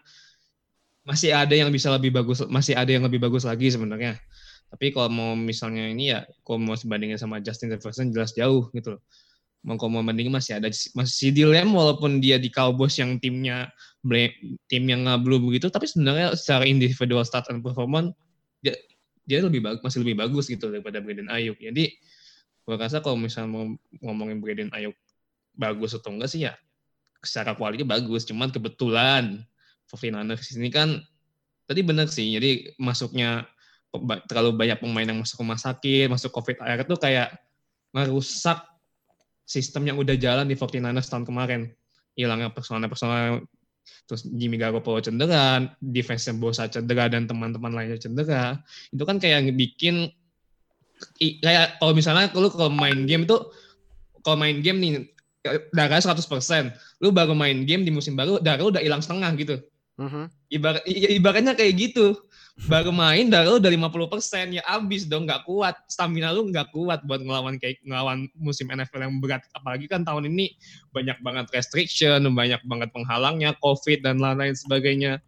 masih 1.05 1.35
ada 1.37 1.53
yang 1.53 1.69
bisa 1.69 1.93
lebih 1.93 2.09
bagus 2.09 2.41
masih 2.49 2.73
ada 2.73 2.89
yang 2.89 3.05
lebih 3.05 3.21
bagus 3.21 3.45
lagi 3.45 3.69
sebenarnya. 3.69 4.17
Tapi 4.65 4.91
kalau 4.91 5.07
mau 5.13 5.31
misalnya 5.37 5.87
ini 5.93 6.11
ya 6.11 6.25
kalau 6.41 6.57
mau 6.57 6.73
sebandingin 6.73 7.21
sama 7.21 7.37
Justin 7.39 7.69
Jefferson 7.69 8.09
jelas 8.09 8.33
jauh 8.33 8.67
gitu 8.73 8.97
loh. 8.97 9.01
Mau 9.65 9.77
kalau 9.77 9.97
mau 9.97 10.03
bandingin 10.05 10.33
masih 10.33 10.57
ada 10.57 10.69
masih 10.69 11.13
si 11.13 11.29
Lamb 11.45 11.73
walaupun 11.73 12.21
dia 12.21 12.41
di 12.41 12.49
Cowboys 12.49 12.97
yang 12.97 13.17
timnya 13.21 13.69
tim 14.69 14.83
yang 14.85 15.09
ngablu 15.09 15.41
begitu 15.41 15.73
tapi 15.73 15.89
sebenarnya 15.89 16.37
secara 16.37 16.69
individual 16.69 17.25
stat 17.25 17.49
and 17.49 17.65
performance 17.65 18.13
dia 18.61 18.77
dia 19.25 19.41
lebih 19.41 19.65
bagus 19.65 19.81
masih 19.81 20.05
lebih 20.05 20.21
bagus 20.21 20.45
gitu 20.49 20.69
daripada 20.69 21.01
Brandon 21.01 21.29
Ayuk. 21.33 21.57
Jadi 21.61 21.93
gue 22.65 22.75
rasa 22.77 23.01
kalau 23.01 23.17
misalnya 23.17 23.49
mau 23.53 23.65
ngomongin 24.01 24.41
Brandon 24.41 24.69
Ayuk 24.73 24.97
bagus 25.55 25.95
atau 25.95 26.11
enggak 26.11 26.29
sih 26.31 26.47
ya 26.47 26.53
secara 27.25 27.57
kualitas 27.57 27.89
bagus. 27.89 28.23
Cuman 28.29 28.53
kebetulan 28.53 29.41
49ers 29.89 30.55
ini 30.55 30.69
kan 30.69 31.01
tadi 31.65 31.81
benar 31.81 32.07
sih. 32.07 32.37
Jadi 32.37 32.77
masuknya 32.77 33.49
terlalu 34.29 34.55
banyak 34.55 34.77
pemain 34.79 35.07
yang 35.07 35.19
masuk 35.23 35.41
rumah 35.41 35.59
sakit, 35.59 36.11
masuk 36.11 36.31
COVID 36.35 36.61
air 36.67 36.83
itu 36.83 36.95
kayak 36.99 37.39
merusak 37.95 38.59
sistem 39.47 39.87
yang 39.87 39.97
udah 39.97 40.17
jalan 40.19 40.45
di 40.45 40.55
49ers 40.57 41.07
tahun 41.07 41.23
kemarin. 41.23 41.71
Hilangnya 42.15 42.51
personal-personal 42.51 43.43
terus 44.09 44.25
Jimmy 44.25 44.57
Garoppolo 44.57 44.97
cedera, 44.97 45.61
defense 45.77 46.29
Bosa 46.37 46.65
cedera 46.65 47.05
dan 47.05 47.29
teman-teman 47.29 47.69
lainnya 47.69 48.01
cedera, 48.01 48.57
itu 48.89 49.03
kan 49.05 49.21
kayak 49.21 49.53
bikin 49.53 50.09
kayak 51.19 51.77
kalau 51.77 51.93
misalnya 51.93 52.31
kalau 52.33 52.49
main 52.73 53.05
game 53.05 53.29
itu 53.29 53.37
kalau 54.25 54.37
main 54.41 54.57
game 54.65 54.79
nih 54.81 54.93
darah 55.71 56.01
100%, 56.01 56.73
lu 57.03 57.13
baru 57.13 57.37
main 57.37 57.61
game 57.63 57.85
di 57.85 57.91
musim 57.93 58.17
baru 58.17 58.41
darah 58.41 58.65
udah 58.65 58.81
hilang 58.81 59.03
setengah 59.03 59.31
gitu. 59.37 59.55
Mhm. 59.95 60.27
Ibarat 60.51 60.83
i- 60.85 61.15
ibaratnya 61.15 61.55
kayak 61.55 61.73
gitu. 61.79 62.19
Baru 62.67 62.91
main 62.95 63.27
darah 63.27 63.51
lu 63.51 63.59
udah 63.59 63.71
50%, 63.71 64.51
ya 64.55 64.63
abis 64.63 65.07
dong 65.07 65.27
nggak 65.27 65.43
kuat. 65.43 65.75
Stamina 65.91 66.31
lu 66.31 66.47
nggak 66.51 66.71
kuat 66.71 67.03
buat 67.03 67.19
ngelawan 67.19 67.59
kayak 67.59 67.83
ngelawan 67.83 68.27
musim 68.35 68.67
NFL 68.71 69.07
yang 69.07 69.19
berat. 69.19 69.43
Apalagi 69.55 69.87
kan 69.91 70.03
tahun 70.07 70.31
ini 70.31 70.55
banyak 70.95 71.19
banget 71.19 71.45
restriction, 71.51 72.23
banyak 72.31 72.59
banget 72.63 72.89
penghalangnya, 72.95 73.55
COVID 73.59 74.03
dan 74.03 74.19
lain-lain 74.19 74.55
sebagainya. 74.55 75.19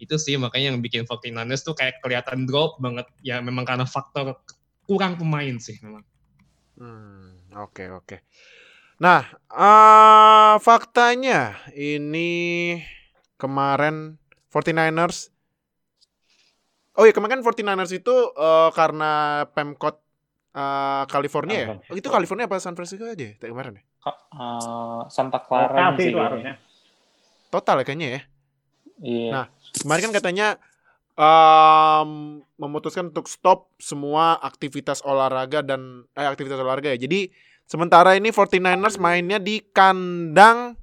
Itu 0.00 0.20
sih 0.20 0.36
makanya 0.36 0.76
yang 0.76 0.80
bikin 0.84 1.04
49ers 1.08 1.64
tuh 1.64 1.72
kayak 1.76 2.00
kelihatan 2.04 2.44
drop 2.44 2.76
banget. 2.80 3.08
Ya 3.24 3.40
memang 3.40 3.64
karena 3.64 3.88
faktor 3.88 4.36
kurang 4.88 5.16
pemain 5.20 5.56
sih 5.60 5.76
memang. 5.84 6.04
Hmm, 6.78 7.34
oke 7.58 7.84
oke. 7.92 8.16
Nah, 8.98 9.22
eh 9.54 10.54
faktanya 10.58 11.54
ini 11.74 12.30
kemarin 13.38 14.18
49ers 14.50 15.30
Oh 16.98 17.06
iya, 17.06 17.14
kemarin 17.14 17.38
kan 17.38 17.42
49ers 17.46 17.94
itu 17.94 18.14
eh, 18.34 18.70
karena 18.74 19.46
Pemkot 19.54 20.02
eh, 20.54 21.04
California 21.06 21.58
ya? 21.62 21.66
Oh, 21.78 21.94
itu 21.94 22.10
California 22.10 22.50
apa 22.50 22.58
San 22.58 22.74
Francisco 22.74 23.06
aja 23.06 23.14
ya 23.14 23.38
tadi 23.38 23.54
kemarin 23.54 23.78
ya? 23.78 23.84
Uh, 24.08 25.04
Santa 25.12 25.38
Clara 25.44 25.94
sih 25.94 26.10
harusnya. 26.10 26.58
Total 27.54 27.80
ya 27.80 27.84
kayaknya 27.86 28.08
ya. 28.08 28.20
Iya. 28.98 29.30
Nah, 29.30 29.44
Kemarin 29.78 30.10
kan 30.10 30.14
katanya 30.16 30.48
em, 31.14 32.42
memutuskan 32.58 33.14
untuk 33.14 33.30
stop 33.30 33.70
semua 33.78 34.38
aktivitas 34.42 35.04
olahraga 35.06 35.62
dan 35.62 36.08
eh, 36.18 36.26
aktivitas 36.26 36.58
olahraga 36.58 36.90
ya. 36.96 36.98
Jadi 36.98 37.30
sementara 37.68 38.16
ini 38.16 38.32
49ers 38.32 38.96
mainnya 38.96 39.36
di 39.36 39.60
kandang 39.60 40.74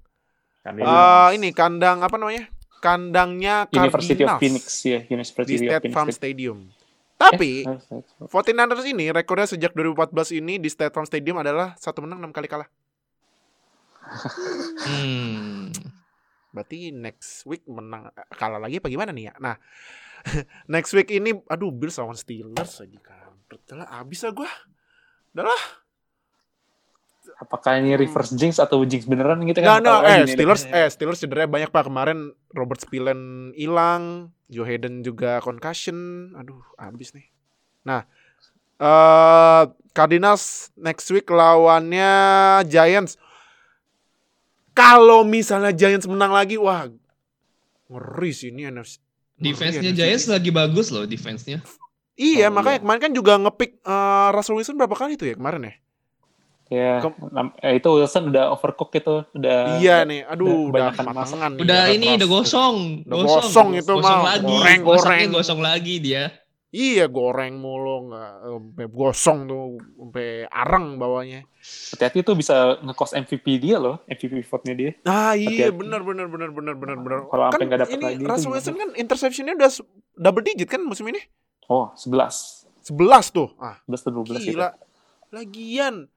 Kan 0.65 0.81
eh, 0.81 1.29
ini 1.37 1.53
kandang 1.53 2.01
apa 2.01 2.17
namanya? 2.17 2.49
Kandangnya 2.81 3.69
University 3.69 4.25
of 4.25 4.41
Phoenix 4.41 4.65
ya, 4.81 5.05
di 5.05 5.13
University 5.13 5.53
of 5.53 5.61
State 5.61 5.81
Phoenix. 5.85 5.93
Farm 5.93 6.09
Stadium. 6.09 6.57
Tapi 7.21 7.69
Eh, 7.69 7.77
eh, 7.77 8.27
49ers 8.27 8.85
ini 8.89 9.13
rekornya 9.13 9.45
sejak 9.45 9.77
2014 9.77 10.33
ini 10.33 10.57
di 10.57 10.65
State 10.65 10.89
Farm 10.89 11.05
Stadium 11.05 11.37
adalah 11.37 11.77
satu 11.77 12.01
menang 12.01 12.17
enam 12.25 12.33
kali 12.33 12.49
kalah. 12.49 12.65
Hmm. 14.85 15.73
Berarti 16.53 16.93
next 16.93 17.41
week 17.49 17.65
menang 17.65 18.13
kalah 18.37 18.61
lagi 18.61 18.77
apa 18.77 18.87
gimana 18.89 19.09
nih 19.09 19.29
ya? 19.29 19.33
Nah, 19.41 19.57
next 20.73 20.93
week 20.93 21.09
ini 21.09 21.33
aduh 21.49 21.73
Bills 21.73 21.97
lawan 21.97 22.13
Steelers 22.13 22.81
lagi 22.81 23.01
kampret. 23.01 23.65
Lah 23.73 23.89
abis 24.01 24.25
lah 24.25 24.31
gua. 24.33 24.49
Udah 25.33 25.45
lah. 25.49 25.63
Apakah 27.35 27.75
ini 27.77 27.99
reverse 27.99 28.31
jinx 28.33 28.57
atau 28.57 28.79
jinx 28.87 29.03
beneran 29.03 29.43
gitu 29.43 29.59
Nggak, 29.59 29.75
kan? 29.75 29.83
nggak, 29.83 29.99
Tahu 29.99 30.07
eh. 30.07 30.27
Steelers 30.31 30.63
eh 30.65 30.87
Steelers 30.87 31.19
cederanya 31.19 31.51
banyak 31.51 31.69
Pak 31.69 31.83
kemarin 31.85 32.31
Robert 32.55 32.79
Spillen 32.79 33.51
hilang, 33.53 34.31
Joe 34.47 34.63
Hayden 34.63 35.03
juga 35.03 35.43
concussion. 35.43 36.31
Aduh, 36.33 36.63
abis 36.75 37.11
nih. 37.11 37.27
Nah, 37.83 38.07
eh 38.77 39.63
Cardinals 39.91 40.71
next 40.75 41.07
week 41.09 41.27
lawannya 41.27 42.11
Giants. 42.65 43.19
Kalau 44.71 45.23
misalnya 45.23 45.71
Giants 45.71 46.03
menang 46.03 46.31
lagi, 46.31 46.55
wah 46.55 46.87
ngeri 47.87 48.31
sih 48.31 48.51
ini 48.51 48.67
NFC. 48.67 48.99
Defense-nya 49.35 49.91
Giants 49.91 50.27
lagi 50.27 50.51
bagus 50.51 50.91
loh 50.91 51.03
defense-nya. 51.03 51.59
Iya, 52.15 52.47
Oh, 52.47 52.55
makanya 52.55 52.79
iya. 52.79 52.83
kemarin 52.83 53.01
kan 53.03 53.11
juga 53.11 53.33
ngepick 53.35 53.83
eh, 53.83 54.29
Russell 54.31 54.55
Wilson 54.55 54.75
berapa 54.75 54.95
kali 54.95 55.15
tuh 55.15 55.27
ya 55.27 55.35
kemarin 55.35 55.67
ya? 55.67 55.75
Ya, 56.65 56.97
eh, 57.61 57.77
itu 57.77 57.89
Wilson 57.93 58.33
udah 58.33 58.49
overcook 58.49 58.89
itu, 58.97 59.21
udah 59.37 59.77
iya 59.77 60.01
nih, 60.01 60.25
aduh 60.25 60.73
udah 60.73 60.97
udah 60.97 61.53
nih, 61.53 61.61
Udah 61.61 61.81
ini 61.93 62.17
udah 62.17 62.25
gosong, 62.25 63.05
Udah 63.05 63.17
gosong 63.21 63.69
itu 63.77 63.93
gosong 63.93 64.01
mah, 64.01 64.33
lagi, 64.33 64.49
goreng, 64.49 64.81
goreng. 64.81 65.27
gosong 65.29 65.59
lagi 65.61 66.01
dia. 66.01 66.33
Iya, 66.75 67.05
goreng 67.07 67.61
mulu 67.61 68.09
nggak 68.11 68.31
sampai 68.49 68.85
gosong 68.89 69.39
tuh, 69.45 69.77
sampai 69.77 70.49
arang 70.49 70.97
bawahnya. 70.97 71.45
hati-hati 71.65 72.25
tuh 72.25 72.33
bisa 72.33 72.81
nge-cost 72.81 73.13
MVP 73.13 73.61
dia 73.61 73.77
loh, 73.77 74.01
MVP 74.09 74.41
vote-nya 74.49 74.73
dia. 74.73 74.91
Ah 75.05 75.37
iya, 75.37 75.69
benar 75.69 76.01
benar 76.01 76.25
benar 76.27 76.49
benar 76.49 76.75
benar 76.75 76.97
benar. 76.97 77.17
Kalau 77.29 77.45
kan 77.47 77.61
sampai 77.61 77.65
nggak 77.69 77.81
dapet 77.85 77.93
ini 77.95 78.05
lagi 78.09 78.23
Russell? 78.25 78.51
Wilson 78.57 78.75
kan 78.75 78.89
interceptionnya 78.97 79.53
udah 79.53 79.69
double 80.17 80.41
digit 80.41 80.67
kan 80.67 80.81
musim 80.81 81.05
ini? 81.13 81.21
Oh, 81.69 81.93
11. 81.93 82.65
11 82.89 83.29
tuh. 83.29 83.53
Ah, 83.61 83.77
11 83.85 84.01
atau 84.01 84.13
12 84.25 84.41
gitu. 84.41 84.57
gila. 84.57 84.69
Lagian 85.33 86.09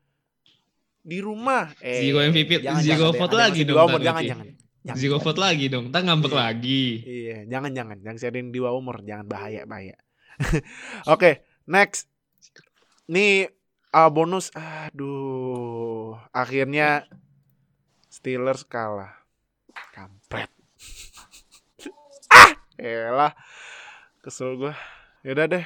di 1.09 1.18
rumah 1.24 1.72
eh 1.80 2.04
Zero 2.04 2.20
MVP, 2.20 2.61
jangan, 2.61 2.84
zero 2.84 3.09
jangan 3.09 3.09
deh, 3.09 3.18
vote 3.18 3.32
yang 3.32 3.40
lagi 3.40 3.61
dong, 3.64 3.76
umur, 3.80 4.00
jangan 4.04 4.22
jangan. 4.28 4.46
Jangan. 4.84 5.00
Zero 5.00 5.16
vote 5.16 5.40
lagi 5.40 5.64
dong, 5.72 5.84
ntar 5.88 6.02
ngambek 6.04 6.32
Iya. 6.32 6.40
lagi. 6.44 6.84
Iya, 7.00 7.38
jangan 7.48 7.70
jangan, 7.72 7.96
jangan 8.04 8.18
sharing 8.20 8.46
di 8.52 8.59
bawah 8.61 8.76
umur, 8.76 8.96
jangan 9.00 9.24
bahaya 9.24 9.64
bahaya. 9.64 9.96
Oke, 11.12 11.48
next. 11.64 12.12
Nih 13.09 13.48
ah, 13.88 14.12
bonus, 14.12 14.52
aduh, 14.52 16.20
akhirnya 16.32 17.09
Steelers 18.12 18.68
kalah, 18.68 19.12
kampret. 19.96 20.52
ah, 22.36 22.52
elah, 22.76 23.32
kesel 24.20 24.61
gue. 24.61 24.74
Yaudah 25.24 25.46
deh. 25.48 25.64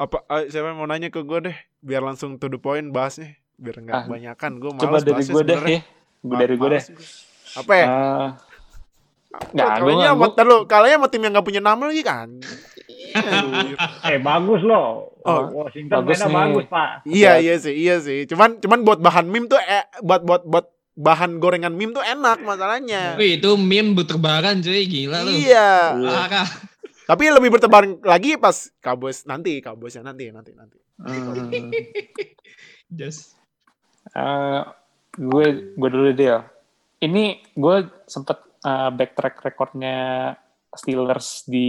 Apa 0.00 0.24
ah, 0.28 0.44
siapa 0.48 0.72
yang 0.72 0.80
mau 0.80 0.88
nanya 0.88 1.12
ke 1.12 1.20
gue 1.20 1.52
deh, 1.52 1.56
biar 1.84 2.00
langsung 2.00 2.40
to 2.40 2.48
the 2.48 2.56
point 2.56 2.92
bahasnya, 2.92 3.39
biar 3.60 3.76
nggak 3.78 3.94
Ah, 3.94 4.04
kebanyakan. 4.04 4.50
Gue 4.56 4.70
Coba 4.72 4.82
malas 4.88 5.02
dari 5.02 5.12
bahasnya 5.14 5.34
gue 5.36 5.44
deh 5.44 5.58
ya. 5.60 5.80
Gue 6.20 6.36
dari 6.36 6.54
gue 6.56 6.68
deh. 6.70 6.82
Apa 7.54 7.72
ya? 7.74 7.86
Ah, 7.86 8.28
Nggak, 9.30 9.68
kalahnya 9.78 10.06
sama, 10.08 10.18
gua- 10.18 10.32
ntar 10.32 10.44
lu, 10.44 10.58
kalahnya 10.66 10.96
sama 10.98 11.06
tim 11.06 11.22
yang 11.22 11.32
gak 11.32 11.46
punya 11.46 11.62
nama 11.62 11.82
lagi 11.84 12.02
kan. 12.02 12.28
Eh 14.02 14.18
bagus 14.18 14.60
loh. 14.60 15.14
Oh, 15.20 15.40
Washington 15.54 15.94
bagus 15.96 16.18
mainnya 16.18 16.26
nih. 16.26 16.34
bagus 16.50 16.66
pak. 16.66 16.88
iya 17.04 17.32
iya 17.36 17.54
sih, 17.54 17.74
iya 17.74 17.96
sih. 17.98 18.24
Cuman 18.24 18.58
cuman 18.58 18.82
buat 18.82 18.98
bahan 18.98 19.26
meme 19.26 19.46
tuh 19.46 19.58
eh, 19.58 19.84
buat 20.00 20.24
buat 20.24 20.42
buat 20.42 20.66
bahan 20.94 21.38
gorengan 21.38 21.70
meme 21.70 21.92
tuh 21.92 22.00
enak 22.00 22.40
masalahnya. 22.40 23.14
Wih, 23.16 23.36
itu 23.36 23.54
meme 23.54 23.94
berterbaran 23.94 24.58
cuy, 24.58 24.82
gila 24.84 25.22
lu. 25.22 25.30
Iya. 25.30 25.94
Parah. 25.94 26.48
Tapi 27.06 27.22
lebih 27.28 27.50
bertebaran 27.50 27.98
lagi 28.00 28.34
pas 28.34 28.70
Cowboys 28.78 29.22
nanti, 29.24 29.58
Cowboysnya 29.58 30.02
nanti, 30.04 30.30
nanti, 30.30 30.50
nanti. 30.52 30.78
Hmm. 30.96 31.70
Just 32.90 33.39
Eh, 34.08 34.62
gue 35.16 35.46
gue 35.76 35.88
dulu 35.90 36.10
deh 36.12 36.28
ya. 36.36 36.40
Ini 37.00 37.40
gue 37.56 37.76
sempet 38.08 38.38
eh, 38.64 38.90
backtrack 38.92 39.34
rekornya 39.44 39.98
Steelers 40.70 41.44
di 41.50 41.68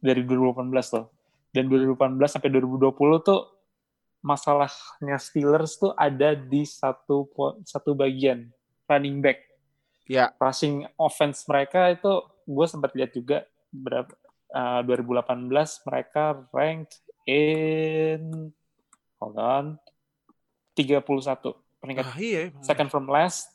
dari 0.00 0.22
2018 0.22 0.96
loh. 0.96 1.06
Dan 1.50 1.72
2018 1.72 2.20
sampai 2.28 2.50
2020 2.52 2.92
tuh 3.24 3.40
masalahnya 4.20 5.16
Steelers 5.16 5.78
tuh 5.78 5.92
ada 5.96 6.34
di 6.36 6.66
satu 6.66 7.30
satu 7.64 7.96
bagian 7.96 8.50
running 8.90 9.22
back. 9.22 9.42
Ya. 10.06 10.30
Rushing 10.38 10.86
offense 10.98 11.42
mereka 11.50 11.90
itu 11.90 12.22
gue 12.46 12.66
sempat 12.70 12.94
lihat 12.94 13.10
juga 13.10 13.42
berapa 13.74 14.12
eh, 14.54 14.80
2018 14.86 15.50
mereka 15.88 16.46
ranked 16.54 17.02
in 17.26 18.54
hold 19.18 19.34
on 19.34 19.66
31 20.76 21.02
peringkat 21.80 22.04
Ah, 22.04 22.18
iya. 22.20 22.52
second 22.60 22.92
from 22.92 23.08
last 23.08 23.48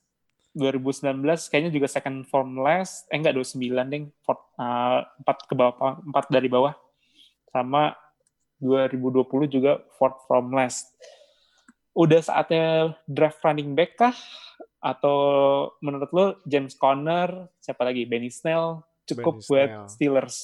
2019 0.57 1.23
kayaknya 1.47 1.71
juga 1.71 1.87
second 1.87 2.27
from 2.27 2.59
last 2.59 3.07
eh 3.07 3.15
enggak 3.15 3.37
29 3.37 3.71
ding 3.87 4.11
fourth, 4.25 4.43
uh, 4.59 5.05
4 5.23 5.47
ke 5.47 5.53
bawah 5.55 6.01
4 6.03 6.27
dari 6.27 6.51
bawah 6.51 6.75
sama 7.53 7.95
2020 8.59 9.47
juga 9.47 9.79
fourth 9.95 10.27
from 10.27 10.51
last 10.51 10.91
udah 11.95 12.19
saatnya 12.19 12.95
draft 13.07 13.39
running 13.43 13.71
back 13.75 13.95
kah 13.95 14.15
atau 14.81 15.17
menurut 15.79 16.09
lo 16.11 16.25
James 16.43 16.75
Conner 16.75 17.47
siapa 17.63 17.87
lagi 17.87 18.03
Benny 18.03 18.27
Snell 18.27 18.83
cukup 19.05 19.39
Benny 19.39 19.47
buat 19.47 19.69
Snell. 19.69 19.87
Steelers 19.87 20.37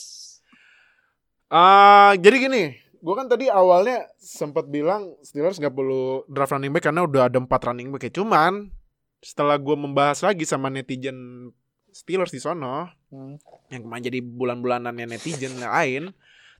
Ah, 1.48 2.12
jadi 2.20 2.44
gini, 2.44 2.64
gue 2.98 3.14
kan 3.14 3.28
tadi 3.28 3.48
awalnya 3.48 4.10
sempat 4.18 4.68
bilang 4.68 5.16
Steelers 5.22 5.58
nggak 5.58 5.72
perlu 5.72 6.26
draft 6.26 6.52
running 6.52 6.72
back 6.72 6.86
karena 6.86 7.02
udah 7.02 7.28
ada 7.28 7.38
empat 7.38 7.62
running 7.64 7.90
back. 7.90 8.06
ya. 8.06 8.14
Cuman 8.14 8.70
setelah 9.18 9.58
gue 9.58 9.74
membahas 9.74 10.22
lagi 10.22 10.44
sama 10.44 10.68
netizen 10.68 11.50
Steelers 11.90 12.30
di 12.30 12.38
sono, 12.38 12.92
Hmm. 13.08 13.40
yang 13.72 13.88
kemarin 13.88 14.04
jadi 14.06 14.20
bulan-bulanannya 14.20 15.08
netizen 15.08 15.58
lain, 15.64 16.12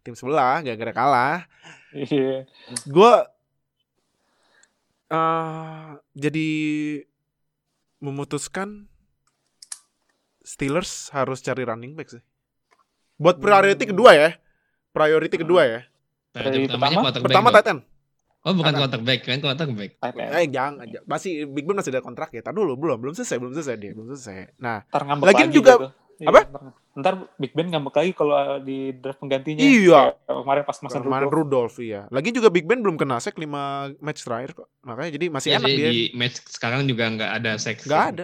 tim 0.02 0.16
sebelah 0.16 0.64
gara-gara 0.64 0.94
kalah, 0.96 1.38
Iya. 1.92 2.48
gue 2.84 3.14
eh 5.08 5.88
jadi 6.14 6.50
memutuskan 8.00 8.88
Steelers 10.42 11.12
harus 11.12 11.44
cari 11.44 11.64
running 11.64 11.94
back 11.94 12.08
sih. 12.10 12.24
Buat 13.18 13.38
priority 13.38 13.84
Hmm. 13.84 13.92
kedua 13.92 14.12
ya. 14.14 14.30
Priority 14.92 15.36
kedua 15.38 15.62
ya. 15.68 15.82
Dari 16.40 16.66
pertama? 16.66 17.00
Pertama 17.12 17.50
end. 17.52 17.82
Oh, 18.42 18.56
bukan 18.56 18.70
Kanan. 18.70 18.80
quarterback, 18.80 19.20
kan 19.22 19.40
quarterback. 19.40 19.92
Tight 19.98 20.16
end. 20.16 20.32
Eh 20.32 20.48
jangan 20.48 20.74
aja. 20.82 21.00
Masih 21.04 21.32
Big 21.46 21.64
Ben 21.64 21.76
masih 21.76 21.92
ada 21.92 22.00
kontrak 22.00 22.30
ya. 22.30 22.40
Tar 22.40 22.54
dulu 22.54 22.76
belum 22.76 22.96
belum 22.98 23.14
selesai 23.14 23.36
belum 23.36 23.52
selesai 23.52 23.76
dia 23.76 23.92
belum 23.92 24.08
selesai. 24.10 24.56
Nah, 24.58 24.86
Ntar 24.86 25.02
ngambek 25.04 25.26
Lagian 25.26 25.42
lagi 25.44 25.54
juga- 25.54 25.76
gitu. 25.76 25.90
Iya, 26.18 26.28
apa? 26.28 26.42
Ntar, 26.42 26.62
ntar 26.96 27.14
Big 27.36 27.52
Ben 27.52 27.68
ngambek 27.68 27.94
lagi 27.94 28.12
kalau 28.12 28.38
di 28.60 28.78
draft 28.92 29.20
penggantinya. 29.20 29.60
Iya. 29.60 30.02
Kemarin 30.24 30.64
pas 30.64 30.78
Mason 30.80 31.02
kemarin 31.04 31.28
Rudolph. 31.28 31.38
Rudolph 31.38 31.78
iya. 31.80 32.02
Lagi 32.08 32.30
juga 32.32 32.48
Big 32.48 32.64
Ben 32.64 32.80
belum 32.80 32.96
kena 32.96 33.18
sack 33.18 33.36
5 33.36 33.46
match 33.98 34.24
terakhir 34.24 34.56
kok. 34.56 34.68
Makanya 34.82 35.12
jadi 35.12 35.26
masih 35.28 35.50
Iya 35.50 35.58
enak 35.58 35.68
sih, 35.68 35.76
dia. 35.76 35.90
di 35.90 36.00
match 36.14 36.38
sekarang 36.48 36.82
juga 36.86 37.04
nggak 37.06 37.32
ada 37.36 37.52
seks. 37.58 37.84
Nggak 37.84 38.04
ada. 38.12 38.24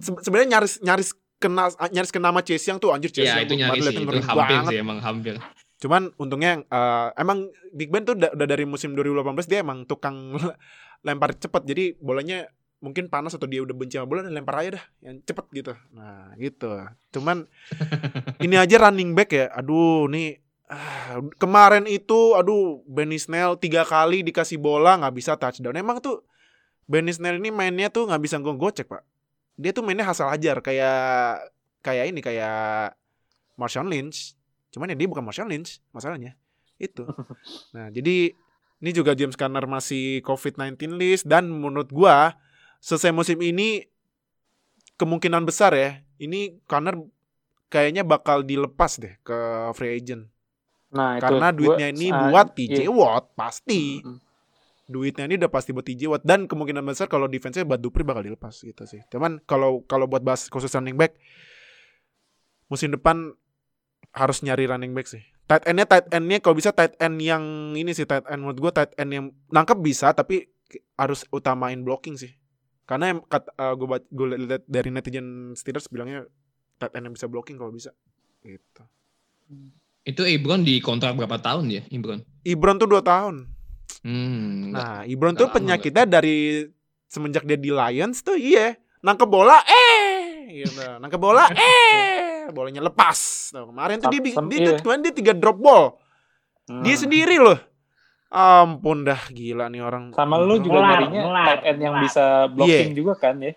Se- 0.00 0.20
Sebenarnya 0.20 0.48
nyaris 0.54 0.74
nyaris 0.80 1.08
kena 1.36 1.64
nyaris 1.86 2.10
kena 2.10 2.28
sama 2.30 2.40
Chase 2.40 2.64
Young 2.64 2.78
tuh 2.78 2.90
anjir 2.90 3.10
Chase 3.10 3.26
Iya, 3.26 3.34
Young 3.36 3.44
itu 3.44 3.54
nyaris 3.56 3.82
sih, 3.84 3.92
itu 3.92 4.02
hampir 4.22 4.56
banget. 4.56 4.70
sih 4.72 4.78
emang 4.80 4.98
hampir. 4.98 5.34
Cuman 5.78 6.12
untungnya 6.16 6.62
eh, 6.64 7.08
emang 7.18 7.50
Big 7.74 7.90
Ben 7.90 8.06
tuh 8.06 8.14
udah, 8.18 8.34
udah 8.34 8.46
dari 8.46 8.64
musim 8.64 8.94
2018 8.94 9.50
dia 9.50 9.60
emang 9.62 9.84
tukang 9.84 10.38
lempar 11.06 11.36
cepet. 11.36 11.62
Jadi 11.66 11.84
bolanya 12.00 12.48
mungkin 12.84 13.08
panas 13.08 13.32
atau 13.32 13.48
dia 13.48 13.64
udah 13.64 13.72
benci 13.72 13.96
sama 13.96 14.04
bola 14.04 14.20
dan 14.28 14.36
lempar 14.36 14.60
aja 14.60 14.76
dah 14.76 14.84
yang 15.00 15.16
cepet 15.24 15.46
gitu. 15.56 15.72
Nah, 15.96 16.36
gitu. 16.36 16.68
Cuman 17.16 17.48
ini 18.44 18.60
aja 18.60 18.76
running 18.76 19.16
back 19.16 19.32
ya. 19.32 19.48
Aduh, 19.56 20.04
nih 20.12 20.44
ah, 20.68 21.24
kemarin 21.40 21.88
itu 21.88 22.36
aduh 22.36 22.84
Benny 22.84 23.16
Snell 23.16 23.56
tiga 23.56 23.88
kali 23.88 24.20
dikasih 24.20 24.60
bola 24.60 25.00
nggak 25.00 25.14
bisa 25.16 25.32
touchdown. 25.40 25.80
Emang 25.80 26.04
tuh 26.04 26.28
Benny 26.84 27.16
Snell 27.16 27.40
ini 27.40 27.48
mainnya 27.48 27.88
tuh 27.88 28.04
nggak 28.04 28.20
bisa 28.20 28.36
gocek, 28.36 28.84
Pak. 28.84 29.02
Dia 29.56 29.72
tuh 29.72 29.80
mainnya 29.80 30.04
asal 30.04 30.28
ajar 30.28 30.60
kayak 30.60 31.40
kayak 31.80 32.12
ini 32.12 32.20
kayak 32.20 32.92
Marshawn 33.56 33.88
Lynch. 33.88 34.36
Cuman 34.74 34.90
ya 34.90 34.98
dia 34.98 35.06
bukan 35.06 35.22
Marshall 35.22 35.46
Lynch 35.46 35.78
masalahnya. 35.94 36.34
Itu. 36.76 37.06
Nah, 37.74 37.94
jadi 37.94 38.34
ini 38.82 38.90
juga 38.90 39.14
James 39.14 39.38
Conner 39.38 39.62
masih 39.64 40.18
COVID-19 40.26 40.98
list 40.98 41.24
dan 41.24 41.46
menurut 41.46 41.88
gua 41.88 42.34
selesai 42.82 43.14
musim 43.14 43.38
ini 43.38 43.86
kemungkinan 44.98 45.46
besar 45.46 45.72
ya. 45.78 46.02
Ini 46.18 46.58
Conner 46.66 46.98
kayaknya 47.70 48.02
bakal 48.02 48.42
dilepas 48.42 48.98
deh 48.98 49.14
ke 49.22 49.38
free 49.74 49.94
agent. 49.94 50.26
Nah, 50.94 51.18
itu 51.18 51.22
Karena 51.26 51.48
gua- 51.50 51.56
duitnya 51.56 51.88
ini 51.90 52.06
ah, 52.10 52.30
buat 52.30 52.46
TJ 52.54 52.86
iya. 52.86 52.90
Watt 52.90 53.34
pasti. 53.34 54.02
Mm-mm. 54.02 54.18
Duitnya 54.84 55.24
ini 55.24 55.40
udah 55.40 55.48
pasti 55.48 55.72
buat 55.72 55.82
TJ 55.82 56.02
Watt 56.06 56.22
dan 56.28 56.44
kemungkinan 56.44 56.84
besar 56.84 57.08
kalau 57.08 57.24
defense-nya 57.24 57.64
Bud 57.64 57.80
Dupri 57.80 58.04
bakal 58.04 58.20
dilepas 58.20 58.52
gitu 58.60 58.84
sih. 58.84 59.00
Cuman 59.08 59.40
kalau 59.48 59.80
kalau 59.88 60.04
buat 60.04 60.20
bahas 60.20 60.46
khusus 60.52 60.68
running 60.76 60.94
back 60.94 61.16
musim 62.68 62.92
depan 62.92 63.32
harus 64.14 64.40
nyari 64.46 64.70
running 64.70 64.94
back 64.94 65.10
sih. 65.10 65.22
Tight 65.44 65.66
end-nya 65.68 65.84
tight 65.84 66.06
end-nya 66.08 66.40
kalau 66.40 66.56
bisa 66.56 66.72
tight 66.72 66.96
end 66.96 67.20
yang 67.20 67.74
ini 67.76 67.92
sih 67.92 68.08
tight 68.08 68.24
end 68.30 68.46
menurut 68.46 68.58
gua 68.62 68.72
tight 68.72 68.94
end 68.96 69.10
yang 69.12 69.24
nangkep 69.50 69.76
bisa 69.82 70.14
tapi 70.14 70.48
harus 70.96 71.26
utamain 71.34 71.82
blocking 71.82 72.14
sih. 72.16 72.32
Karena 72.84 73.12
yang 73.12 73.20
kata 73.24 73.74
gue 73.76 73.88
gue 74.12 74.26
lihat 74.44 74.64
dari 74.68 74.88
netizen 74.92 75.56
Steelers 75.56 75.88
bilangnya 75.88 76.28
tight 76.78 76.94
end 76.96 77.10
yang 77.10 77.14
bisa 77.16 77.26
blocking 77.28 77.58
kalau 77.58 77.72
bisa. 77.74 77.92
Gitu. 78.44 78.82
Itu 80.04 80.22
Ebron 80.28 80.60
di 80.64 80.84
kontrak 80.84 81.16
berapa 81.16 81.40
tahun 81.40 81.72
ya, 81.72 81.82
Ebron? 81.88 82.20
Ibron 82.44 82.76
tuh 82.76 82.88
2 82.92 83.00
tahun. 83.00 83.48
Hmm, 84.04 84.68
Nah, 84.68 85.08
Ibron 85.08 85.32
tuh 85.32 85.48
penyakitnya 85.48 86.04
dari 86.04 86.68
semenjak 87.08 87.48
dia 87.48 87.56
di 87.56 87.72
Lions 87.72 88.20
tuh 88.20 88.36
iya, 88.36 88.76
nangkep 89.00 89.28
bola 89.28 89.64
eh 89.64 90.60
gitu. 90.60 90.76
Nangkep 91.00 91.20
bola 91.20 91.48
eh 91.48 91.56
bolanya 92.50 92.82
lepas. 92.82 93.50
Nah, 93.52 93.64
kemarin 93.64 93.96
tuh 93.96 94.10
dia, 94.10 94.20
dia, 94.20 94.34
iya. 94.58 94.76
kemarin 94.76 95.00
dia 95.00 95.14
tiga 95.14 95.32
drop 95.32 95.56
ball. 95.56 95.84
Hmm. 96.66 96.82
Dia 96.82 96.96
sendiri 96.96 97.36
loh. 97.36 97.56
Ampun 98.28 99.06
dah 99.06 99.20
gila 99.30 99.70
nih 99.70 99.78
orang. 99.78 100.10
Sama 100.10 100.36
lu 100.36 100.58
juga 100.58 100.82
Melar, 100.82 100.90
nyarinya 100.98 101.22
melar, 101.22 101.46
tight 101.46 101.62
end 101.64 101.80
yang 101.80 101.94
melar. 101.94 102.04
bisa 102.04 102.24
blocking 102.50 102.90
Iya. 102.90 102.98
juga 102.98 103.12
kan 103.14 103.34
ya. 103.38 103.52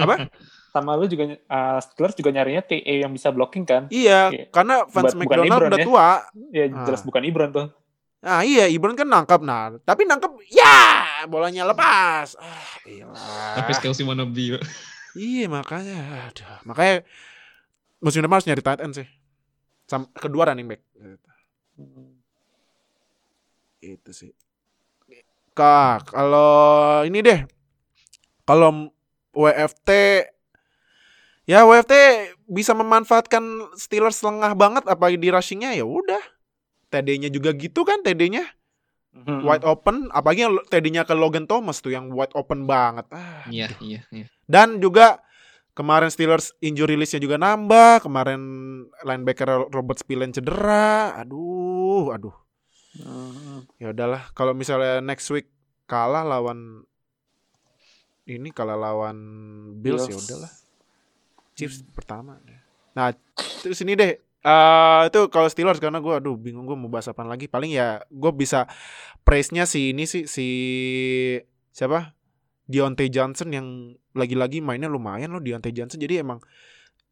Apa? 0.00 0.14
Sama 0.74 0.90
lu 0.96 1.04
juga 1.04 1.24
uh, 1.28 1.78
Steelers 1.78 2.16
juga 2.16 2.30
nyarinya 2.32 2.62
TE 2.64 2.94
yang 3.04 3.12
bisa 3.12 3.28
blocking 3.30 3.62
kan. 3.62 3.86
Iya, 3.92 4.32
Iya. 4.32 4.44
karena 4.48 4.88
Vance 4.88 5.12
Bukan 5.12 5.18
McDonald 5.20 5.52
Ibron 5.52 5.68
udah 5.68 5.78
ya. 5.78 5.86
tua. 5.86 6.08
Ya 6.50 6.64
Ah. 6.66 6.84
jelas 6.88 7.02
bukan 7.04 7.22
Ibron 7.22 7.50
tuh. 7.52 7.66
Nah 8.24 8.40
iya, 8.40 8.64
Ibron 8.66 8.96
kan 8.96 9.04
nangkep. 9.04 9.40
Nah, 9.44 9.76
tapi 9.84 10.08
nangkep, 10.08 10.32
ya 10.48 10.74
bolanya 11.28 11.68
lepas. 11.68 12.40
Ah, 12.40 12.64
Tapi 12.80 12.96
iyalah. 12.96 13.76
Kelsey 13.78 14.02
wannabe. 14.02 14.56
Iya 15.12 15.46
makanya, 15.46 16.00
aduh, 16.26 16.58
makanya 16.64 17.04
musim 18.04 18.20
depan 18.20 18.36
harus 18.36 18.46
nyari 18.46 18.60
tight 18.60 18.84
end 18.84 18.94
sih. 18.94 19.08
Sam 19.88 20.04
kedua 20.12 20.52
running 20.52 20.68
back. 20.68 20.84
Itu 23.80 24.12
sih. 24.12 24.32
Kak, 25.54 26.12
kalau 26.12 27.00
ini 27.06 27.22
deh, 27.22 27.40
kalau 28.42 28.90
WFT, 29.32 29.90
ya 31.46 31.62
WFT 31.62 31.94
bisa 32.44 32.74
memanfaatkan 32.74 33.42
Steelers 33.78 34.18
lengah 34.20 34.52
banget, 34.58 34.84
apalagi 34.84 35.16
di 35.16 35.30
rushingnya 35.30 35.72
ya 35.72 35.86
udah. 35.86 36.20
TD-nya 36.90 37.30
juga 37.30 37.50
gitu 37.54 37.82
kan, 37.82 38.02
TD-nya 38.02 38.44
Hmm. 39.14 39.46
wide 39.46 39.62
open, 39.62 40.10
apalagi 40.10 40.42
yang 40.42 40.58
TD-nya 40.66 41.06
ke 41.06 41.14
Logan 41.14 41.46
Thomas 41.46 41.78
tuh 41.78 41.94
yang 41.94 42.10
wide 42.10 42.34
open 42.34 42.66
banget. 42.66 43.06
Ah, 43.14 43.46
Iya, 43.46 43.70
iya, 43.78 44.02
iya. 44.10 44.26
dan 44.50 44.82
juga 44.82 45.22
kemarin 45.74 46.08
Steelers 46.08 46.54
injury 46.62 46.94
list-nya 46.94 47.20
juga 47.20 47.36
nambah. 47.36 48.00
Kemarin 48.00 48.40
linebacker 49.02 49.68
Robert 49.74 49.98
Spillane 50.00 50.32
cedera. 50.32 51.18
Aduh, 51.20 52.14
aduh. 52.14 52.34
Hmm. 52.94 53.66
Ya 53.82 53.90
udahlah, 53.90 54.30
kalau 54.38 54.54
misalnya 54.54 55.02
next 55.02 55.26
week 55.34 55.50
kalah 55.90 56.22
lawan 56.22 56.86
ini 58.24 58.48
kalah 58.54 58.78
lawan 58.78 59.18
Bills, 59.82 60.08
ya 60.08 60.16
udahlah. 60.16 60.52
Chiefs 61.58 61.84
pertama. 61.92 62.40
Nah, 62.96 63.12
terus 63.60 63.82
ini 63.84 63.98
deh. 63.98 64.16
eh 64.44 65.02
itu 65.08 65.32
kalau 65.32 65.48
Steelers 65.48 65.80
karena 65.80 66.04
gue 66.04 66.12
aduh 66.20 66.36
bingung 66.36 66.68
gue 66.68 66.76
mau 66.76 66.92
bahas 66.92 67.08
apa 67.08 67.24
lagi 67.24 67.48
paling 67.48 67.72
ya 67.72 68.04
gue 68.12 68.28
bisa 68.36 68.68
praise-nya 69.24 69.64
si 69.64 69.96
ini 69.96 70.04
sih 70.04 70.28
si 70.28 70.46
siapa 71.72 72.12
Deontay 72.64 73.12
Johnson 73.12 73.48
yang 73.52 73.66
lagi-lagi 74.16 74.64
mainnya 74.64 74.88
lumayan 74.88 75.32
loh 75.32 75.42
Deontay 75.42 75.72
Johnson. 75.74 76.00
Jadi 76.00 76.24
emang 76.24 76.40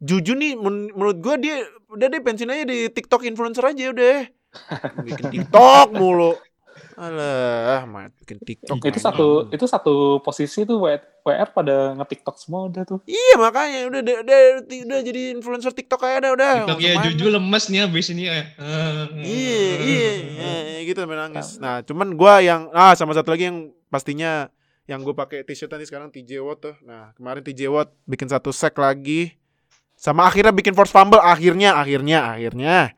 jujur 0.02 0.34
nih 0.34 0.58
men- 0.58 0.90
menurut 0.96 1.18
gue 1.22 1.34
dia 1.38 1.56
udah 1.92 2.06
deh 2.08 2.22
pensiun 2.24 2.50
aja 2.50 2.64
di 2.66 2.90
TikTok 2.90 3.22
influencer 3.22 3.62
aja 3.62 3.92
udah 3.92 4.26
bikin 5.06 5.26
TikTok 5.30 5.94
mulu. 5.94 6.34
Alah 6.96 7.84
main 7.88 8.12
bikin 8.20 8.40
TikTok 8.40 8.80
Itu 8.80 8.88
main 8.88 9.00
satu 9.00 9.26
itu 9.48 9.64
satu 9.64 9.94
posisi 10.20 10.64
tuh 10.64 10.80
WR 11.24 11.48
pada 11.52 11.96
nge-TikTok 11.96 12.36
semua 12.36 12.68
udah 12.68 12.82
tuh. 12.84 13.00
iya 13.06 13.36
makanya 13.38 13.88
udah 13.88 14.00
udah, 14.02 14.16
udah, 14.24 14.38
udah 14.66 14.98
jadi 15.00 15.22
influencer 15.36 15.72
TikTok 15.72 16.00
aja 16.04 16.18
dah 16.20 16.32
udah. 16.32 16.52
TikTok 16.64 16.80
ya 16.80 16.92
jujur 17.06 17.28
lemes 17.32 17.64
nih 17.68 17.80
abis 17.86 18.06
ini 18.12 18.24
ya. 18.28 18.40
Iya, 19.20 19.62
iya, 19.84 20.12
iya, 20.18 20.78
gitu 20.84 20.98
sampai 20.98 21.16
nangis. 21.16 21.60
Nah, 21.62 21.80
cuman 21.84 22.16
gua 22.16 22.40
yang 22.42 22.68
ah 22.72 22.92
sama 22.96 23.12
satu 23.14 23.32
lagi 23.32 23.48
yang 23.52 23.70
pastinya 23.88 24.48
yang 24.84 25.00
gue 25.00 25.14
pakai 25.14 25.46
t-shirt 25.46 25.70
tadi 25.70 25.86
sekarang 25.86 26.10
TJ 26.10 26.42
Watt 26.42 26.58
tuh. 26.60 26.74
Nah, 26.82 27.14
kemarin 27.14 27.40
TJ 27.40 27.70
Watt 27.70 27.94
bikin 28.04 28.26
satu 28.26 28.50
sack 28.50 28.74
lagi. 28.76 29.38
Sama 29.94 30.26
akhirnya 30.26 30.50
bikin 30.50 30.74
force 30.74 30.90
fumble 30.90 31.22
akhirnya 31.22 31.78
akhirnya 31.78 32.34
akhirnya 32.34 32.90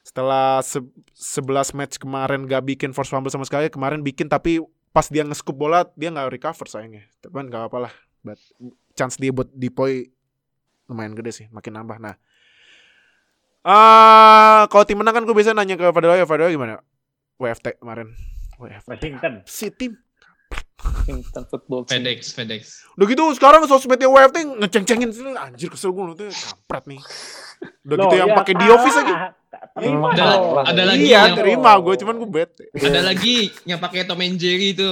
setelah 0.00 0.62
se- 0.62 0.86
11 1.12 1.74
match 1.74 1.98
kemarin 1.98 2.46
gak 2.46 2.62
bikin 2.64 2.94
force 2.94 3.10
fumble 3.10 3.28
sama 3.28 3.42
sekali, 3.42 3.66
kemarin 3.66 4.00
bikin 4.00 4.30
tapi 4.30 4.62
pas 4.90 5.06
dia 5.06 5.26
nge-scoop 5.26 5.54
bola 5.54 5.82
dia 5.94 6.10
nggak 6.10 6.30
recover 6.30 6.66
sayangnya. 6.66 7.04
Tapi 7.18 7.34
kan 7.34 7.46
gak 7.46 7.60
apa-apa 7.66 7.78
lah. 7.90 7.92
But 8.22 8.38
chance 8.94 9.18
dia 9.18 9.34
buat 9.34 9.50
deploy 9.50 10.06
lumayan 10.86 11.14
gede 11.14 11.30
sih, 11.34 11.46
makin 11.50 11.74
nambah. 11.74 11.98
Nah, 11.98 12.14
Ah, 13.60 14.64
kalau 14.72 14.88
tim 14.88 14.96
menang 14.96 15.12
kan 15.12 15.24
gue 15.28 15.36
biasa 15.36 15.52
nanya 15.52 15.76
ke 15.76 15.84
Fadil 15.92 16.24
Fadil 16.24 16.48
gimana? 16.48 16.80
WFT 17.36 17.76
kemarin. 17.76 18.08
WFT. 18.56 18.88
Washington. 18.88 19.32
Si 19.44 19.68
tim. 19.68 20.00
Washington 20.80 21.44
Football 21.44 21.80
Team. 21.84 22.00
FedEx, 22.00 22.18
FedEx. 22.32 22.62
Udah 22.94 23.06
gitu 23.06 23.22
sekarang 23.32 23.64
sosmednya 23.64 24.06
WFT 24.06 24.36
ngeceng-cengin 24.58 25.10
sini 25.10 25.30
anjir 25.32 25.68
kesel 25.68 25.90
gue 25.90 26.04
tuh 26.14 26.28
kampret 26.28 26.84
nih. 26.86 27.00
Udah 27.82 27.96
gitu 27.98 28.14
yang 28.16 28.30
pakai 28.32 28.54
di 28.54 28.66
office 28.66 28.96
lagi. 28.96 29.14
Terima 29.72 30.08
Ada, 30.10 30.24
ada 30.64 30.82
lagi 30.86 31.04
Iya, 31.04 31.20
yang 31.26 31.36
terima 31.36 31.70
gue 31.76 31.94
cuman 31.96 32.14
gue 32.16 32.30
bete. 32.30 32.64
ada 32.72 33.00
lagi 33.02 33.36
yang 33.64 33.76
pakai 33.76 34.04
Tom 34.04 34.18
and 34.18 34.36
Jerry 34.36 34.72
itu. 34.72 34.86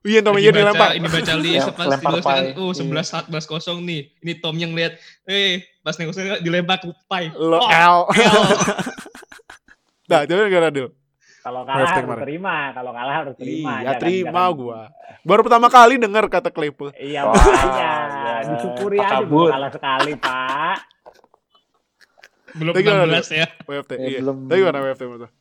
Iya, 0.00 0.20
namanya 0.20 0.40
Ini 0.40 0.48
baca- 0.50 0.60
dilempar. 0.60 0.88
Ini 0.94 1.06
baca 1.06 1.32
list 1.42 1.56
Ya, 1.56 1.64
pas 1.70 1.86
Steelers 1.90 2.24
kan, 2.24 2.44
pie. 2.46 2.56
oh 2.56 2.72
11 2.72 3.28
11 3.28 3.44
kosong 3.46 3.78
nih. 3.80 4.00
Ini 4.18 4.32
Tom 4.38 4.54
yang 4.54 4.72
lihat, 4.72 4.96
eh 5.24 5.64
pas 5.80 5.92
kosong 5.92 6.40
dilempar 6.40 6.76
ke 6.78 6.88
pie. 7.06 7.32
Lo 7.34 7.56
Oh, 7.56 7.68
L. 7.68 7.98
Nah, 10.04 10.28
coba 10.28 10.44
gimana 10.44 10.68
Dil? 10.68 10.92
Kalau 11.44 11.60
kalah 11.62 11.76
harus 11.84 11.92
kemarin. 12.00 12.22
terima, 12.24 12.56
kalau 12.72 12.90
kalah 12.90 13.14
harus 13.14 13.34
terima. 13.36 13.68
Iya, 13.70 13.84
Jangan- 13.84 14.00
terima 14.00 14.32
jangan- 14.40 14.56
gua. 14.56 14.80
Baru 15.22 15.40
pertama 15.42 15.68
kali 15.68 15.94
dengar 15.96 16.24
kata 16.26 16.48
Claypool. 16.48 16.90
Iya, 16.96 17.20
Wah, 17.22 17.36
makanya 17.36 17.92
ya. 18.08 18.34
disyukuri 18.48 18.96
Pak 18.96 19.06
aja 19.06 19.16
belum 19.22 19.52
kalah 19.52 19.70
sekali, 19.70 20.12
Pak. 20.16 20.76
Belum 22.54 22.72
Tapi 22.72 22.82
gimana, 22.82 23.04
16 23.04 23.28
ya. 23.30 23.46
WFT. 23.62 23.92
Ya, 23.92 24.08
Iya. 24.08 24.18
belum. 24.22 24.36
Tapi 24.46 24.58
gimana 24.58 24.78
WFT 24.80 25.02
menurut? 25.04 25.32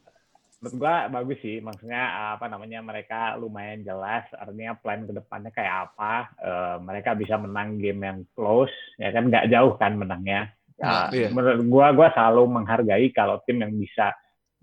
Menurut 0.58 0.76
gua 0.78 0.96
bagus 1.10 1.38
sih, 1.40 1.60
maksudnya 1.60 2.04
apa 2.34 2.46
namanya 2.48 2.80
mereka 2.80 3.36
lumayan 3.36 3.80
jelas, 3.82 4.24
artinya 4.34 4.74
plan 4.74 5.04
ke 5.04 5.12
depannya 5.12 5.52
kayak 5.52 5.88
apa. 5.88 6.14
Eh, 6.38 6.76
mereka 6.80 7.14
bisa 7.14 7.36
menang 7.36 7.76
game 7.78 8.02
yang 8.02 8.20
close, 8.32 8.72
ya 8.96 9.12
kan 9.12 9.28
nggak 9.28 9.48
jauh 9.48 9.76
kan 9.76 9.94
menangnya. 9.94 10.52
Ya, 10.74 11.08
Iya. 11.12 11.28
Menurut 11.30 11.64
gua, 11.68 11.92
gua 11.92 12.08
selalu 12.10 12.44
menghargai 12.50 13.08
kalau 13.12 13.44
tim 13.44 13.60
yang 13.60 13.72
bisa 13.72 14.12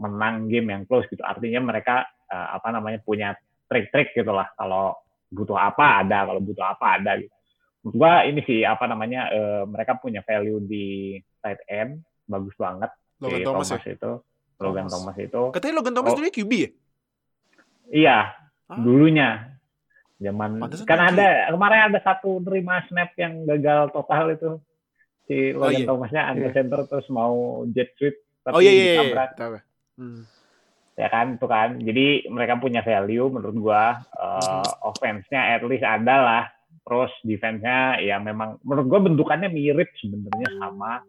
menang 0.01 0.48
game 0.48 0.72
yang 0.72 0.82
close 0.88 1.05
gitu. 1.07 1.20
Artinya 1.20 1.61
mereka 1.61 2.03
eh, 2.26 2.48
apa 2.57 2.72
namanya 2.72 3.05
punya 3.05 3.36
trik-trik 3.68 4.16
gitu 4.16 4.32
lah. 4.32 4.48
Kalau 4.57 4.96
butuh 5.28 5.55
apa 5.55 6.01
ada, 6.03 6.24
kalau 6.26 6.40
butuh 6.40 6.64
apa 6.64 6.96
ada 6.96 7.20
gitu. 7.20 7.30
Menurut 7.80 7.94
gua 7.96 8.12
ini 8.24 8.40
sih 8.44 8.64
apa 8.64 8.88
namanya 8.88 9.28
eh, 9.28 9.62
mereka 9.68 10.01
punya 10.01 10.24
value 10.24 10.61
di 10.64 11.16
tight 11.38 11.61
end 11.68 12.01
bagus 12.24 12.57
banget. 12.57 12.90
Logan 13.20 13.36
si 13.36 13.44
Thomas, 13.44 13.68
ya? 13.68 13.78
itu, 13.92 14.12
Logan 14.57 14.86
Thomas. 14.88 14.92
Thomas 14.96 15.16
itu. 15.20 15.42
Katanya 15.53 15.74
Logan 15.76 15.94
Thomas 15.94 16.11
Oh. 16.11 16.16
dulu 16.16 16.28
QB 16.30 16.53
ya? 16.57 16.70
Iya, 17.90 18.18
Ah. 18.70 18.78
dulunya. 18.80 19.28
Zaman 20.20 20.61
Pantesan 20.61 20.84
kan 20.84 21.01
ada 21.01 21.48
kemarin 21.48 21.80
ada 21.90 21.98
satu 22.01 22.44
terima 22.44 22.84
snap 22.86 23.16
yang 23.16 23.48
gagal 23.48 23.88
total 23.90 24.24
itu 24.30 24.51
si 25.24 25.57
Oh, 25.57 25.64
Logan 25.64 25.80
iya. 25.80 25.88
Thomasnya 25.88 26.22
under 26.28 26.48
Iya. 26.53 26.57
center 26.61 26.80
terus 26.84 27.07
mau 27.09 27.64
jet 27.72 27.88
sweep 27.96 28.14
tapi 28.40 28.53
Oh 28.53 28.61
iya 28.61 28.72
iya 28.72 28.84
iya. 29.01 29.61
Hmm. 30.01 30.24
ya 30.96 31.09
kan 31.12 31.36
itu 31.36 31.44
kan 31.44 31.76
jadi 31.76 32.24
mereka 32.32 32.57
punya 32.57 32.80
value 32.80 33.28
menurut 33.28 33.57
gua. 33.61 34.01
Eh, 34.16 34.68
offense-nya 34.80 35.57
at 35.57 35.62
least 35.68 35.84
ada 35.84 36.16
lah 36.16 36.44
terus 36.80 37.12
defense-nya 37.20 38.01
ya 38.01 38.16
memang 38.16 38.57
menurut 38.64 38.86
gua 38.88 39.01
bentukannya 39.05 39.53
mirip 39.53 39.92
sebenarnya 40.01 40.48
sama 40.57 41.05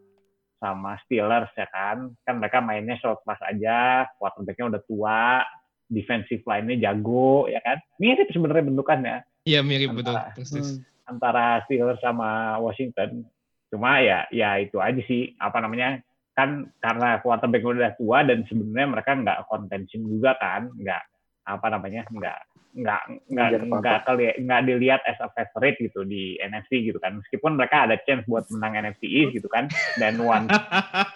sama 0.60 1.00
Steelers 1.08 1.50
ya 1.56 1.68
kan. 1.72 2.12
Kan 2.28 2.44
mereka 2.44 2.60
mainnya 2.60 3.00
short 3.00 3.24
pass 3.24 3.40
aja, 3.48 4.06
quarterbacknya 4.20 4.76
udah 4.76 4.82
tua, 4.84 5.42
defensive 5.88 6.44
line-nya 6.44 6.92
jago 6.92 7.48
ya 7.48 7.64
kan. 7.64 7.80
Mirip 7.96 8.28
sebenarnya 8.32 8.68
bentukannya 8.68 9.18
Iya 9.48 9.66
mirip 9.66 9.96
betul. 9.98 10.14
Antara- 10.14 10.36
persis. 10.38 10.68
Hmm. 10.78 10.84
antara 11.10 11.46
Steelers 11.68 12.00
sama 12.00 12.56
Washington. 12.64 13.26
Cuma 13.68 14.00
ya 14.00 14.28
ya 14.32 14.60
itu 14.60 14.80
aja 14.80 15.00
sih 15.08 15.36
apa 15.40 15.60
namanya 15.60 16.00
kan 16.42 16.66
karena 16.82 17.22
quarterback 17.22 17.62
udah 17.62 17.94
tua 18.02 18.26
dan 18.26 18.42
sebenarnya 18.50 18.88
mereka 18.98 19.12
nggak 19.14 19.46
contention 19.46 20.10
juga 20.10 20.34
kan 20.42 20.74
nggak 20.74 21.04
apa 21.46 21.68
namanya 21.70 22.02
nggak 22.10 22.40
nggak 22.72 23.02
nggak 23.28 23.50
nggak 23.68 24.00
nggak 24.48 24.62
dilihat 24.64 25.04
as 25.04 25.20
a 25.20 25.28
favorite 25.36 25.76
gitu 25.78 26.08
di 26.08 26.40
NFC 26.40 26.88
gitu 26.88 26.98
kan. 27.04 27.20
Meskipun 27.20 27.60
mereka 27.60 27.84
ada 27.84 28.00
chance 28.08 28.24
buat 28.26 28.48
menang 28.48 28.88
NFC 28.88 29.04
East 29.12 29.36
gitu 29.36 29.52
kan 29.52 29.68
dan 30.00 30.18
one. 30.18 30.48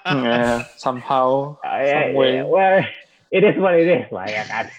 Yeah, 0.06 0.70
somehow 0.78 1.58
Uh, 1.66 1.82
Some 1.82 2.14
way. 2.14 2.38
ya, 2.38 2.44
well, 2.46 2.78
it 3.34 3.42
is 3.42 3.58
what 3.58 3.74
it 3.74 3.90
is 3.90 4.06
lah 4.14 4.30
ya 4.30 4.46
kan. 4.46 4.70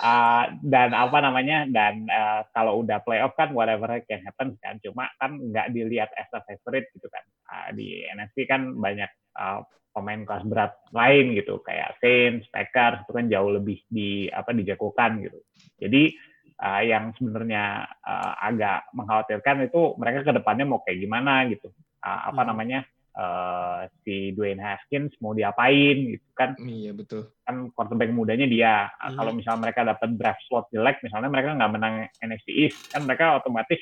Uh, 0.00 0.44
dan 0.64 0.96
apa 0.96 1.20
namanya 1.20 1.68
dan 1.68 2.08
uh, 2.08 2.40
kalau 2.56 2.80
udah 2.80 3.04
playoff 3.04 3.36
kan 3.36 3.52
whatever 3.52 4.00
can 4.08 4.24
happen 4.24 4.56
kan. 4.64 4.80
Cuma 4.80 5.12
kan 5.20 5.36
nggak 5.36 5.76
dilihat 5.76 6.08
as 6.16 6.32
a 6.32 6.40
favorite 6.48 6.88
gitu 6.96 7.04
kan. 7.12 7.20
Uh, 7.52 7.68
di 7.76 8.00
NFC 8.08 8.48
kan 8.48 8.80
banyak 8.80 9.12
uh, 9.36 9.60
pemain 9.90 10.22
kelas 10.22 10.44
berat 10.46 10.72
lain 10.94 11.34
gitu 11.34 11.58
kayak 11.66 11.98
Saints, 11.98 12.46
Packers 12.54 13.02
itu 13.04 13.10
kan 13.10 13.26
jauh 13.26 13.50
lebih 13.50 13.82
di 13.90 14.30
apa 14.30 14.54
dijagokan 14.54 15.26
gitu 15.26 15.38
jadi 15.82 16.02
uh, 16.62 16.82
yang 16.86 17.10
sebenarnya 17.18 17.84
uh, 18.00 18.32
agak 18.40 18.86
mengkhawatirkan 18.94 19.66
itu 19.66 19.94
mereka 19.98 20.22
ke 20.26 20.32
depannya 20.34 20.64
mau 20.66 20.80
kayak 20.82 20.98
gimana 21.02 21.44
gitu 21.50 21.70
Uh, 22.00 22.32
apa 22.32 22.40
Hmm. 22.40 22.48
namanya 22.56 22.80
eh, 23.12 23.80
si 24.00 24.32
Dwayne 24.32 24.56
Haskins 24.56 25.12
mau 25.20 25.36
diapain 25.36 26.16
gitu 26.16 26.24
kan 26.32 26.56
Iya 26.56 26.96
betul. 26.96 27.28
kan 27.44 27.68
quarterback 27.76 28.08
mudanya 28.08 28.48
dia 28.48 28.88
Ah, 28.88 29.12
Hmm. 29.12 29.20
kalau 29.20 29.36
misalnya 29.36 29.68
mereka 29.68 29.84
dapat 29.84 30.08
draft 30.16 30.40
slot 30.48 30.72
jelek 30.72 30.96
misalnya 31.04 31.28
mereka 31.28 31.52
nggak 31.52 31.72
menang 31.76 31.94
NFC 32.24 32.46
East 32.56 32.88
kan 32.88 33.04
mereka 33.04 33.36
otomatis 33.36 33.76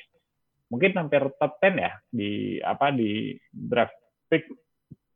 mungkin 0.66 0.98
hampir 0.98 1.30
top 1.38 1.62
10 1.62 1.78
ya 1.78 1.92
di 2.10 2.58
apa 2.58 2.90
di 2.90 3.38
draft 3.54 3.94
pick 4.26 4.50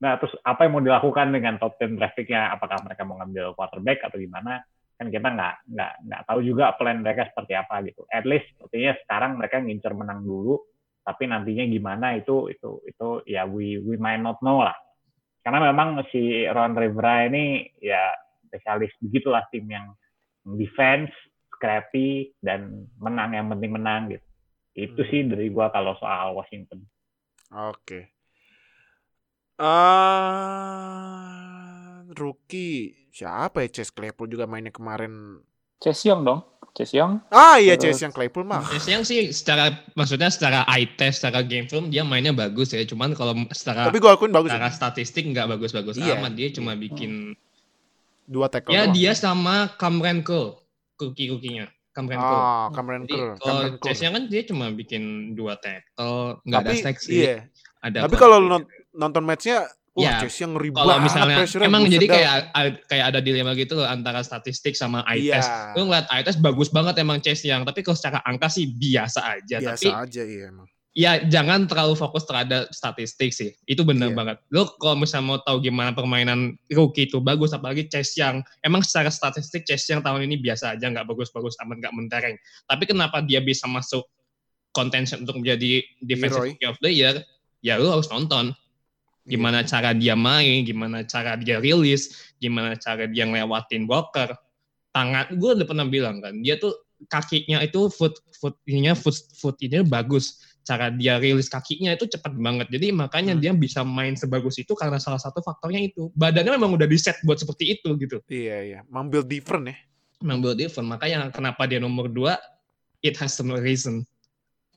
nah 0.03 0.19
terus 0.19 0.35
apa 0.43 0.67
yang 0.67 0.75
mau 0.75 0.83
dilakukan 0.83 1.31
dengan 1.31 1.63
top 1.63 1.79
10 1.79 1.95
draft 1.95 2.19
picknya 2.19 2.51
apakah 2.51 2.83
mereka 2.83 3.07
mau 3.07 3.23
ngambil 3.23 3.55
quarterback 3.55 4.03
atau 4.03 4.19
gimana? 4.19 4.59
Kan 4.99 5.15
kita 5.15 5.31
nggak 5.31 5.55
nggak 5.71 5.93
nggak 6.11 6.23
tahu 6.27 6.41
juga 6.43 6.75
plan 6.75 6.99
mereka 7.07 7.31
seperti 7.31 7.55
apa 7.55 7.87
gitu. 7.87 8.03
At 8.11 8.27
least 8.27 8.51
sepertinya 8.51 8.99
sekarang 9.07 9.39
mereka 9.39 9.63
ngincer 9.63 9.95
menang 9.95 10.27
dulu 10.27 10.59
tapi 11.03 11.27
nantinya 11.27 11.67
gimana 11.67 12.15
itu 12.15 12.47
itu 12.51 12.83
itu 12.87 13.09
ya 13.27 13.47
we 13.47 13.79
we 13.83 13.95
might 13.99 14.19
not 14.19 14.39
know 14.43 14.63
lah. 14.63 14.75
Karena 15.43 15.71
memang 15.71 16.03
si 16.11 16.47
Ron 16.47 16.75
Rivera 16.79 17.27
ini 17.27 17.67
ya 17.83 18.15
spesialis 18.47 18.95
begitulah 19.03 19.43
tim 19.51 19.67
yang 19.67 19.91
defense 20.47 21.11
scrappy 21.55 22.35
dan 22.43 22.87
menang 22.99 23.35
yang 23.35 23.47
penting 23.51 23.71
menang 23.75 24.11
gitu. 24.11 24.27
Itu 24.75 25.03
Hmm. 25.03 25.11
sih 25.11 25.21
dari 25.27 25.47
gua 25.51 25.71
kalau 25.71 25.95
soal 25.99 26.35
Washington. 26.35 26.83
Oke. 27.53 28.22
Ah, 30.33 31.29
rookie 32.13 32.95
siapa 33.13 33.63
ya 33.63 33.69
Chase 33.71 33.93
Claypool 33.93 34.29
juga 34.29 34.47
mainnya 34.47 34.71
kemarin. 34.71 35.41
Chase 35.79 36.09
Young 36.09 36.23
dong. 36.23 36.41
Chase 36.73 36.97
Young. 36.97 37.21
Ah 37.29 37.61
iya 37.61 37.77
Terus- 37.77 38.01
Chase 38.01 38.09
yang 38.09 38.15
Claypool 38.15 38.45
mah. 38.45 38.65
Chase 38.65 38.89
Young 38.89 39.05
sih 39.05 39.29
secara 39.31 39.69
maksudnya 39.93 40.33
secara 40.33 40.65
eye 40.67 40.89
test, 40.89 41.21
secara 41.21 41.45
game 41.45 41.69
film 41.69 41.89
dia 41.89 42.01
mainnya 42.03 42.33
bagus 42.33 42.73
ya. 42.73 42.81
Cuman 42.83 43.13
kalau 43.13 43.37
secara 43.53 43.89
Tapi 43.89 44.01
gue 44.01 44.09
akuin 44.09 44.33
bagus. 44.33 44.49
secara 44.49 44.69
ya. 44.69 44.75
statistik 44.75 45.25
nggak 45.27 45.47
bagus-bagus 45.51 46.01
Iya. 46.01 46.17
amat. 46.17 46.33
Dia 46.33 46.49
cuma 46.51 46.73
bikin 46.75 47.37
Dua 48.25 48.49
tackle. 48.49 48.73
ya 48.73 48.89
doang. 48.89 48.95
dia 48.95 49.13
sama 49.13 49.69
Cameron 49.77 50.23
Cole, 50.23 50.57
rookie-rookinya. 50.97 51.69
Cameron 51.93 52.17
Cole. 52.19 52.41
Ah, 52.41 52.67
Cameron 52.73 53.05
Cole. 53.05 53.37
kalau. 53.37 53.77
Chase 53.85 54.01
Young 54.03 54.17
kan 54.17 54.25
dia 54.27 54.43
cuma 54.43 54.73
bikin 54.73 55.03
dua 55.35 55.61
tackle, 55.61 56.41
nggak 56.43 56.61
ada 56.63 56.73
sih. 56.97 57.21
iya. 57.21 57.45
Ada 57.83 58.07
Tapi 58.07 58.17
kalau 58.17 58.39
lu 58.39 58.49
non- 58.49 58.69
nonton 58.93 59.23
matchnya, 59.23 59.65
wah 59.93 60.21
Ya, 60.21 60.25
yang 60.25 60.53
ngeri 60.53 60.69
kalau 60.71 60.97
misalnya 60.99 61.37
emang 61.61 61.85
jadi 61.85 62.07
dah. 62.07 62.15
kayak 62.15 62.37
kayak 62.87 63.05
ada 63.13 63.21
dilema 63.21 63.53
gitu 63.53 63.77
loh 63.77 63.85
antara 63.85 64.21
statistik 64.21 64.73
sama 64.73 65.05
eye 65.05 65.29
Iya. 65.29 65.37
test. 65.37 65.51
Lu 65.75 65.85
ngeliat 65.85 66.09
eye 66.09 66.23
test 66.23 66.39
bagus 66.39 66.69
banget 66.69 66.97
emang 66.97 67.19
Chase 67.19 67.45
Young, 67.45 67.63
tapi 67.63 67.81
kalau 67.81 67.93
secara 67.93 68.21
angka 68.23 68.49
sih 68.49 68.69
biasa 68.69 69.21
aja. 69.33 69.57
biasa 69.59 69.77
tapi 69.79 69.89
aja 69.89 70.23
iya 70.23 70.49
emang. 70.49 70.69
ya 70.93 71.25
jangan 71.25 71.65
terlalu 71.65 71.93
fokus 71.95 72.25
terhadap 72.25 72.69
statistik 72.69 73.33
sih. 73.33 73.53
Itu 73.65 73.81
bener 73.83 74.13
Iya. 74.13 74.15
banget. 74.15 74.37
Lu 74.49 74.69
kalau 74.77 74.97
misalnya 74.99 75.25
mau 75.27 75.41
tahu 75.41 75.61
gimana 75.63 75.93
permainan 75.93 76.53
rookie 76.69 77.05
itu 77.07 77.17
bagus, 77.19 77.53
apalagi 77.53 77.85
Chase 77.87 78.17
Young. 78.17 78.41
Emang 78.61 78.81
secara 78.81 79.09
statistik 79.09 79.65
Chase 79.65 79.89
Young 79.89 80.01
tahun 80.01 80.25
ini 80.25 80.37
biasa 80.39 80.73
aja, 80.73 80.85
nggak 80.87 81.05
bagus-bagus 81.07 81.57
amat, 81.61 81.81
nggak 81.81 81.95
mentereng. 81.95 82.37
Tapi 82.63 82.85
kenapa 82.85 83.21
dia 83.21 83.41
bisa 83.41 83.65
masuk 83.65 84.05
contention 84.71 85.21
untuk 85.21 85.37
menjadi 85.37 85.81
defensive 85.99 86.39
Leroy. 86.39 86.49
rookie 86.53 86.65
of 86.67 86.77
the 86.81 86.89
year? 86.89 87.15
Ya 87.61 87.77
lu 87.77 87.89
harus 87.89 88.09
nonton 88.09 88.53
Gimana 89.23 89.63
cara 89.63 89.95
dia 89.95 90.19
main, 90.19 90.67
gimana 90.67 91.07
cara 91.07 91.39
dia 91.39 91.63
rilis, 91.63 92.35
gimana 92.43 92.75
cara 92.75 93.07
dia 93.07 93.23
ngelewatin 93.23 93.87
blocker. 93.87 94.35
Tangan, 94.93 95.33
gue 95.39 95.51
udah 95.57 95.67
pernah 95.67 95.87
bilang 95.89 96.21
kan, 96.21 96.37
dia 96.43 96.61
tuh 96.61 96.75
kakinya 97.09 97.65
itu 97.65 97.89
foot 97.91 98.19
foot 98.39 98.55
ininya 98.69 98.93
foot 98.93 99.17
foot 99.39 99.57
ini 99.63 99.83
bagus. 99.87 100.43
Cara 100.63 100.95
dia 100.95 101.19
rilis 101.19 101.51
kakinya 101.51 101.91
itu 101.91 102.07
cepat 102.07 102.39
banget. 102.39 102.71
Jadi 102.71 102.95
makanya 102.95 103.35
Hmm. 103.35 103.43
dia 103.43 103.53
bisa 103.55 103.83
main 103.83 104.15
sebagus 104.15 104.63
itu 104.63 104.79
karena 104.79 105.03
salah 105.03 105.19
satu 105.19 105.43
faktornya 105.43 105.83
itu. 105.83 106.15
Badannya 106.15 106.55
memang 106.55 106.79
udah 106.79 106.87
di 106.87 106.95
set 106.99 107.19
buat 107.27 107.39
seperti 107.39 107.79
itu 107.79 107.99
gitu. 107.99 108.23
Iya 108.31 108.57
iya, 108.63 108.81
mambil 108.87 109.27
different 109.27 109.75
ya. 109.75 109.77
Memang 110.23 110.39
build 110.39 110.59
different. 110.63 110.87
Makanya 110.87 111.35
kenapa 111.35 111.67
dia 111.67 111.83
nomor 111.83 112.07
dua, 112.07 112.39
it 113.03 113.19
has 113.19 113.35
some 113.35 113.51
reason. 113.51 114.07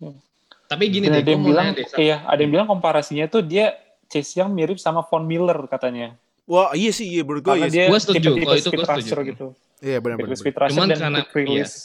Hmm. 0.02 0.18
Tapi 0.66 0.90
gini 0.90 1.06
Dan 1.06 1.14
deh, 1.14 1.22
ada 1.22 1.32
yang 1.38 1.44
bilang, 1.46 1.68
deh. 1.78 1.86
Iya, 2.02 2.26
ada 2.26 2.40
yang 2.42 2.52
bilang 2.58 2.66
komparasinya 2.66 3.30
tuh 3.30 3.46
dia 3.46 3.78
Chase 4.16 4.40
Young 4.40 4.56
mirip 4.56 4.80
sama 4.80 5.04
Von 5.04 5.28
Miller 5.28 5.60
katanya. 5.68 6.16
Wah 6.46 6.72
iya 6.72 6.90
sih 6.90 7.10
iya 7.10 7.22
menurut 7.22 7.44
gue 7.44 7.52
Karena 7.52 7.68
iya. 7.68 7.74
dia 7.76 7.86
Gua 7.92 8.00
setuju, 8.00 8.30
kalau 8.32 8.56
itu 8.56 8.64
speed 8.64 8.78
gua 8.78 8.86
setuju. 8.88 8.96
rusher 9.04 9.20
gitu. 9.26 9.48
Iya 9.82 9.98
benar 10.00 10.16
Tipe 10.16 10.26
benar. 10.26 10.38
speed 10.40 10.56
rusher 10.56 10.72
Cuman 10.72 10.88
dan 10.88 11.00
karena- 11.02 11.26
quick 11.26 11.36
release. 11.44 11.76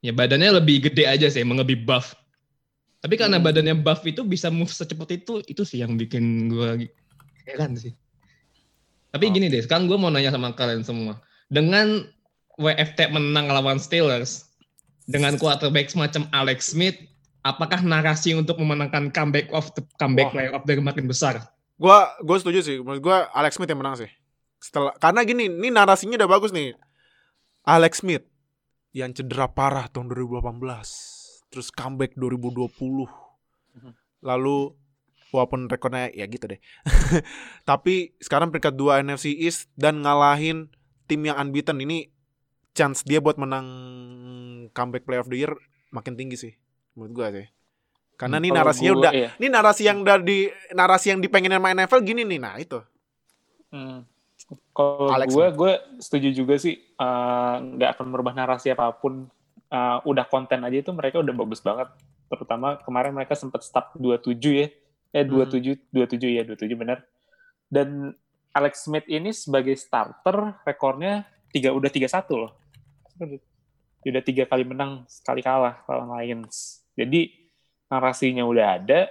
Ya 0.00 0.10
badannya 0.10 0.50
lebih 0.54 0.76
gede 0.82 1.04
aja 1.04 1.26
sih, 1.28 1.40
emang 1.40 1.56
lebih 1.56 1.82
buff. 1.82 2.18
Tapi 2.98 3.14
karena 3.14 3.38
Hmm. 3.38 3.46
badannya 3.46 3.74
buff 3.76 4.02
itu 4.02 4.20
bisa 4.22 4.50
move 4.50 4.68
secepat 4.68 5.08
itu, 5.14 5.38
itu 5.44 5.62
sih 5.62 5.78
yang 5.78 5.94
bikin 5.94 6.48
gue 6.48 6.90
heran 7.44 7.78
sih. 7.78 7.94
Tapi 9.08 9.24
Oh. 9.24 9.32
gini 9.32 9.46
deh, 9.46 9.62
sekarang 9.62 9.86
gue 9.86 9.94
mau 9.94 10.10
nanya 10.10 10.28
sama 10.28 10.50
kalian 10.50 10.82
semua. 10.82 11.16
Dengan 11.46 12.02
WFT 12.56 13.08
menang 13.08 13.46
lawan 13.46 13.76
Steelers, 13.76 14.50
dengan 15.04 15.36
quarterback 15.36 15.86
semacam 15.86 16.26
Alex 16.32 16.72
Smith, 16.72 16.96
apakah 17.46 17.78
narasi 17.86 18.34
untuk 18.34 18.58
memenangkan 18.58 19.14
comeback 19.14 19.46
of 19.54 19.70
the 19.78 19.82
comeback 20.02 20.34
player 20.34 20.50
of 20.50 20.66
the 20.66 20.74
year 20.74 20.82
makin 20.82 21.06
besar? 21.06 21.46
Gua 21.78 22.10
gue 22.18 22.36
setuju 22.42 22.60
sih. 22.66 22.76
Menurut 22.82 23.00
gue 23.00 23.16
Alex 23.30 23.56
Smith 23.56 23.70
yang 23.70 23.78
menang 23.78 24.02
sih. 24.02 24.10
Setelah 24.58 24.92
karena 24.98 25.22
gini, 25.22 25.46
ini 25.46 25.68
narasinya 25.70 26.18
udah 26.18 26.30
bagus 26.30 26.50
nih. 26.50 26.74
Alex 27.62 28.02
Smith 28.02 28.26
yang 28.90 29.14
cedera 29.14 29.46
parah 29.46 29.86
tahun 29.92 30.10
2018, 30.10 30.58
terus 31.52 31.68
comeback 31.70 32.18
2020. 32.18 33.06
Lalu 34.24 34.56
walaupun 35.30 35.68
rekornya 35.68 36.08
ya 36.10 36.24
gitu 36.26 36.48
deh. 36.48 36.60
Tapi 37.68 38.16
sekarang 38.18 38.50
peringkat 38.50 38.74
2 38.74 39.04
NFC 39.04 39.36
East 39.36 39.68
dan 39.76 40.00
ngalahin 40.02 40.72
tim 41.06 41.22
yang 41.22 41.38
unbeaten 41.38 41.78
ini 41.78 42.10
chance 42.76 43.00
dia 43.06 43.22
buat 43.24 43.40
menang 43.40 43.66
comeback 44.76 45.08
player 45.08 45.22
of 45.22 45.30
the 45.32 45.38
year 45.40 45.54
makin 45.94 46.12
tinggi 46.18 46.36
sih 46.36 46.52
menurut 46.96 47.12
gua 47.12 47.28
sih. 47.30 47.46
Karena 48.16 48.40
ini 48.40 48.48
Kalau 48.48 48.58
narasinya 48.58 48.90
gua- 48.90 49.00
udah 49.04 49.12
iya. 49.12 49.30
ini 49.36 49.46
narasi 49.46 49.82
yang 49.84 49.98
dari 50.00 50.38
narasi 50.72 51.06
yang 51.12 51.20
dipengenin 51.20 51.60
main 51.60 51.76
NFL 51.76 52.00
gini 52.00 52.24
nih. 52.24 52.40
Nah, 52.40 52.56
itu. 52.56 52.80
Hmm. 53.68 54.08
Kalau 54.72 55.26
gue, 55.26 55.46
gue 55.50 55.72
setuju 55.98 56.28
juga 56.32 56.54
sih 56.56 56.76
eh, 56.78 57.54
nggak 57.58 57.90
akan 57.92 58.06
merubah 58.08 58.32
narasi 58.32 58.70
apa 58.70 58.88
pun. 58.90 59.28
Eh, 59.66 59.98
udah 60.02 60.24
konten 60.24 60.62
aja 60.62 60.78
itu 60.78 60.90
mereka 60.90 61.18
udah 61.18 61.34
bagus 61.34 61.60
banget. 61.60 61.90
Terutama 62.26 62.78
kemarin 62.80 63.12
mereka 63.12 63.34
sempat 63.34 63.60
start 63.60 63.92
27 63.94 64.32
ya. 64.54 64.68
Eh 65.12 65.22
Hmm. 65.22 65.44
27, 65.50 65.76
27 65.90 66.30
ya, 66.30 66.42
27 66.42 66.72
benar. 66.72 67.04
Dan 67.66 68.14
Alex 68.50 68.86
Smith 68.86 69.04
ini 69.06 69.34
sebagai 69.34 69.76
starter 69.76 70.56
rekornya 70.62 71.26
tiga 71.50 71.74
udah 71.74 71.90
3-1 71.90 72.32
loh. 72.32 72.52
Udah 74.00 74.22
tiga 74.22 74.46
kali 74.46 74.62
menang, 74.62 75.02
sekali 75.04 75.42
kalah 75.42 75.82
lawan 75.84 76.14
Lions. 76.16 76.85
Jadi 76.96 77.30
narasinya 77.92 78.42
udah 78.48 78.66
ada, 78.80 79.06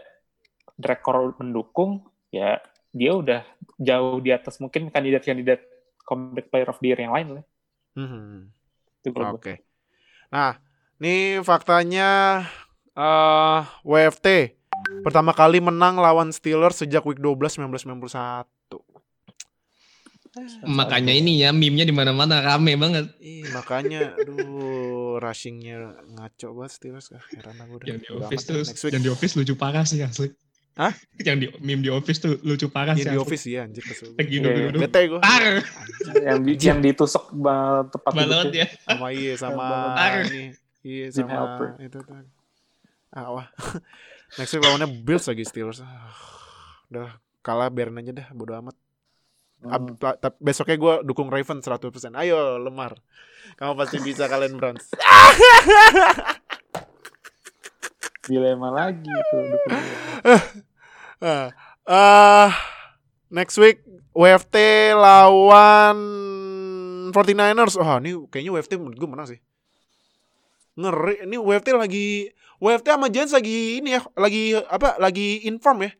rekor 0.81 1.37
mendukung, 1.39 2.03
ya 2.33 2.59
dia 2.91 3.11
udah 3.15 3.41
jauh 3.79 4.19
di 4.19 4.33
atas 4.33 4.59
mungkin 4.59 4.91
kandidat-kandidat 4.91 5.61
comeback 6.03 6.51
player 6.51 6.67
of 6.67 6.79
the 6.81 6.87
year 6.91 6.99
yang 6.99 7.13
lain 7.15 7.39
lah. 7.39 7.45
Hmm. 7.95 8.51
Oke. 9.37 9.61
Nah, 10.33 10.57
ini 10.97 11.39
faktanya 11.45 12.41
eh 12.97 13.61
WFT 13.85 14.55
Pertama 15.01 15.33
kali 15.33 15.61
menang 15.61 15.97
lawan 15.97 16.29
Steelers 16.29 16.81
sejak 16.81 17.05
week 17.05 17.21
12 17.21 17.61
1991. 17.61 18.54
Makanya 20.63 21.13
ini 21.15 21.39
ya 21.39 21.55
meme-nya 21.55 21.87
di 21.87 21.95
mana-mana 21.95 22.43
rame 22.43 22.75
banget. 22.75 23.07
Ih, 23.19 23.47
makanya 23.49 24.13
aduh 24.19 25.15
rushingnya 25.17 25.95
ngaco 26.11 26.47
banget 26.53 26.71
Steelers 26.75 27.07
ah, 27.11 27.23
heran 27.31 27.55
aku 27.55 27.79
udah. 27.79 27.87
Yang 27.87 27.99
di 28.01 28.09
office 28.11 28.43
tuh, 28.43 28.55
ya, 28.55 28.63
next 28.67 28.83
week. 28.83 28.91
yang 28.93 29.03
di 29.03 29.11
office 29.11 29.33
lucu 29.35 29.53
parah 29.55 29.83
sih 29.87 30.03
asli. 30.03 30.27
Hah? 30.75 30.91
Yang 31.23 31.35
di 31.39 31.45
meme 31.63 31.81
di 31.81 31.91
office 31.91 32.19
tuh 32.19 32.35
lucu 32.43 32.67
parah 32.67 32.91
Iya, 32.93 32.99
sih. 32.99 33.07
di 33.07 33.15
asli. 33.15 33.23
office 33.23 33.43
ya 33.47 33.59
anjir 33.63 33.83
kesel. 33.83 34.11
Lagi 34.11 34.27
Iya, 34.29 34.43
duduk-duduk. 34.43 34.81
Bete 34.83 35.01
gue. 35.07 35.19
Tar, 35.23 35.43
yang 36.19 36.39
di, 36.43 36.53
yang 36.59 36.79
ditusuk 36.83 37.23
tepat 37.89 38.11
banget 38.13 38.45
ya. 38.51 38.67
sama 38.83 39.07
iya 39.09 39.33
sama 39.39 39.65
Tar. 39.95 40.13
ini 40.27 40.43
iya 40.83 41.05
sama 41.09 41.73
itu 41.79 41.97
tuh 41.97 42.21
ah 43.09 43.27
wah 43.31 43.47
next 44.37 44.51
week 44.51 44.61
lawannya 44.61 44.91
Bills 45.01 45.25
lagi 45.25 45.47
Steelers 45.47 45.79
Ah, 45.79 46.11
udah 46.91 47.09
kalah 47.39 47.71
biarin 47.71 47.97
aja 47.97 48.11
dah 48.11 48.27
bodo 48.35 48.51
amat 48.53 48.75
Hmm. 49.65 49.97
ta- 49.97 50.37
besoknya 50.37 50.77
gue 50.77 50.93
dukung 51.01 51.33
Raven 51.33 51.59
100% 51.65 52.13
ayo 52.13 52.61
lemar 52.61 52.95
kamu 53.57 53.73
pasti 53.73 53.97
bisa 53.99 54.29
kalian 54.29 54.61
Browns 54.61 54.89
dilema 58.25 58.69
lagi 58.73 59.05
dukung 59.05 59.45
dia. 59.49 59.59
Ah, 61.23 61.47
ah, 61.87 62.51
next 63.31 63.55
week 63.55 63.79
WFT 64.11 64.55
lawan 64.93 65.97
49ers. 67.15 67.79
Oh, 67.79 67.87
ini 68.03 68.19
kayaknya 68.27 68.51
WFT 68.51 68.75
menurut 68.75 68.99
gue 68.99 69.09
menang 69.09 69.27
sih. 69.31 69.39
Ngeri. 70.75 71.23
Ini 71.23 71.39
WFT 71.39 71.71
lagi 71.71 72.29
WFT 72.59 72.87
sama 72.99 73.07
Giants 73.07 73.31
lagi 73.31 73.79
ini 73.79 73.95
ya, 73.95 74.03
lagi 74.19 74.59
apa? 74.59 74.99
Lagi 74.99 75.47
inform 75.47 75.87
ya. 75.87 75.91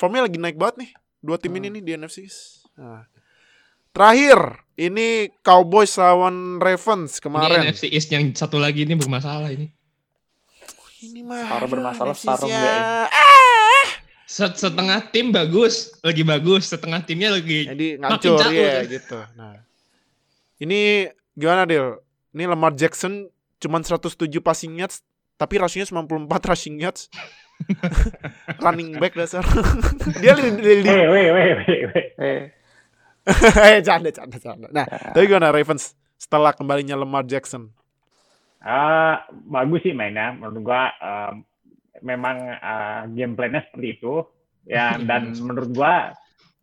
Formnya 0.00 0.24
lagi 0.24 0.40
naik 0.40 0.56
banget 0.56 0.88
nih. 0.88 0.90
Dua 1.20 1.36
tim 1.36 1.52
ini 1.60 1.68
nih 1.68 1.82
di 1.84 1.92
NFC. 2.00 2.24
Nah. 2.80 3.04
Terakhir, 3.90 4.38
ini 4.74 5.28
Cowboys 5.40 5.92
lawan 5.94 6.56
Ravens 6.56 7.12
Ini 7.12 7.22
kemarin. 7.22 7.60
NFC 7.66 7.84
East 7.86 8.08
yang 8.08 8.32
satu 8.32 8.56
lagi 8.56 8.82
ini 8.82 8.94
bermasalah 8.94 9.50
ini. 9.50 9.68
Ini 11.00 11.20
mah 11.20 11.42
Separuh 11.42 11.68
bermasalah, 11.70 12.14
separuh 12.14 12.46
ya. 12.46 12.54
enggak 12.54 12.76
ya? 12.76 12.84
Ah! 13.10 13.86
Set- 14.24 14.56
Setengah 14.56 15.00
tim 15.10 15.28
bagus, 15.28 15.96
lagi 16.00 16.22
bagus. 16.22 16.62
Setengah 16.66 17.02
timnya 17.02 17.32
lagi 17.32 17.66
Jadi 17.66 17.86
Makin 17.96 18.08
ngancur 18.30 18.46
ya 18.48 18.70
kan. 18.70 18.84
gitu. 18.86 19.18
Nah. 19.34 19.56
Ini 20.56 20.80
gimana 21.34 21.64
Dil? 21.64 21.98
Ini 22.30 22.44
Lamar 22.46 22.72
Jackson 22.72 23.26
cuman 23.58 23.80
107 23.80 24.16
passing 24.38 24.72
yards 24.76 25.02
tapi 25.34 25.56
rasionya 25.56 25.84
94 25.84 26.30
rushing 26.46 26.78
yards. 26.78 27.08
Running 28.60 28.96
back 28.96 29.12
dasar. 29.14 29.44
Dia 30.22 30.32
di, 30.32 30.48
di, 30.54 30.80
di, 30.80 30.88
Weh, 30.88 31.06
weh, 31.06 31.26
weh, 31.28 31.50
weh, 31.58 31.80
weh. 31.86 32.04
Eh, 32.18 32.40
eh 33.70 33.80
canda 33.82 34.10
canda 34.10 34.38
canda. 34.38 34.68
Nah, 34.70 34.86
tapi 34.86 35.24
gimana 35.26 35.54
Ravens 35.54 35.94
setelah 36.16 36.52
kembalinya 36.52 36.98
Lamar 36.98 37.24
Jackson? 37.24 37.70
Ah, 38.60 39.24
bagus 39.30 39.80
sih 39.80 39.96
mainnya. 39.96 40.36
Menurut 40.36 40.60
gua 40.60 40.92
em, 41.00 41.34
memang 42.04 42.36
ah, 42.60 43.02
game 43.08 43.32
plan-nya 43.34 43.64
seperti 43.68 43.96
itu. 44.00 44.24
Ya, 44.68 44.96
dan 45.08 45.32
menurut 45.40 45.70
gua 45.72 46.12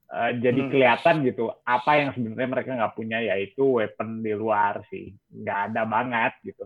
eh, 0.08 0.32
jadi 0.40 0.62
Hmm. 0.62 0.72
kelihatan 0.72 1.16
gitu 1.26 1.52
apa 1.66 1.92
yang 2.00 2.10
sebenarnya 2.14 2.50
mereka 2.50 2.70
nggak 2.78 2.96
punya 2.96 3.20
yaitu 3.20 3.64
weapon 3.82 4.22
di 4.22 4.34
luar 4.38 4.86
sih. 4.88 5.12
Nggak 5.34 5.60
ada 5.74 5.82
banget 5.90 6.34
gitu. 6.46 6.66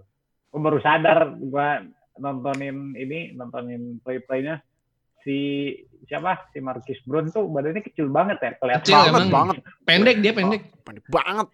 Gua 0.51 0.59
baru 0.67 0.79
sadar 0.83 1.19
gua 1.39 1.79
nontonin 2.19 2.93
ini, 2.99 3.31
nontonin 3.33 3.97
play-playnya 4.03 4.59
si 5.21 5.37
siapa 6.03 6.49
si 6.49 6.59
Marcus 6.59 6.99
Brown 7.01 7.27
tuh 7.27 7.45
badannya 7.45 7.81
kecil 7.81 8.07
banget 8.07 8.37
ya 8.37 8.51
kelihatan 8.55 8.81
Kecil 8.81 8.97
banget 8.97 9.11
emang. 9.13 9.31
banget. 9.31 9.55
pendek 9.81 10.17
dia 10.19 10.31
pendek. 10.31 10.61
Pendek 10.81 11.05
banget. 11.07 11.47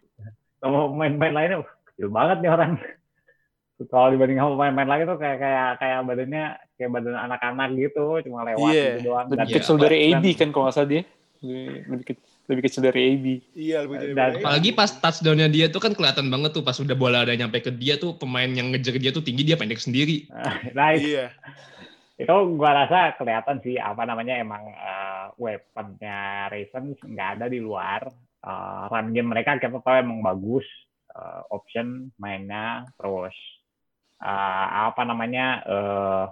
sama 0.57 0.77
main-main 0.89 1.31
lainnya 1.31 1.57
uh, 1.57 1.67
kecil 1.87 2.09
banget 2.09 2.37
nih 2.39 2.49
orang 2.49 2.71
kalau 3.83 4.09
dibanding 4.09 4.37
sama 4.37 4.57
main-main 4.57 4.87
lagi 4.87 5.03
tuh 5.03 5.15
kayak 5.15 5.37
kayak 5.37 5.67
kayak 5.77 5.99
badannya 6.01 6.43
kayak 6.73 6.89
badan 6.91 7.13
anak-anak 7.15 7.69
gitu 7.75 8.05
cuma 8.23 8.41
lewat 8.43 8.65
Iya. 8.67 8.85
gitu 8.89 8.99
doang 9.05 9.25
lebih 9.27 9.37
Iya, 9.43 9.55
kecil 9.55 9.75
apa- 9.75 9.83
dari 9.83 9.97
AB 10.07 10.13
dan- 10.23 10.33
kan 10.35 10.47
kalau 10.49 10.63
nggak 10.65 10.75
salah 10.75 10.89
dia. 10.89 11.03
Lebih, 11.37 11.61
lebih, 11.85 12.05
ke- 12.07 12.21
lebih 12.47 12.61
kecil 12.63 12.81
dari 12.81 13.01
AB. 13.07 13.25
Iya, 13.53 13.77
lebih 13.83 13.95
dari 13.95 14.13
Dan- 14.15 14.35
Apalagi 14.39 14.69
pas 14.71 14.89
touchdownnya 14.91 15.47
dia 15.47 15.65
tuh 15.67 15.77
kan 15.77 15.91
kelihatan 15.91 16.25
banget 16.25 16.49
tuh 16.51 16.63
pas 16.63 16.73
udah 16.75 16.95
bola 16.95 17.21
udah 17.21 17.35
nyampe 17.35 17.57
ke 17.59 17.69
dia 17.69 17.93
tuh 17.95 18.15
pemain 18.15 18.49
yang 18.49 18.73
ngejar 18.73 18.95
dia 18.95 19.11
tuh 19.11 19.21
tinggi 19.21 19.43
dia 19.43 19.53
pendek 19.53 19.77
sendiri. 19.77 20.25
nah 20.73 20.89
Iya. 20.89 21.29
Itu 22.17 22.33
gua 22.57 22.71
rasa 22.73 23.13
kelihatan 23.13 23.61
sih 23.61 23.77
apa 23.77 24.01
namanya 24.09 24.41
emang 24.41 24.73
eh, 24.73 25.25
weaponnya 25.37 26.49
Ravens 26.49 26.97
nggak 27.05 27.29
ada 27.37 27.45
di 27.45 27.61
luar. 27.61 28.09
Eh, 28.41 28.83
run 28.89 29.13
game 29.13 29.29
mereka 29.29 29.61
kita 29.61 29.77
tahu 29.77 29.95
emang 30.01 30.25
bagus. 30.25 30.65
Eh, 31.13 31.41
option 31.53 32.09
mainnya 32.17 32.89
terus 32.97 33.37
eh, 34.17 34.65
apa 34.89 35.01
namanya 35.05 35.45
eh 35.61 36.25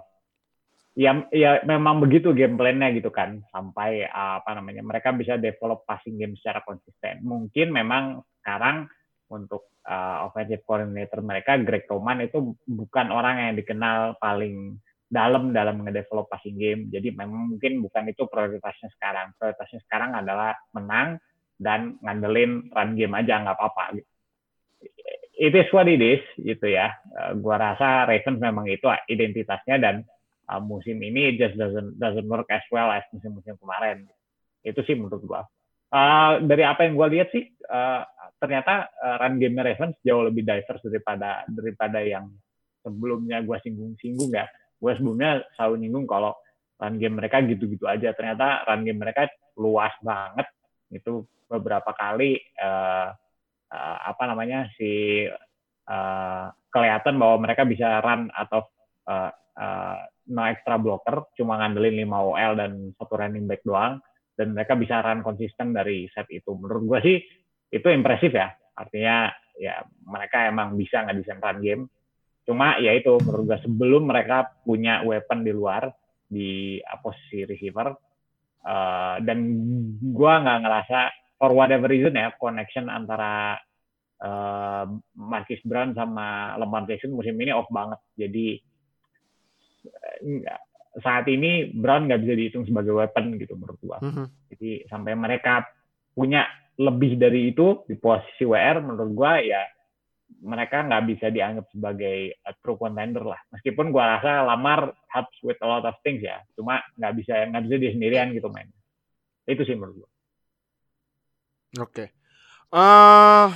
ya 0.96 1.12
ya 1.30 1.60
memang 1.62 2.02
begitu 2.02 2.34
game 2.34 2.58
plan-nya 2.58 2.90
gitu 2.90 3.14
kan. 3.14 3.46
Sampai 3.54 4.02
eh, 4.10 4.34
apa 4.42 4.58
namanya 4.58 4.82
mereka 4.82 5.14
bisa 5.14 5.38
develop 5.38 5.86
passing 5.86 6.18
game 6.18 6.34
secara 6.34 6.66
konsisten. 6.66 7.22
Mungkin 7.22 7.70
memang 7.70 8.26
sekarang 8.42 8.90
untuk 9.30 9.70
eh, 9.86 10.18
offensive 10.26 10.66
coordinator 10.66 11.22
mereka 11.22 11.62
Greg 11.62 11.86
Roman 11.86 12.26
itu 12.26 12.58
bukan 12.66 13.06
orang 13.14 13.38
yang 13.38 13.54
dikenal 13.54 14.18
paling 14.18 14.82
dalam 15.06 15.54
dalam 15.54 15.86
ngedevelop 15.86 16.26
passing 16.26 16.58
game 16.58 16.90
jadi 16.90 17.14
memang 17.14 17.54
mungkin 17.54 17.78
bukan 17.78 18.10
itu 18.10 18.26
prioritasnya 18.26 18.90
sekarang 18.98 19.32
prioritasnya 19.38 19.80
sekarang 19.86 20.18
adalah 20.18 20.54
menang 20.74 21.22
dan 21.56 21.96
ngandelin 22.02 22.68
run 22.74 22.90
game 22.98 23.14
aja 23.14 23.38
nggak 23.40 23.54
apa-apa 23.54 24.02
it 25.36 25.52
is 25.52 25.68
what 25.70 25.86
it 25.86 26.00
is 26.00 26.24
gitu 26.40 26.72
ya. 26.72 26.96
Eh, 26.96 27.32
gua 27.38 27.60
rasa 27.60 28.08
Ravens 28.08 28.40
memang 28.40 28.66
itu 28.66 28.88
identitasnya 29.06 29.76
dan 29.76 29.96
uh, 30.48 30.60
musim 30.64 30.96
ini 31.04 31.36
just 31.36 31.54
doesn't 31.60 32.00
doesn't 32.00 32.26
work 32.26 32.48
as 32.48 32.64
well 32.72 32.88
as 32.88 33.04
musim-musim 33.12 33.54
kemarin. 33.60 34.08
Itu 34.64 34.80
sih 34.88 34.96
menurut 34.96 35.22
gua. 35.22 35.44
Uh, 35.92 36.42
dari 36.42 36.66
apa 36.66 36.88
yang 36.88 36.98
gua 36.98 37.06
lihat 37.06 37.30
sih 37.30 37.46
uh, 37.70 38.02
ternyata 38.42 38.90
uh, 38.90 39.16
run 39.22 39.38
game 39.38 39.60
Ravens 39.60 39.96
jauh 40.02 40.24
lebih 40.26 40.42
diverse 40.42 40.82
daripada 40.88 41.46
daripada 41.46 42.00
yang 42.02 42.32
sebelumnya 42.80 43.44
gua 43.44 43.60
singgung-singgung 43.60 44.32
ya. 44.32 44.48
Gua 44.76 44.92
sebelumnya 44.96 45.44
selalu 45.56 45.86
nyinggung 45.86 46.06
kalau 46.08 46.32
run 46.76 46.96
game 47.00 47.16
mereka 47.16 47.40
gitu-gitu 47.44 47.88
aja. 47.88 48.12
Ternyata 48.12 48.68
run 48.68 48.82
game 48.84 49.00
mereka 49.00 49.28
luas 49.56 49.92
banget. 50.04 50.46
Itu 50.92 51.26
beberapa 51.46 51.94
kali 51.94 52.38
uh, 52.58 53.10
uh, 53.70 53.98
apa 54.02 54.22
namanya 54.26 54.66
si 54.74 55.24
uh, 55.86 56.46
kelihatan 56.70 57.16
bahwa 57.16 57.46
mereka 57.46 57.62
bisa 57.64 58.02
run 58.02 58.28
atau 58.34 58.66
uh, 59.06 59.30
uh, 59.56 59.98
no 60.26 60.42
extra 60.46 60.76
blocker 60.76 61.30
cuma 61.38 61.62
ngandelin 61.62 62.02
5 62.02 62.34
OL 62.34 62.52
dan 62.58 62.72
satu 62.98 63.14
running 63.14 63.46
back 63.46 63.62
doang 63.62 64.02
dan 64.34 64.52
mereka 64.52 64.74
bisa 64.74 65.00
run 65.00 65.22
konsisten 65.22 65.70
dari 65.70 66.10
set 66.10 66.26
itu 66.34 66.50
menurut 66.58 66.82
gua 66.84 66.98
sih 67.00 67.22
itu 67.70 67.88
impresif 67.88 68.34
ya 68.34 68.50
artinya 68.76 69.30
ya 69.56 69.80
mereka 70.04 70.50
emang 70.50 70.76
bisa 70.76 71.06
nggak 71.06 71.16
desain 71.22 71.40
run 71.40 71.58
game 71.62 71.82
cuma 72.46 72.78
ya 72.78 72.94
itu 72.94 73.18
menurut 73.26 73.44
gua 73.50 73.58
sebelum 73.58 74.02
mereka 74.06 74.54
punya 74.62 75.02
weapon 75.02 75.42
di 75.42 75.50
luar 75.50 75.90
di 76.26 76.78
uh, 76.78 76.98
posisi 77.02 77.42
receiver 77.42 77.90
uh, 78.62 79.16
dan 79.20 79.38
gua 80.14 80.40
nggak 80.46 80.60
ngerasa 80.62 80.98
for 81.36 81.52
whatever 81.52 81.90
reason 81.90 82.16
ya 82.16 82.32
connection 82.38 82.88
antara 82.88 83.58
uh, 84.22 84.84
Marquis 85.18 85.60
Brown 85.66 85.92
sama 85.92 86.56
Lamar 86.56 86.88
Jackson 86.88 87.12
musim 87.12 87.36
ini 87.36 87.52
off 87.52 87.68
banget. 87.68 88.00
Jadi 88.16 88.56
eh, 89.86 90.58
saat 91.04 91.28
ini 91.28 91.68
Brown 91.76 92.08
nggak 92.08 92.20
bisa 92.24 92.34
dihitung 92.34 92.64
sebagai 92.64 92.96
weapon 92.96 93.36
gitu 93.36 93.52
menurut 93.58 93.80
gua. 93.84 93.98
Mhm. 94.00 94.24
Jadi 94.54 94.70
sampai 94.88 95.12
mereka 95.12 95.66
punya 96.16 96.48
lebih 96.76 97.16
dari 97.20 97.52
itu 97.52 97.84
di 97.88 97.96
posisi 97.96 98.44
WR 98.44 98.80
menurut 98.84 99.10
gua 99.12 99.40
ya 99.40 99.60
mereka 100.42 100.84
nggak 100.84 101.04
bisa 101.08 101.26
dianggap 101.32 101.66
sebagai 101.72 102.36
a 102.44 102.52
true 102.60 102.76
contender 102.76 103.24
lah. 103.24 103.40
Meskipun 103.52 103.88
gua 103.88 104.18
rasa 104.18 104.44
Lamar 104.44 104.92
helps 105.12 105.38
with 105.40 105.56
a 105.60 105.68
lot 105.68 105.84
of 105.88 105.96
things 106.04 106.20
ya, 106.20 106.40
cuma 106.56 106.80
nggak 107.00 107.12
bisa 107.16 107.32
nggak 107.48 107.62
bisa 107.68 107.76
dia 107.80 107.92
sendirian 107.92 108.28
gitu 108.36 108.48
main. 108.52 108.68
Itu 109.48 109.64
sih 109.64 109.76
menurut 109.76 110.04
gua. 110.04 110.10
Oke. 111.84 112.04
Eh 112.72 113.50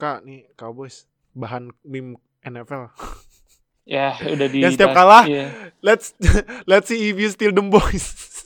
Kak, 0.00 0.24
nih 0.24 0.48
Cowboys 0.56 1.04
bahan 1.36 1.68
meme 1.84 2.16
NFL. 2.40 2.88
Ya, 3.84 4.16
udah 4.16 4.48
di 4.48 4.58
Yang 4.64 4.80
setiap 4.80 4.96
kalah, 4.96 5.28
Iya. 5.28 5.76
Let's 5.84 6.16
let's 6.70 6.88
see 6.88 7.12
if 7.12 7.20
you 7.20 7.28
steal 7.28 7.52
them 7.52 7.68
boys. 7.68 8.08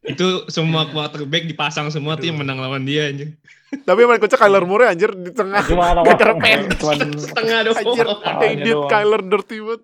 Itu 0.00 0.48
semua 0.48 0.88
quarterback 0.88 1.44
dipasang 1.44 1.92
semua 1.92 2.16
tuh 2.16 2.28
yang 2.28 2.40
menang 2.40 2.56
lawan 2.56 2.82
dia 2.82 3.08
anjing. 3.08 3.36
Tapi 3.70 3.98
yang 4.00 4.10
paling 4.10 4.22
kocak 4.22 4.40
Kyler 4.40 4.64
Murray 4.64 4.86
anjir 4.88 5.12
di 5.12 5.30
tengah. 5.30 5.62
Gak 5.62 6.18
pendek. 6.18 6.74
Cuman 6.74 6.98
Setengah 7.14 7.58
doang. 7.62 7.78
Anjir, 7.78 8.06
doang. 8.74 8.90
Kyler 8.90 9.22
dirty 9.22 9.56
banget. 9.60 9.82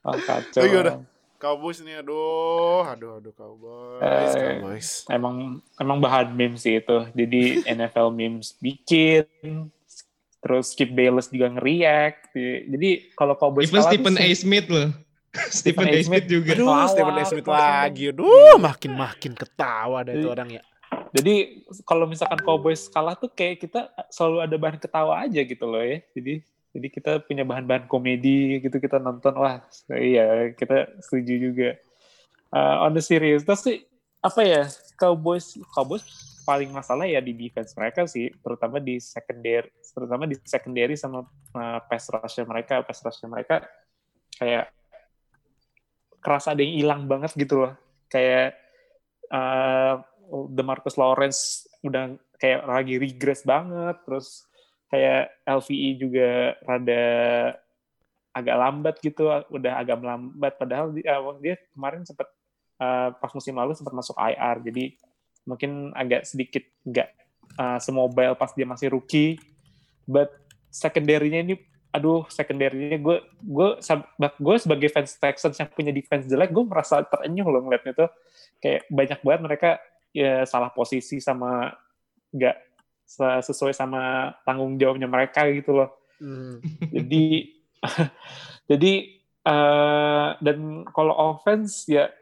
oh, 0.00 0.16
kacau. 0.16 0.60
Oh, 0.60 0.66
iya 0.66 0.78
udah. 0.80 0.94
Cowboys 1.36 1.80
nih 1.80 2.04
aduh, 2.04 2.84
aduh 2.84 3.16
aduh 3.16 3.32
Cowboys, 3.32 4.04
Eh, 4.36 4.60
Cowboys. 4.60 4.88
emang 5.08 5.36
emang 5.76 5.96
bahan 5.96 6.36
meme 6.36 6.60
sih 6.60 6.76
itu. 6.76 7.08
Jadi 7.12 7.42
NFL 7.76 8.12
memes 8.12 8.52
bikin, 8.56 9.24
terus 10.38 10.72
Skip 10.72 10.92
Bayless 10.92 11.32
juga 11.32 11.48
ngeriak. 11.50 12.28
Jadi 12.36 12.88
kalau 13.14 13.36
Cowboys 13.36 13.68
Even 13.68 13.80
Stephen 13.80 14.16
A. 14.16 14.28
Smith 14.32 14.68
loh. 14.68 14.92
Stephen 15.54 15.86
A. 15.86 15.98
Smith 16.02 16.26
juga. 16.26 16.52
Aduh, 16.54 16.66
Pelawak, 16.66 16.88
Stephen 16.90 17.16
A. 17.16 17.24
Smith 17.26 17.48
lagi. 17.48 18.04
Aduh, 18.10 18.56
makin-makin 18.58 19.32
ketawa 19.38 20.02
dah 20.02 20.12
itu 20.14 20.26
Jadi- 20.26 20.34
orang 20.34 20.50
ya. 20.50 20.62
Jadi 21.10 21.34
kalau 21.86 22.06
misalkan 22.06 22.38
Cowboys 22.42 22.86
kalah 22.90 23.18
tuh 23.18 23.30
kayak 23.30 23.62
kita 23.62 23.90
selalu 24.10 24.46
ada 24.46 24.56
bahan 24.58 24.78
ketawa 24.78 25.22
aja 25.22 25.40
gitu 25.42 25.64
loh 25.66 25.82
ya. 25.82 26.02
Jadi 26.14 26.42
jadi 26.70 26.86
kita 26.86 27.12
punya 27.26 27.42
bahan-bahan 27.42 27.90
komedi 27.90 28.62
gitu 28.62 28.78
kita 28.78 29.02
nonton 29.02 29.34
wah 29.34 29.58
iya 29.90 30.54
kita 30.54 30.98
setuju 31.02 31.34
juga. 31.50 31.70
Uh, 32.50 32.82
on 32.86 32.94
the 32.94 33.02
serious 33.02 33.46
terus 33.46 33.62
sih 33.62 33.86
apa 34.18 34.42
ya 34.42 34.66
Cowboys 34.98 35.54
Cowboys 35.70 36.02
paling 36.42 36.74
masalah 36.74 37.06
ya 37.06 37.22
di 37.22 37.30
defense 37.30 37.78
mereka 37.78 38.10
sih 38.10 38.26
terutama 38.42 38.82
di 38.82 38.98
secondary 38.98 39.70
terutama 39.94 40.26
di 40.26 40.34
secondary 40.42 40.98
sama 40.98 41.22
uh, 41.54 41.78
pass 41.86 42.10
rush 42.10 42.42
mereka 42.42 42.82
pass 42.82 43.06
rush 43.06 43.22
mereka 43.30 43.62
kayak 44.34 44.66
kerasa 46.20 46.52
ada 46.52 46.62
yang 46.62 46.76
hilang 46.76 47.02
banget 47.08 47.32
gitu 47.34 47.66
loh. 47.66 47.72
Kayak 48.12 48.56
uh, 49.32 50.04
Demarcus 50.52 50.94
Lawrence 51.00 51.66
udah 51.80 52.14
kayak 52.40 52.64
lagi 52.64 52.94
regress 52.96 53.44
banget 53.44 53.96
terus 54.04 54.48
kayak 54.92 55.32
LVE 55.44 55.90
juga 56.00 56.28
rada 56.64 57.04
agak 58.30 58.56
lambat 58.56 58.94
gitu 59.02 59.26
udah 59.50 59.72
agak 59.80 59.96
melambat. 59.98 60.52
Padahal 60.56 60.94
dia, 60.94 61.18
dia 61.42 61.54
kemarin 61.74 62.06
sempat 62.06 62.28
uh, 62.78 63.10
pas 63.16 63.32
musim 63.34 63.54
lalu 63.56 63.74
sempat 63.74 63.94
masuk 63.94 64.16
IR 64.16 64.56
jadi 64.62 64.84
mungkin 65.48 65.90
agak 65.96 66.28
sedikit 66.28 66.62
nggak 66.86 67.08
uh, 67.58 67.78
semobile 67.82 68.36
pas 68.38 68.52
dia 68.54 68.66
masih 68.68 68.92
rookie. 68.92 69.40
But 70.06 70.30
secondary-nya 70.70 71.42
ini 71.42 71.54
aduh 71.90 72.22
secondary-nya 72.30 73.02
gue 73.02 73.16
gue 73.42 73.68
gue 74.38 74.56
sebagai 74.62 74.88
fans 74.94 75.18
Texans 75.18 75.58
yang 75.58 75.68
punya 75.70 75.90
defense 75.90 76.30
jelek 76.30 76.54
gue 76.54 76.64
merasa 76.66 77.02
terenyuh 77.02 77.46
loh 77.50 77.62
ngeliatnya 77.66 77.92
tuh. 78.06 78.10
Kayak 78.62 78.86
banyak 78.90 79.18
banget 79.26 79.40
mereka 79.42 79.70
ya 80.10 80.42
salah 80.46 80.70
posisi 80.70 81.18
sama 81.22 81.70
nggak 82.30 82.56
se- 83.06 83.42
sesuai 83.50 83.74
sama 83.74 84.34
tanggung 84.46 84.78
jawabnya 84.78 85.10
mereka 85.10 85.46
gitu 85.50 85.74
loh. 85.74 85.90
Hmm. 86.20 86.60
jadi 86.92 87.48
jadi 88.70 88.92
eh, 89.40 90.28
dan 90.36 90.58
kalau 90.92 91.14
offense 91.32 91.88
ya 91.88 92.12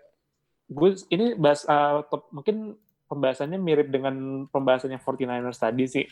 gue 0.71 0.95
ini 1.11 1.35
bahas 1.35 1.67
eh, 1.67 1.99
top- 2.07 2.31
mungkin 2.31 2.79
pembahasannya 3.09 3.59
mirip 3.59 3.89
dengan 3.89 4.47
pembahasannya 4.53 5.01
49ers 5.01 5.59
tadi 5.59 5.85
sih 5.89 6.05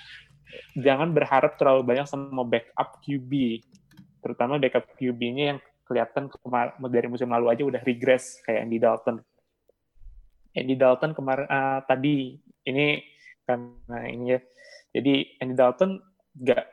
jangan 0.79 1.11
berharap 1.11 1.59
terlalu 1.59 1.83
banyak 1.83 2.07
sama 2.07 2.43
backup 2.47 3.03
QB 3.03 3.63
terutama 4.27 4.59
backup 4.59 4.91
QB-nya 4.99 5.45
yang 5.55 5.59
kelihatan 5.87 6.27
dari 6.91 7.07
musim 7.07 7.31
lalu 7.31 7.47
aja 7.47 7.63
udah 7.63 7.79
regress 7.87 8.43
kayak 8.43 8.67
Andy 8.67 8.83
Dalton. 8.83 9.23
Andy 10.51 10.75
Dalton 10.75 11.15
kemarin 11.15 11.47
eh, 11.47 11.81
tadi 11.87 12.35
ini 12.67 12.99
karena 13.47 13.99
ini 14.11 14.35
ya. 14.35 14.41
Jadi 14.99 15.15
Andy 15.39 15.55
Dalton 15.55 15.91
nggak 16.43 16.67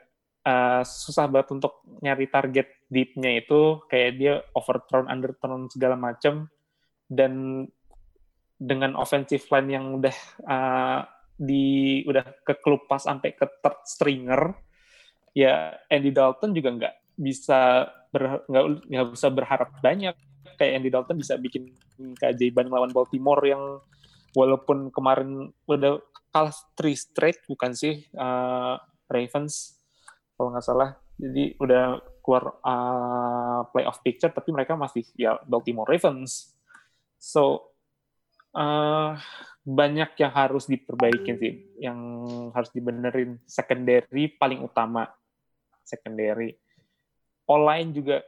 Uh, 0.44 0.84
susah 0.84 1.24
banget 1.24 1.56
untuk 1.56 1.80
nyari 2.04 2.28
target 2.28 2.84
deepnya 2.92 3.40
itu 3.40 3.80
kayak 3.88 4.10
dia 4.20 4.44
overthrown, 4.52 5.08
underthrown 5.08 5.72
segala 5.72 5.96
macam 5.96 6.52
dan 7.08 7.64
dengan 8.60 8.92
offensive 8.92 9.40
line 9.48 9.72
yang 9.72 9.96
udah 9.96 10.16
uh, 10.44 11.00
di 11.34 12.00
udah 12.06 12.44
kekelupas 12.46 13.10
sampai 13.10 13.34
ke 13.34 13.46
third 13.58 13.78
stringer 13.84 14.54
ya 15.34 15.74
Andy 15.90 16.14
Dalton 16.14 16.54
juga 16.54 16.70
nggak 16.70 16.94
bisa 17.18 17.90
nggak 18.86 19.06
bisa 19.10 19.28
berharap 19.34 19.74
banyak 19.82 20.14
kayak 20.54 20.72
Andy 20.78 20.90
Dalton 20.94 21.18
bisa 21.18 21.34
bikin 21.34 21.74
keajaiban 22.18 22.70
melawan 22.70 22.94
Baltimore 22.94 23.42
yang 23.42 23.82
walaupun 24.34 24.94
kemarin 24.94 25.50
udah 25.66 25.98
kalah 26.34 26.54
three 26.74 26.98
straight 26.98 27.42
bukan 27.46 27.74
sih 27.74 28.06
uh, 28.18 28.78
Ravens 29.06 29.78
kalau 30.34 30.50
nggak 30.50 30.66
salah. 30.66 30.90
Jadi 31.14 31.54
udah 31.62 32.02
keluar 32.18 32.58
uh, 32.58 33.62
playoff 33.70 34.02
picture, 34.02 34.34
tapi 34.34 34.50
mereka 34.50 34.74
masih 34.74 35.06
ya 35.14 35.38
Baltimore 35.46 35.86
Ravens. 35.86 36.50
So 37.22 37.70
uh, 38.50 39.14
banyak 39.64 40.12
yang 40.20 40.32
harus 40.32 40.68
diperbaikin 40.68 41.40
sih, 41.40 41.52
yang 41.80 41.98
harus 42.52 42.68
dibenerin. 42.70 43.40
Secondary 43.48 44.28
paling 44.36 44.60
utama, 44.60 45.08
secondary. 45.80 46.52
Online 47.48 47.88
juga 47.92 48.20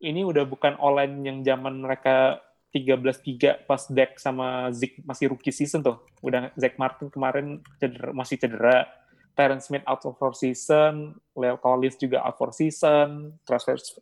ini 0.00 0.24
udah 0.24 0.48
bukan 0.48 0.80
online 0.80 1.14
yang 1.22 1.38
zaman 1.44 1.84
mereka 1.84 2.40
13-3 2.72 3.68
pas 3.68 3.84
Dak 3.92 4.16
sama 4.16 4.72
Zeke 4.72 5.04
masih 5.04 5.28
rookie 5.28 5.52
season 5.52 5.84
tuh. 5.84 6.00
Udah 6.24 6.48
Zach 6.56 6.80
Martin 6.80 7.12
kemarin 7.12 7.60
cedera, 7.76 8.10
masih 8.16 8.40
cedera. 8.40 8.88
Terrence 9.32 9.72
Smith 9.72 9.84
out 9.88 10.04
for 10.04 10.36
season, 10.36 11.16
Leo 11.32 11.56
Collins 11.56 11.96
juga 11.96 12.20
out 12.20 12.36
for 12.36 12.52
season, 12.52 13.32
Travis, 13.48 13.96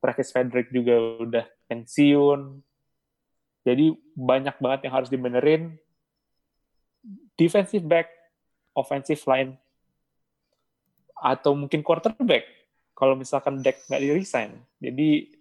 Travis 0.00 0.32
Frederick 0.32 0.72
juga 0.72 1.20
udah 1.20 1.44
pensiun. 1.68 2.64
Jadi 3.64 3.92
banyak 4.16 4.56
banget 4.60 4.88
yang 4.88 4.94
harus 4.96 5.12
dibenerin. 5.12 5.76
Defensive 7.34 7.82
back, 7.82 8.10
offensive 8.74 9.22
line, 9.26 9.58
atau 11.18 11.54
mungkin 11.58 11.82
quarterback. 11.82 12.46
Kalau 12.94 13.18
misalkan 13.18 13.58
Dak 13.58 13.90
nggak 13.90 14.02
di-resign. 14.02 14.54
Jadi 14.78 15.34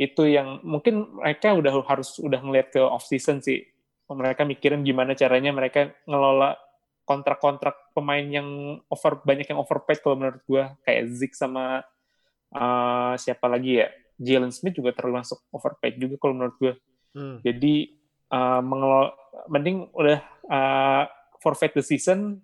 itu 0.00 0.22
yang 0.26 0.58
mungkin 0.66 1.22
mereka 1.22 1.54
udah 1.54 1.70
harus 1.86 2.18
udah 2.18 2.40
ngeliat 2.42 2.74
ke 2.74 2.80
off 2.82 3.06
season 3.06 3.38
sih. 3.38 3.62
Mereka 4.10 4.42
mikirin 4.42 4.82
gimana 4.82 5.14
caranya 5.14 5.54
mereka 5.54 5.94
ngelola 6.02 6.58
kontrak-kontrak 7.06 7.94
pemain 7.94 8.22
yang 8.22 8.78
over 8.86 9.22
banyak 9.22 9.46
yang 9.50 9.58
overpaid 9.58 9.98
kalau 10.02 10.18
menurut 10.18 10.42
gue 10.46 10.62
kayak 10.86 11.10
Zeke 11.10 11.34
sama 11.34 11.82
uh, 12.54 13.14
siapa 13.18 13.50
lagi 13.50 13.82
ya 13.82 13.90
Jalen 14.14 14.54
Smith 14.54 14.78
juga 14.78 14.94
terlalu 14.94 15.22
masuk 15.22 15.42
overpaid 15.50 15.98
juga 15.98 16.14
kalau 16.22 16.34
menurut 16.38 16.54
gue 16.62 16.74
Hmm. 17.10 17.42
jadi 17.42 17.90
uh, 18.30 18.62
mengelola 18.62 19.10
mending 19.50 19.90
udah 19.90 20.22
uh, 20.46 21.04
forfeit 21.40 21.74
the 21.74 21.84
season 21.84 22.38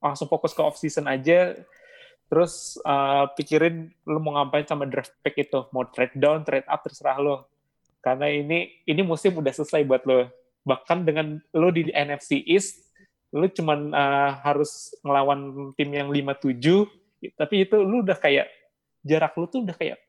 langsung 0.00 0.26
fokus 0.26 0.52
ke 0.52 0.60
off 0.60 0.76
season 0.76 1.06
aja. 1.06 1.56
Terus 2.30 2.78
uh, 2.86 3.26
pikirin 3.34 3.90
lu 4.06 4.18
mau 4.22 4.38
ngapain 4.38 4.66
sama 4.66 4.86
draft 4.86 5.14
pick 5.22 5.38
itu. 5.38 5.66
Mau 5.74 5.86
trade 5.90 6.14
down 6.14 6.46
trade 6.46 6.66
up 6.66 6.82
terserah 6.86 7.18
lo 7.18 7.50
karena 8.00 8.32
ini 8.32 8.80
ini 8.88 9.02
musim 9.04 9.36
udah 9.36 9.52
selesai 9.52 9.84
buat 9.84 10.02
lo 10.08 10.24
bahkan 10.64 11.04
dengan 11.04 11.40
lo 11.52 11.68
di 11.68 11.88
NFC 11.92 12.40
East 12.48 12.88
lu 13.30 13.46
cuman 13.46 13.94
uh, 13.94 14.40
harus 14.42 14.96
ngelawan 15.04 15.72
tim 15.76 15.92
yang 15.92 16.08
5-7 16.08 17.36
tapi 17.36 17.68
itu 17.68 17.76
lu 17.78 18.02
udah 18.02 18.16
kayak 18.16 18.48
jarak 19.04 19.36
lu 19.36 19.46
tuh 19.46 19.62
udah 19.62 19.76
kayak 19.76 20.00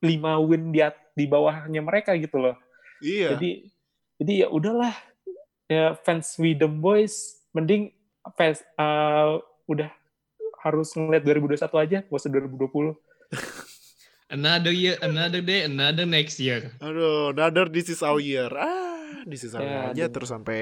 5 0.00 0.48
win 0.48 0.72
di 0.72 0.80
di 1.12 1.24
bawahnya 1.28 1.84
mereka 1.84 2.16
gitu 2.16 2.40
loh. 2.40 2.56
Iya. 3.04 3.36
Jadi 3.36 3.68
jadi 4.16 4.32
ya 4.46 4.48
udahlah. 4.48 4.94
Ya 5.70 5.94
fans 6.02 6.34
Widom 6.40 6.82
Boys 6.82 7.39
mending 7.50 7.90
fans 8.36 8.62
uh, 8.76 9.38
udah 9.66 9.90
harus 10.60 10.92
ngeliat 10.92 11.24
2021 11.24 11.56
aja, 11.84 11.98
gak 12.04 12.12
usah 12.12 12.30
2020. 12.30 12.94
Another 14.30 14.70
year, 14.70 14.94
another 15.02 15.42
day, 15.42 15.66
another 15.66 16.06
next 16.06 16.38
year. 16.38 16.70
Aduh, 16.78 17.34
another 17.34 17.66
this 17.66 17.90
is 17.90 17.98
our 17.98 18.22
year. 18.22 18.46
Ah, 18.54 19.26
this 19.26 19.42
is 19.42 19.58
our 19.58 19.66
year 19.66 19.90
Ya, 19.90 19.90
aja 19.90 20.04
aduh. 20.06 20.12
terus 20.14 20.30
sampai 20.30 20.60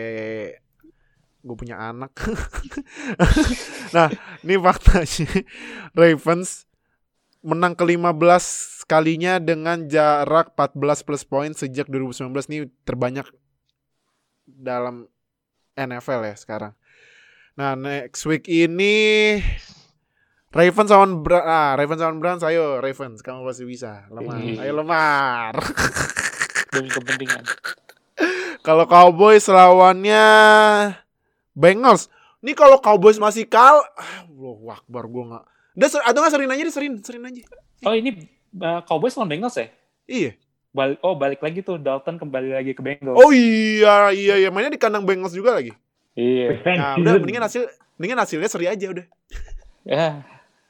gue 1.44 1.56
punya 1.56 1.77
anak. 1.77 2.16
nah, 3.97 4.09
ini 4.40 4.56
faktanya 4.56 5.44
Ravens 5.93 6.65
menang 7.44 7.77
ke-15 7.77 8.44
kalinya 8.89 9.36
dengan 9.36 9.85
jarak 9.85 10.56
14 10.56 11.05
plus 11.05 11.28
poin 11.28 11.52
sejak 11.52 11.93
2019 11.93 12.32
ini 12.48 12.73
terbanyak 12.89 13.28
dalam 14.48 15.12
NFL 15.79 16.27
ya 16.27 16.35
sekarang. 16.35 16.73
Nah, 17.55 17.79
next 17.79 18.23
week 18.27 18.47
ini 18.51 19.39
Ravens 20.49 20.91
lawan 20.91 21.21
Bra 21.21 21.41
ah, 21.45 21.71
Ravens 21.79 22.01
lawan 22.01 22.19
Browns 22.19 22.43
ayo 22.47 22.83
Ravens 22.83 23.23
kamu 23.23 23.47
pasti 23.47 23.65
bisa. 23.69 24.07
Lemar. 24.11 24.39
Ih. 24.41 24.59
Ayo 24.59 24.73
lemar. 24.79 25.55
Demi 26.75 26.91
kepentingan. 26.91 27.45
Kalau 28.63 28.85
Cowboys 28.91 29.47
lawannya 29.47 30.27
Bengals. 31.53 32.11
Ini 32.39 32.55
kalau 32.55 32.79
Cowboys 32.79 33.19
masih 33.19 33.51
kal, 33.51 33.83
wah 34.39 34.79
Akbar 34.79 35.11
gue 35.11 35.25
nggak. 35.27 35.45
Udah 35.75 35.89
atau 36.07 36.19
nggak 36.23 36.33
serin 36.33 36.53
aja 36.55 36.63
deh 36.63 36.75
serin, 36.75 36.95
serin 37.03 37.27
aja. 37.27 37.43
Oh 37.83 37.95
ini 37.95 38.23
uh, 38.63 38.81
Cowboys 38.87 39.19
lawan 39.19 39.31
Bengals 39.31 39.59
ya? 39.59 39.67
Iya. 40.07 40.33
Balik, 40.69 40.99
oh 41.01 41.15
balik 41.15 41.40
lagi 41.40 41.61
tuh 41.61 41.77
Dalton 41.77 42.16
kembali 42.16 42.53
lagi 42.53 42.73
ke 42.73 42.81
Bengals. 42.81 43.16
Oh 43.16 43.32
iya 43.32 44.12
iya 44.12 44.35
iya 44.36 44.49
mainnya 44.49 44.70
di 44.70 44.77
kandang 44.77 45.03
Bengals 45.03 45.32
juga 45.32 45.55
lagi. 45.55 45.73
Iya. 46.12 46.61
Nah, 46.69 46.95
udah 46.97 47.12
mendingan 47.16 47.43
hasil 47.43 47.65
mendingan 47.97 48.20
hasilnya 48.20 48.47
seri 48.47 48.66
aja 48.66 48.86
udah. 48.86 49.07
Ya. 49.82 50.23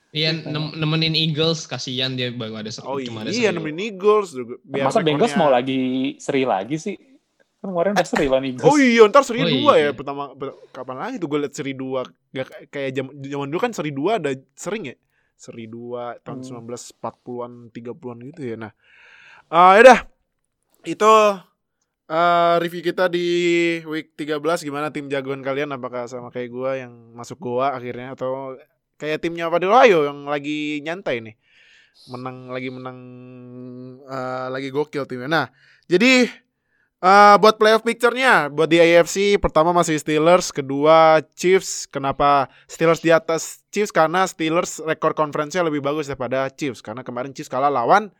Iya 0.09 0.33
nem- 0.33 0.73
nemenin 0.73 1.13
Eagles 1.13 1.67
kasihan 1.67 2.13
dia 2.13 2.31
baru 2.31 2.57
ada 2.57 2.71
se- 2.71 2.81
Oh 2.81 2.97
cuma 2.97 3.21
ada 3.21 3.29
iya 3.29 3.51
seri. 3.51 3.57
nemenin 3.59 3.93
Eagles 3.93 4.33
juga. 4.33 4.55
Biar 4.63 4.87
Masa 4.87 5.03
Bengals 5.03 5.35
mau 5.35 5.51
lagi 5.51 5.81
seri 6.17 6.43
lagi 6.45 6.77
sih? 6.77 6.97
Kan 7.59 7.75
kemarin 7.75 7.93
udah 7.93 8.07
seri 8.07 8.25
lawan 8.25 8.45
Eagles. 8.47 8.65
Oh 8.65 8.77
iya, 8.79 9.03
ntar 9.05 9.23
seri 9.23 9.41
Oh 9.41 9.51
dua 9.51 9.73
ya 9.75 9.83
iya. 9.83 9.89
pertama. 9.91 10.31
per- 10.33 10.57
Kapan 10.71 10.97
lagi 10.97 11.19
tuh 11.19 11.27
gue 11.27 11.39
liat 11.43 11.53
seri 11.53 11.75
dua? 11.75 12.07
Gak 12.31 12.47
kayak- 12.47 12.69
kayak 12.71 12.91
zaman 12.95 13.13
zaman 13.21 13.47
dulu 13.49 13.61
kan 13.61 13.73
seri 13.73 13.91
dua 13.91 14.13
ada 14.17 14.31
sering 14.55 14.85
ya. 14.87 14.97
Seri 15.35 15.67
dua 15.67 16.03
tahun 16.19 16.41
Hmm. 16.41 16.67
1940-an, 16.67 17.53
30-an 17.69 18.19
gitu 18.25 18.43
ya. 18.45 18.57
Nah, 18.57 18.73
ah 19.49 19.73
ya 19.81 19.83
dah. 19.85 20.01
Itu 20.85 21.13
eh, 22.09 22.55
review 22.61 22.83
kita 22.85 23.09
di 23.13 23.27
week 23.85 24.17
13 24.17 24.65
gimana 24.65 24.93
tim 24.93 25.09
jagoan 25.13 25.45
kalian 25.45 25.73
apakah 25.77 26.09
sama 26.09 26.29
kayak 26.33 26.49
gua 26.53 26.71
yang 26.77 26.93
masuk 27.17 27.41
gua 27.41 27.77
akhirnya 27.77 28.17
atau 28.17 28.57
kayak 29.01 29.23
timnya 29.23 29.49
Fadil 29.49 29.73
Ayo 29.73 30.09
yang 30.09 30.29
lagi 30.29 30.81
nyantai 30.85 31.25
nih. 31.25 31.37
Menang 32.13 32.53
lagi 32.53 32.69
menang 32.73 32.99
eh, 34.05 34.47
lagi 34.53 34.69
gokil 34.73 35.05
timnya. 35.09 35.29
Nah, 35.29 35.47
jadi 35.89 36.29
eh 36.99 37.37
buat 37.39 37.55
playoff 37.63 37.87
picture-nya 37.87 38.51
buat 38.51 38.67
di 38.67 38.83
AFC 38.83 39.39
pertama 39.39 39.71
masih 39.71 39.97
Steelers, 40.03 40.51
kedua 40.51 41.23
Chiefs. 41.39 41.87
Kenapa 41.89 42.51
Steelers 42.67 43.01
di 43.01 43.15
atas 43.15 43.63
Chiefs? 43.71 43.95
Karena 43.95 44.27
Steelers 44.27 44.83
rekor 44.83 45.15
konferensinya 45.15 45.71
lebih 45.71 45.81
bagus 45.81 46.11
daripada 46.11 46.51
Chiefs 46.51 46.83
karena 46.83 47.07
kemarin 47.07 47.31
Chiefs 47.31 47.51
kalah 47.51 47.71
lawan 47.71 48.11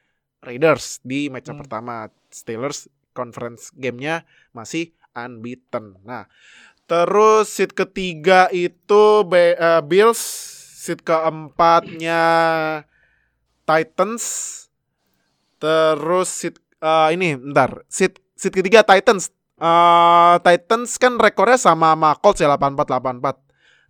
Raiders 0.41 1.03
di 1.03 1.29
match 1.29 1.51
Hmm. 1.51 1.61
pertama. 1.61 2.09
Steelers 2.29 2.87
conference 3.13 3.73
gamenya 3.75 4.23
masih 4.55 4.93
unbeaten. 5.17 5.99
Nah, 6.07 6.29
terus 6.87 7.51
seat 7.51 7.75
ketiga 7.75 8.47
itu 8.53 9.25
Be- 9.27 9.59
eh, 9.59 9.83
Bills, 9.83 10.21
seat 10.79 11.03
keempatnya 11.03 12.23
Titans, 13.67 14.25
terus 15.59 16.29
seat 16.31 16.57
eh, 16.79 17.09
ini 17.19 17.35
bentar, 17.35 17.83
seat 17.91 18.23
seat 18.39 18.55
ketiga 18.55 18.87
Titans. 18.87 19.35
Eh, 19.59 20.35
Titans 20.47 20.91
kan 21.03 21.19
rekornya 21.19 21.59
sama 21.59 21.93
sama 21.99 22.15
Colts 22.23 22.39
ya 22.39 22.47
84-84. 22.55 23.37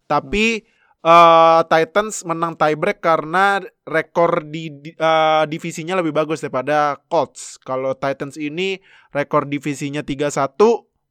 Tapi 0.08 0.64
eh, 1.02 1.60
Titans 1.66 2.26
menang 2.26 2.58
tiebreak 2.58 2.98
karena 2.98 3.62
rekor 3.86 4.46
di, 4.46 4.70
di- 4.72 4.96
eh, 4.96 5.44
divisinya 5.46 5.98
lebih 5.98 6.14
bagus 6.14 6.42
daripada 6.42 6.98
Colts. 7.06 7.58
Kalau 7.62 7.94
Titans 7.94 8.38
ini 8.38 8.78
rekor 9.14 9.46
divisinya 9.46 10.02
3-1, 10.02 10.56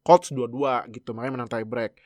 Colts 0.04 0.32
2-2 0.32 0.88
gitu, 0.96 1.12
makanya 1.12 1.34
menang 1.40 1.52
tiebreak. 1.52 2.00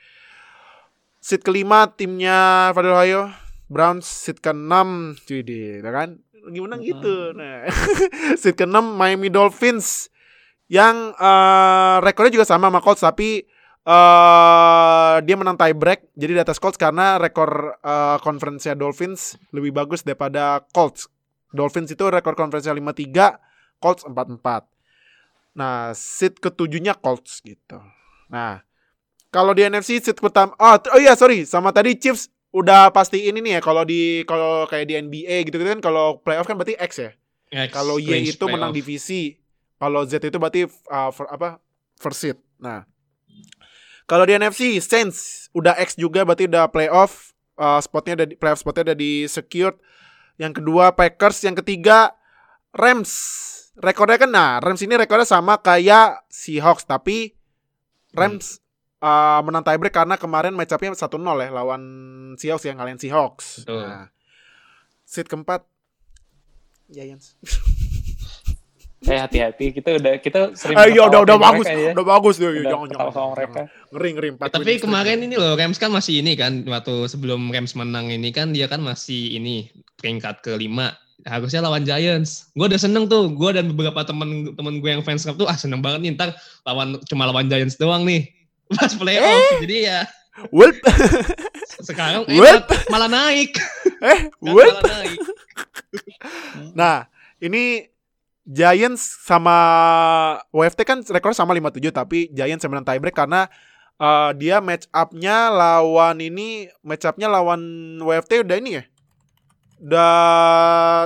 Seat 1.21 1.45
kelima 1.45 1.85
timnya 1.93 2.73
Fadil 2.73 2.97
Ohio, 2.97 3.29
Browns 3.69 4.09
seat 4.09 4.41
ke-6, 4.41 5.21
cuy 5.29 5.41
deh, 5.45 5.85
kan? 5.85 6.17
Gimana 6.49 6.81
gitu. 6.81 7.37
Nah, 7.37 7.69
seat 8.41 8.57
ke-6 8.57 8.97
Miami 8.97 9.29
Dolphins 9.29 10.09
yang 10.71 11.13
eh, 11.13 11.95
rekornya 12.01 12.33
juga 12.41 12.47
sama 12.47 12.71
sama 12.71 12.81
Colts 12.81 13.03
tapi 13.03 13.45
eh 13.81 15.15
dia 15.25 15.35
menang 15.35 15.57
tiebreak 15.57 16.13
jadi 16.13 16.37
di 16.37 16.41
atas 16.41 16.61
Colts 16.61 16.77
karena 16.77 17.17
rekor 17.17 17.81
eh 17.81 18.17
conference-nya 18.21 18.77
Dolphins 18.77 19.37
lebih 19.51 19.73
bagus 19.73 20.05
daripada 20.05 20.61
Colts. 20.69 21.09
Dolphins 21.51 21.91
itu 21.91 22.07
rekor 22.07 22.31
conference-nya 22.39 22.71
5-3, 22.71 23.35
Colts 23.83 24.07
4-4. 24.07 24.71
Nah, 25.59 25.91
seat 25.91 26.39
ketujuhnya 26.39 26.95
Colts 26.95 27.43
gitu. 27.43 27.83
Nah, 28.31 28.63
kalau 29.27 29.51
di 29.51 29.67
NFC 29.67 29.99
seat 29.99 30.15
pertama 30.15 30.55
oh, 30.55 30.79
oh 30.79 30.99
iya 31.01 31.11
sorry, 31.19 31.43
sama 31.43 31.75
tadi 31.75 31.99
Chiefs 31.99 32.31
udah 32.51 32.91
pasti 32.91 33.27
ini 33.27 33.39
nih 33.39 33.59
ya 33.59 33.61
kalau 33.63 33.83
di 33.83 34.23
kalau 34.23 34.67
kayak 34.67 34.87
di 34.87 34.95
NBA 34.99 35.47
gitu, 35.47 35.59
kan 35.59 35.79
kalau 35.83 36.19
playoff 36.19 36.47
kan 36.47 36.55
berarti 36.55 36.75
X 36.79 36.91
ya. 36.99 37.11
X, 37.51 37.75
Kalau 37.75 37.99
Y 37.99 38.31
itu 38.31 38.47
menang 38.47 38.71
playoff. 38.71 38.79
divisi, 38.79 39.35
kalau 39.75 40.07
Z 40.07 40.23
itu 40.23 40.39
berarti 40.39 40.71
uh, 40.87 41.11
for- 41.11 41.27
apa? 41.27 41.59
First 41.99 42.19
seed. 42.23 42.37
Nah, 42.63 42.87
kalau 44.11 44.27
di 44.27 44.35
NFC 44.35 44.83
Saints 44.83 45.47
udah 45.55 45.79
X 45.79 45.95
juga 45.95 46.27
berarti 46.27 46.43
udah 46.51 46.67
playoff 46.67 47.31
uh, 47.55 47.79
spotnya 47.79 48.19
ada 48.19 48.25
di 48.27 48.35
playoff 48.35 48.59
spotnya 48.59 48.91
ada 48.91 48.95
di 48.99 49.23
secured. 49.23 49.79
Yang 50.35 50.59
kedua 50.59 50.91
Packers, 50.91 51.39
yang 51.47 51.55
ketiga 51.55 52.11
Rams. 52.75 53.11
Rekornya 53.79 54.19
kan 54.19 54.27
nah, 54.35 54.59
Rams 54.59 54.83
ini 54.83 54.99
rekornya 54.99 55.23
sama 55.23 55.63
kayak 55.63 56.27
Seahawks 56.27 56.83
tapi 56.83 57.39
Rams 58.11 58.59
uh, 58.99 59.39
menang 59.47 59.63
tiebreak 59.63 59.95
karena 59.95 60.19
kemarin 60.19 60.59
match 60.59 60.75
up-nya 60.75 60.91
1-0 60.91 61.07
ya 61.15 61.49
lawan 61.55 61.81
Seahawks 62.35 62.67
yang 62.67 62.83
kalian 62.83 62.99
Seahawks. 62.99 63.63
Betul. 63.63 63.79
Nah, 63.79 64.11
seat 65.07 65.31
keempat 65.31 65.63
Giants. 66.91 67.39
Eh 69.01 69.17
hati-hati 69.17 69.73
kita 69.73 69.97
udah 69.97 70.13
kita 70.21 70.39
sering 70.53 70.77
Eh, 70.77 70.93
iya 70.93 71.09
udah 71.09 71.25
udah 71.25 71.37
bagus, 71.41 71.65
ya. 71.65 71.89
udah 71.97 72.05
bagus 72.05 72.35
tuh. 72.37 72.53
Udah 72.53 72.69
Jangan 72.69 72.87
jangan. 72.93 73.09
sama 73.09 73.29
mereka. 73.33 73.61
Ngeri 73.89 74.09
ngeri 74.13 74.29
empat. 74.37 74.47
Tapi 74.53 74.71
kemarin 74.77 75.17
ini 75.25 75.35
loh 75.41 75.57
Rams 75.57 75.81
kan 75.81 75.89
masih 75.89 76.21
ini 76.21 76.37
kan 76.37 76.61
waktu 76.69 77.09
sebelum 77.09 77.49
Rams 77.49 77.73
menang 77.73 78.13
ini 78.13 78.29
kan 78.29 78.53
dia 78.53 78.69
kan 78.69 78.77
masih 78.77 79.35
ini 79.35 79.73
peringkat 79.97 80.45
kelima 80.45 80.93
harusnya 81.25 81.65
lawan 81.65 81.81
Giants. 81.81 82.53
Gue 82.53 82.69
udah 82.69 82.77
seneng 82.77 83.05
tuh, 83.05 83.33
gue 83.33 83.49
dan 83.49 83.73
beberapa 83.73 84.05
temen 84.05 84.53
temen 84.53 84.73
gue 84.77 84.89
yang 84.89 85.01
fans 85.01 85.25
club 85.25 85.37
tuh 85.37 85.47
ah 85.49 85.57
seneng 85.57 85.81
banget 85.81 86.05
nih 86.05 86.11
ntar 86.13 86.29
lawan 86.65 87.01
cuma 87.09 87.25
lawan 87.25 87.49
Giants 87.49 87.81
doang 87.81 88.05
nih 88.05 88.29
pas 88.77 88.93
playoff. 88.93 89.65
Jadi 89.65 89.77
ya 89.89 90.05
Welp, 90.47 90.79
sekarang 91.91 92.23
eh, 92.23 92.39
malah, 92.39 92.63
malah 92.87 93.09
naik. 93.11 93.51
eh, 93.99 94.31
welp. 94.39 94.79
malah 94.79 95.03
naik. 95.03 95.19
Nah, 96.71 96.97
ini 97.37 97.83
Giants 98.41 99.21
sama 99.21 99.53
WFT 100.49 100.81
kan 100.81 100.97
rekornya 101.05 101.37
sama 101.37 101.53
57 101.53 101.91
tapi 101.91 102.27
Giants 102.29 102.61
yang 102.61 102.73
menang 102.73 102.87
tiebreak 102.87 103.13
karena 103.13 103.45
eh, 103.95 104.31
dia 104.35 104.57
match 104.59 104.89
up-nya 104.89 105.49
lawan 105.49 106.17
ini 106.17 106.65
match 106.81 107.05
up-nya 107.05 107.29
lawan 107.29 107.61
WFT 107.97 108.41
udah 108.41 108.57
ini 108.57 108.71
ya. 108.77 108.83
Udah 109.81 110.13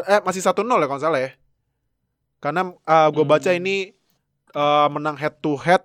eh 0.03 0.19
masih 0.19 0.39
1-0 0.39 0.51
ya 0.67 0.87
kalau 0.87 0.99
salah 0.99 1.21
ya. 1.21 1.31
Karena 2.39 2.71
gue 3.11 3.23
baca 3.23 3.51
Hmm. 3.51 3.59
ini 3.59 3.75
eh, 4.51 4.87
menang 4.89 5.15
head 5.15 5.35
to 5.39 5.55
head 5.55 5.83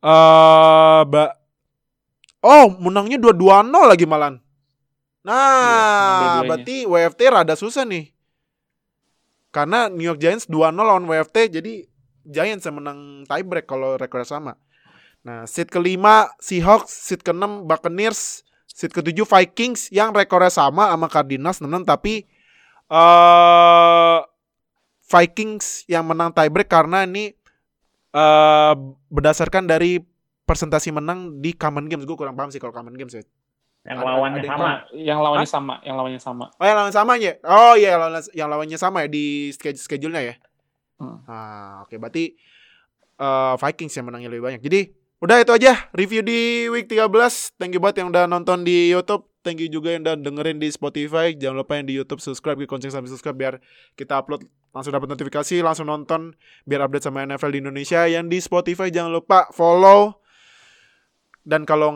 eh 0.00 1.02
ba- 1.04 1.36
Oh, 2.40 2.68
menangnya 2.76 3.16
2-2-0 3.16 3.88
lagi 3.88 4.04
malan. 4.04 4.36
Nah, 5.24 5.40
dua-duanya. 6.36 6.44
berarti 6.44 6.76
WFT 6.84 7.20
rada 7.26 7.56
susah 7.56 7.88
nih. 7.88 8.12
Karena 9.54 9.86
New 9.86 10.02
York 10.02 10.18
Giants 10.18 10.50
2-0 10.50 10.74
lawan 10.74 11.06
WFT, 11.06 11.62
jadi 11.62 11.86
Giants 12.26 12.66
yang 12.66 12.82
menang 12.82 13.22
tiebreak 13.30 13.70
kalau 13.70 13.94
rekornya 13.94 14.26
sama. 14.26 14.58
Nah, 15.22 15.46
seat 15.46 15.70
kelima 15.70 16.34
Seahawks, 16.42 16.90
seat 16.90 17.22
keenam 17.22 17.62
Buccaneers, 17.64 18.42
seat 18.66 18.90
ketujuh 18.90 19.22
Vikings 19.22 19.94
yang 19.94 20.10
rekornya 20.10 20.50
sama 20.50 20.90
sama 20.90 21.06
Cardinals 21.06 21.62
6 21.62 21.70
tapi 21.86 22.26
eh 22.90 24.18
Vikings 25.04 25.86
yang 25.86 26.10
menang 26.10 26.34
tiebreak 26.34 26.66
karena 26.66 27.06
ini 27.06 27.30
eh 28.10 28.74
berdasarkan 29.08 29.70
dari 29.70 30.02
presentasi 30.44 30.92
menang 30.92 31.40
di 31.40 31.54
common 31.54 31.88
games. 31.88 32.04
Gue 32.04 32.18
kurang 32.18 32.34
paham 32.34 32.50
sih 32.50 32.60
kalau 32.60 32.74
common 32.74 32.98
games 32.98 33.14
ya. 33.14 33.22
Yang 33.84 33.98
Ada- 34.00 34.08
lawannya 34.08 34.40
ada 34.40 34.48
sama. 34.48 34.70
Yang 34.96 35.18
lawannya 35.20 35.48
sama, 35.48 35.74
yang 35.84 35.96
lawannya 36.00 36.20
sama. 36.20 36.44
Oh 36.56 36.64
yang 36.64 36.76
lawan 36.80 36.94
sama 36.96 37.12
ya? 37.20 37.32
Oh 37.44 37.74
iya 37.76 37.88
yang 37.94 38.00
lawan 38.00 38.22
yang 38.32 38.48
lawannya 38.48 38.78
sama 38.80 38.98
ya 39.04 39.08
di 39.12 39.52
schedule 39.52 39.84
schedule-nya 39.84 40.22
ya. 40.24 40.34
Hmm. 40.96 41.20
Ah 41.28 41.84
oke 41.84 42.00
berarti 42.00 42.32
eh, 43.20 43.54
Vikings 43.60 43.92
yang 43.92 44.08
menangnya 44.08 44.32
lebih 44.32 44.44
banyak. 44.48 44.60
Jadi 44.64 44.80
udah 45.20 45.36
itu 45.40 45.52
aja 45.52 45.88
review 45.92 46.24
di 46.24 46.68
week 46.72 46.88
13. 46.88 47.60
Thank 47.60 47.76
you 47.76 47.80
banget 47.84 48.00
yang 48.04 48.08
udah 48.08 48.24
nonton 48.24 48.64
di 48.64 48.88
YouTube. 48.88 49.28
Thank 49.44 49.60
you 49.60 49.68
juga 49.68 49.92
yang 49.92 50.00
udah 50.08 50.16
dengerin 50.16 50.56
di 50.56 50.72
Spotify. 50.72 51.36
Jangan 51.36 51.60
lupa 51.60 51.76
yang 51.76 51.84
di 51.84 51.92
YouTube 51.92 52.24
subscribe, 52.24 52.56
di 52.56 52.64
kuncing 52.64 52.88
sampai 52.88 53.12
subscribe 53.12 53.36
biar 53.36 53.54
kita 54.00 54.16
upload 54.16 54.48
langsung 54.72 54.96
dapat 54.96 55.12
notifikasi, 55.12 55.60
langsung 55.60 55.92
nonton 55.92 56.32
biar 56.64 56.88
update 56.88 57.04
sama 57.04 57.20
NFL 57.28 57.52
di 57.52 57.60
Indonesia. 57.60 58.08
Yang 58.08 58.24
di 58.32 58.38
Spotify 58.40 58.88
jangan 58.88 59.12
lupa 59.12 59.52
follow. 59.52 60.16
Dan 61.44 61.68
kalau 61.68 61.92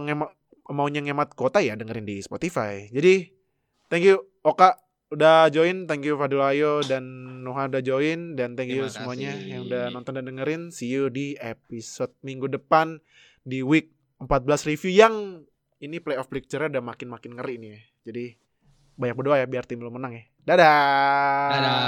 maunya 0.68 1.00
ngemat 1.00 1.32
kota 1.32 1.64
ya 1.64 1.74
dengerin 1.74 2.04
di 2.04 2.20
Spotify. 2.20 2.86
Jadi 2.92 3.32
thank 3.88 4.04
you 4.04 4.20
Oka 4.44 4.76
udah 5.08 5.48
join, 5.48 5.88
thank 5.88 6.04
you 6.04 6.20
Fadil 6.20 6.44
Ayo 6.44 6.84
dan 6.84 7.04
Nuha 7.40 7.68
udah 7.68 7.80
join 7.80 8.36
dan 8.36 8.52
thank 8.54 8.68
you 8.68 8.84
Terima 8.84 8.92
semuanya 8.92 9.32
kasih. 9.32 9.48
yang 9.48 9.60
udah 9.64 9.84
nonton 9.88 10.12
dan 10.20 10.24
dengerin. 10.28 10.62
See 10.68 10.92
you 10.92 11.08
di 11.08 11.34
episode 11.40 12.12
minggu 12.20 12.52
depan 12.52 13.00
di 13.40 13.64
week 13.64 13.92
14 14.20 14.68
review 14.68 14.92
yang 14.92 15.14
ini 15.80 16.02
playoff 16.02 16.28
picture 16.28 16.60
udah 16.68 16.82
makin-makin 16.84 17.38
ngeri 17.38 17.54
nih 17.56 17.70
ya. 17.72 17.80
Jadi 18.12 18.24
banyak 18.98 19.14
berdoa 19.16 19.38
ya 19.40 19.46
biar 19.46 19.64
tim 19.64 19.80
lo 19.80 19.88
menang 19.94 20.12
ya. 20.12 20.24
Dadah. 20.44 21.48
Dadah. 21.54 21.78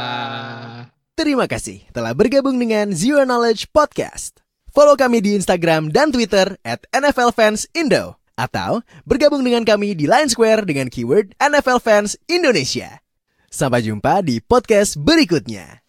Terima 1.19 1.44
Terima 1.44 1.47
kasih 1.52 1.85
telah 1.93 2.16
bergabung 2.16 2.57
dengan 2.57 2.97
Zero 2.97 3.28
Knowledge 3.28 3.69
Podcast. 3.77 4.40
Follow 4.73 4.97
kami 4.97 5.20
di 5.20 5.36
Instagram 5.36 5.93
dan 5.93 6.15
Twitter 6.15 6.57
at 6.65 6.86
NFL 6.94 7.35
Fans 7.36 7.69
Indo. 7.77 8.20
Atau 8.41 8.81
bergabung 9.05 9.45
dengan 9.45 9.69
kami 9.69 9.93
di 9.93 10.09
Line 10.09 10.33
Square 10.33 10.65
dengan 10.65 10.89
keyword 10.89 11.37
NFL 11.37 11.85
Fans 11.85 12.17
Indonesia. 12.25 13.05
Sampai 13.53 13.85
jumpa 13.85 14.25
di 14.25 14.41
podcast 14.41 14.97
berikutnya. 14.97 15.85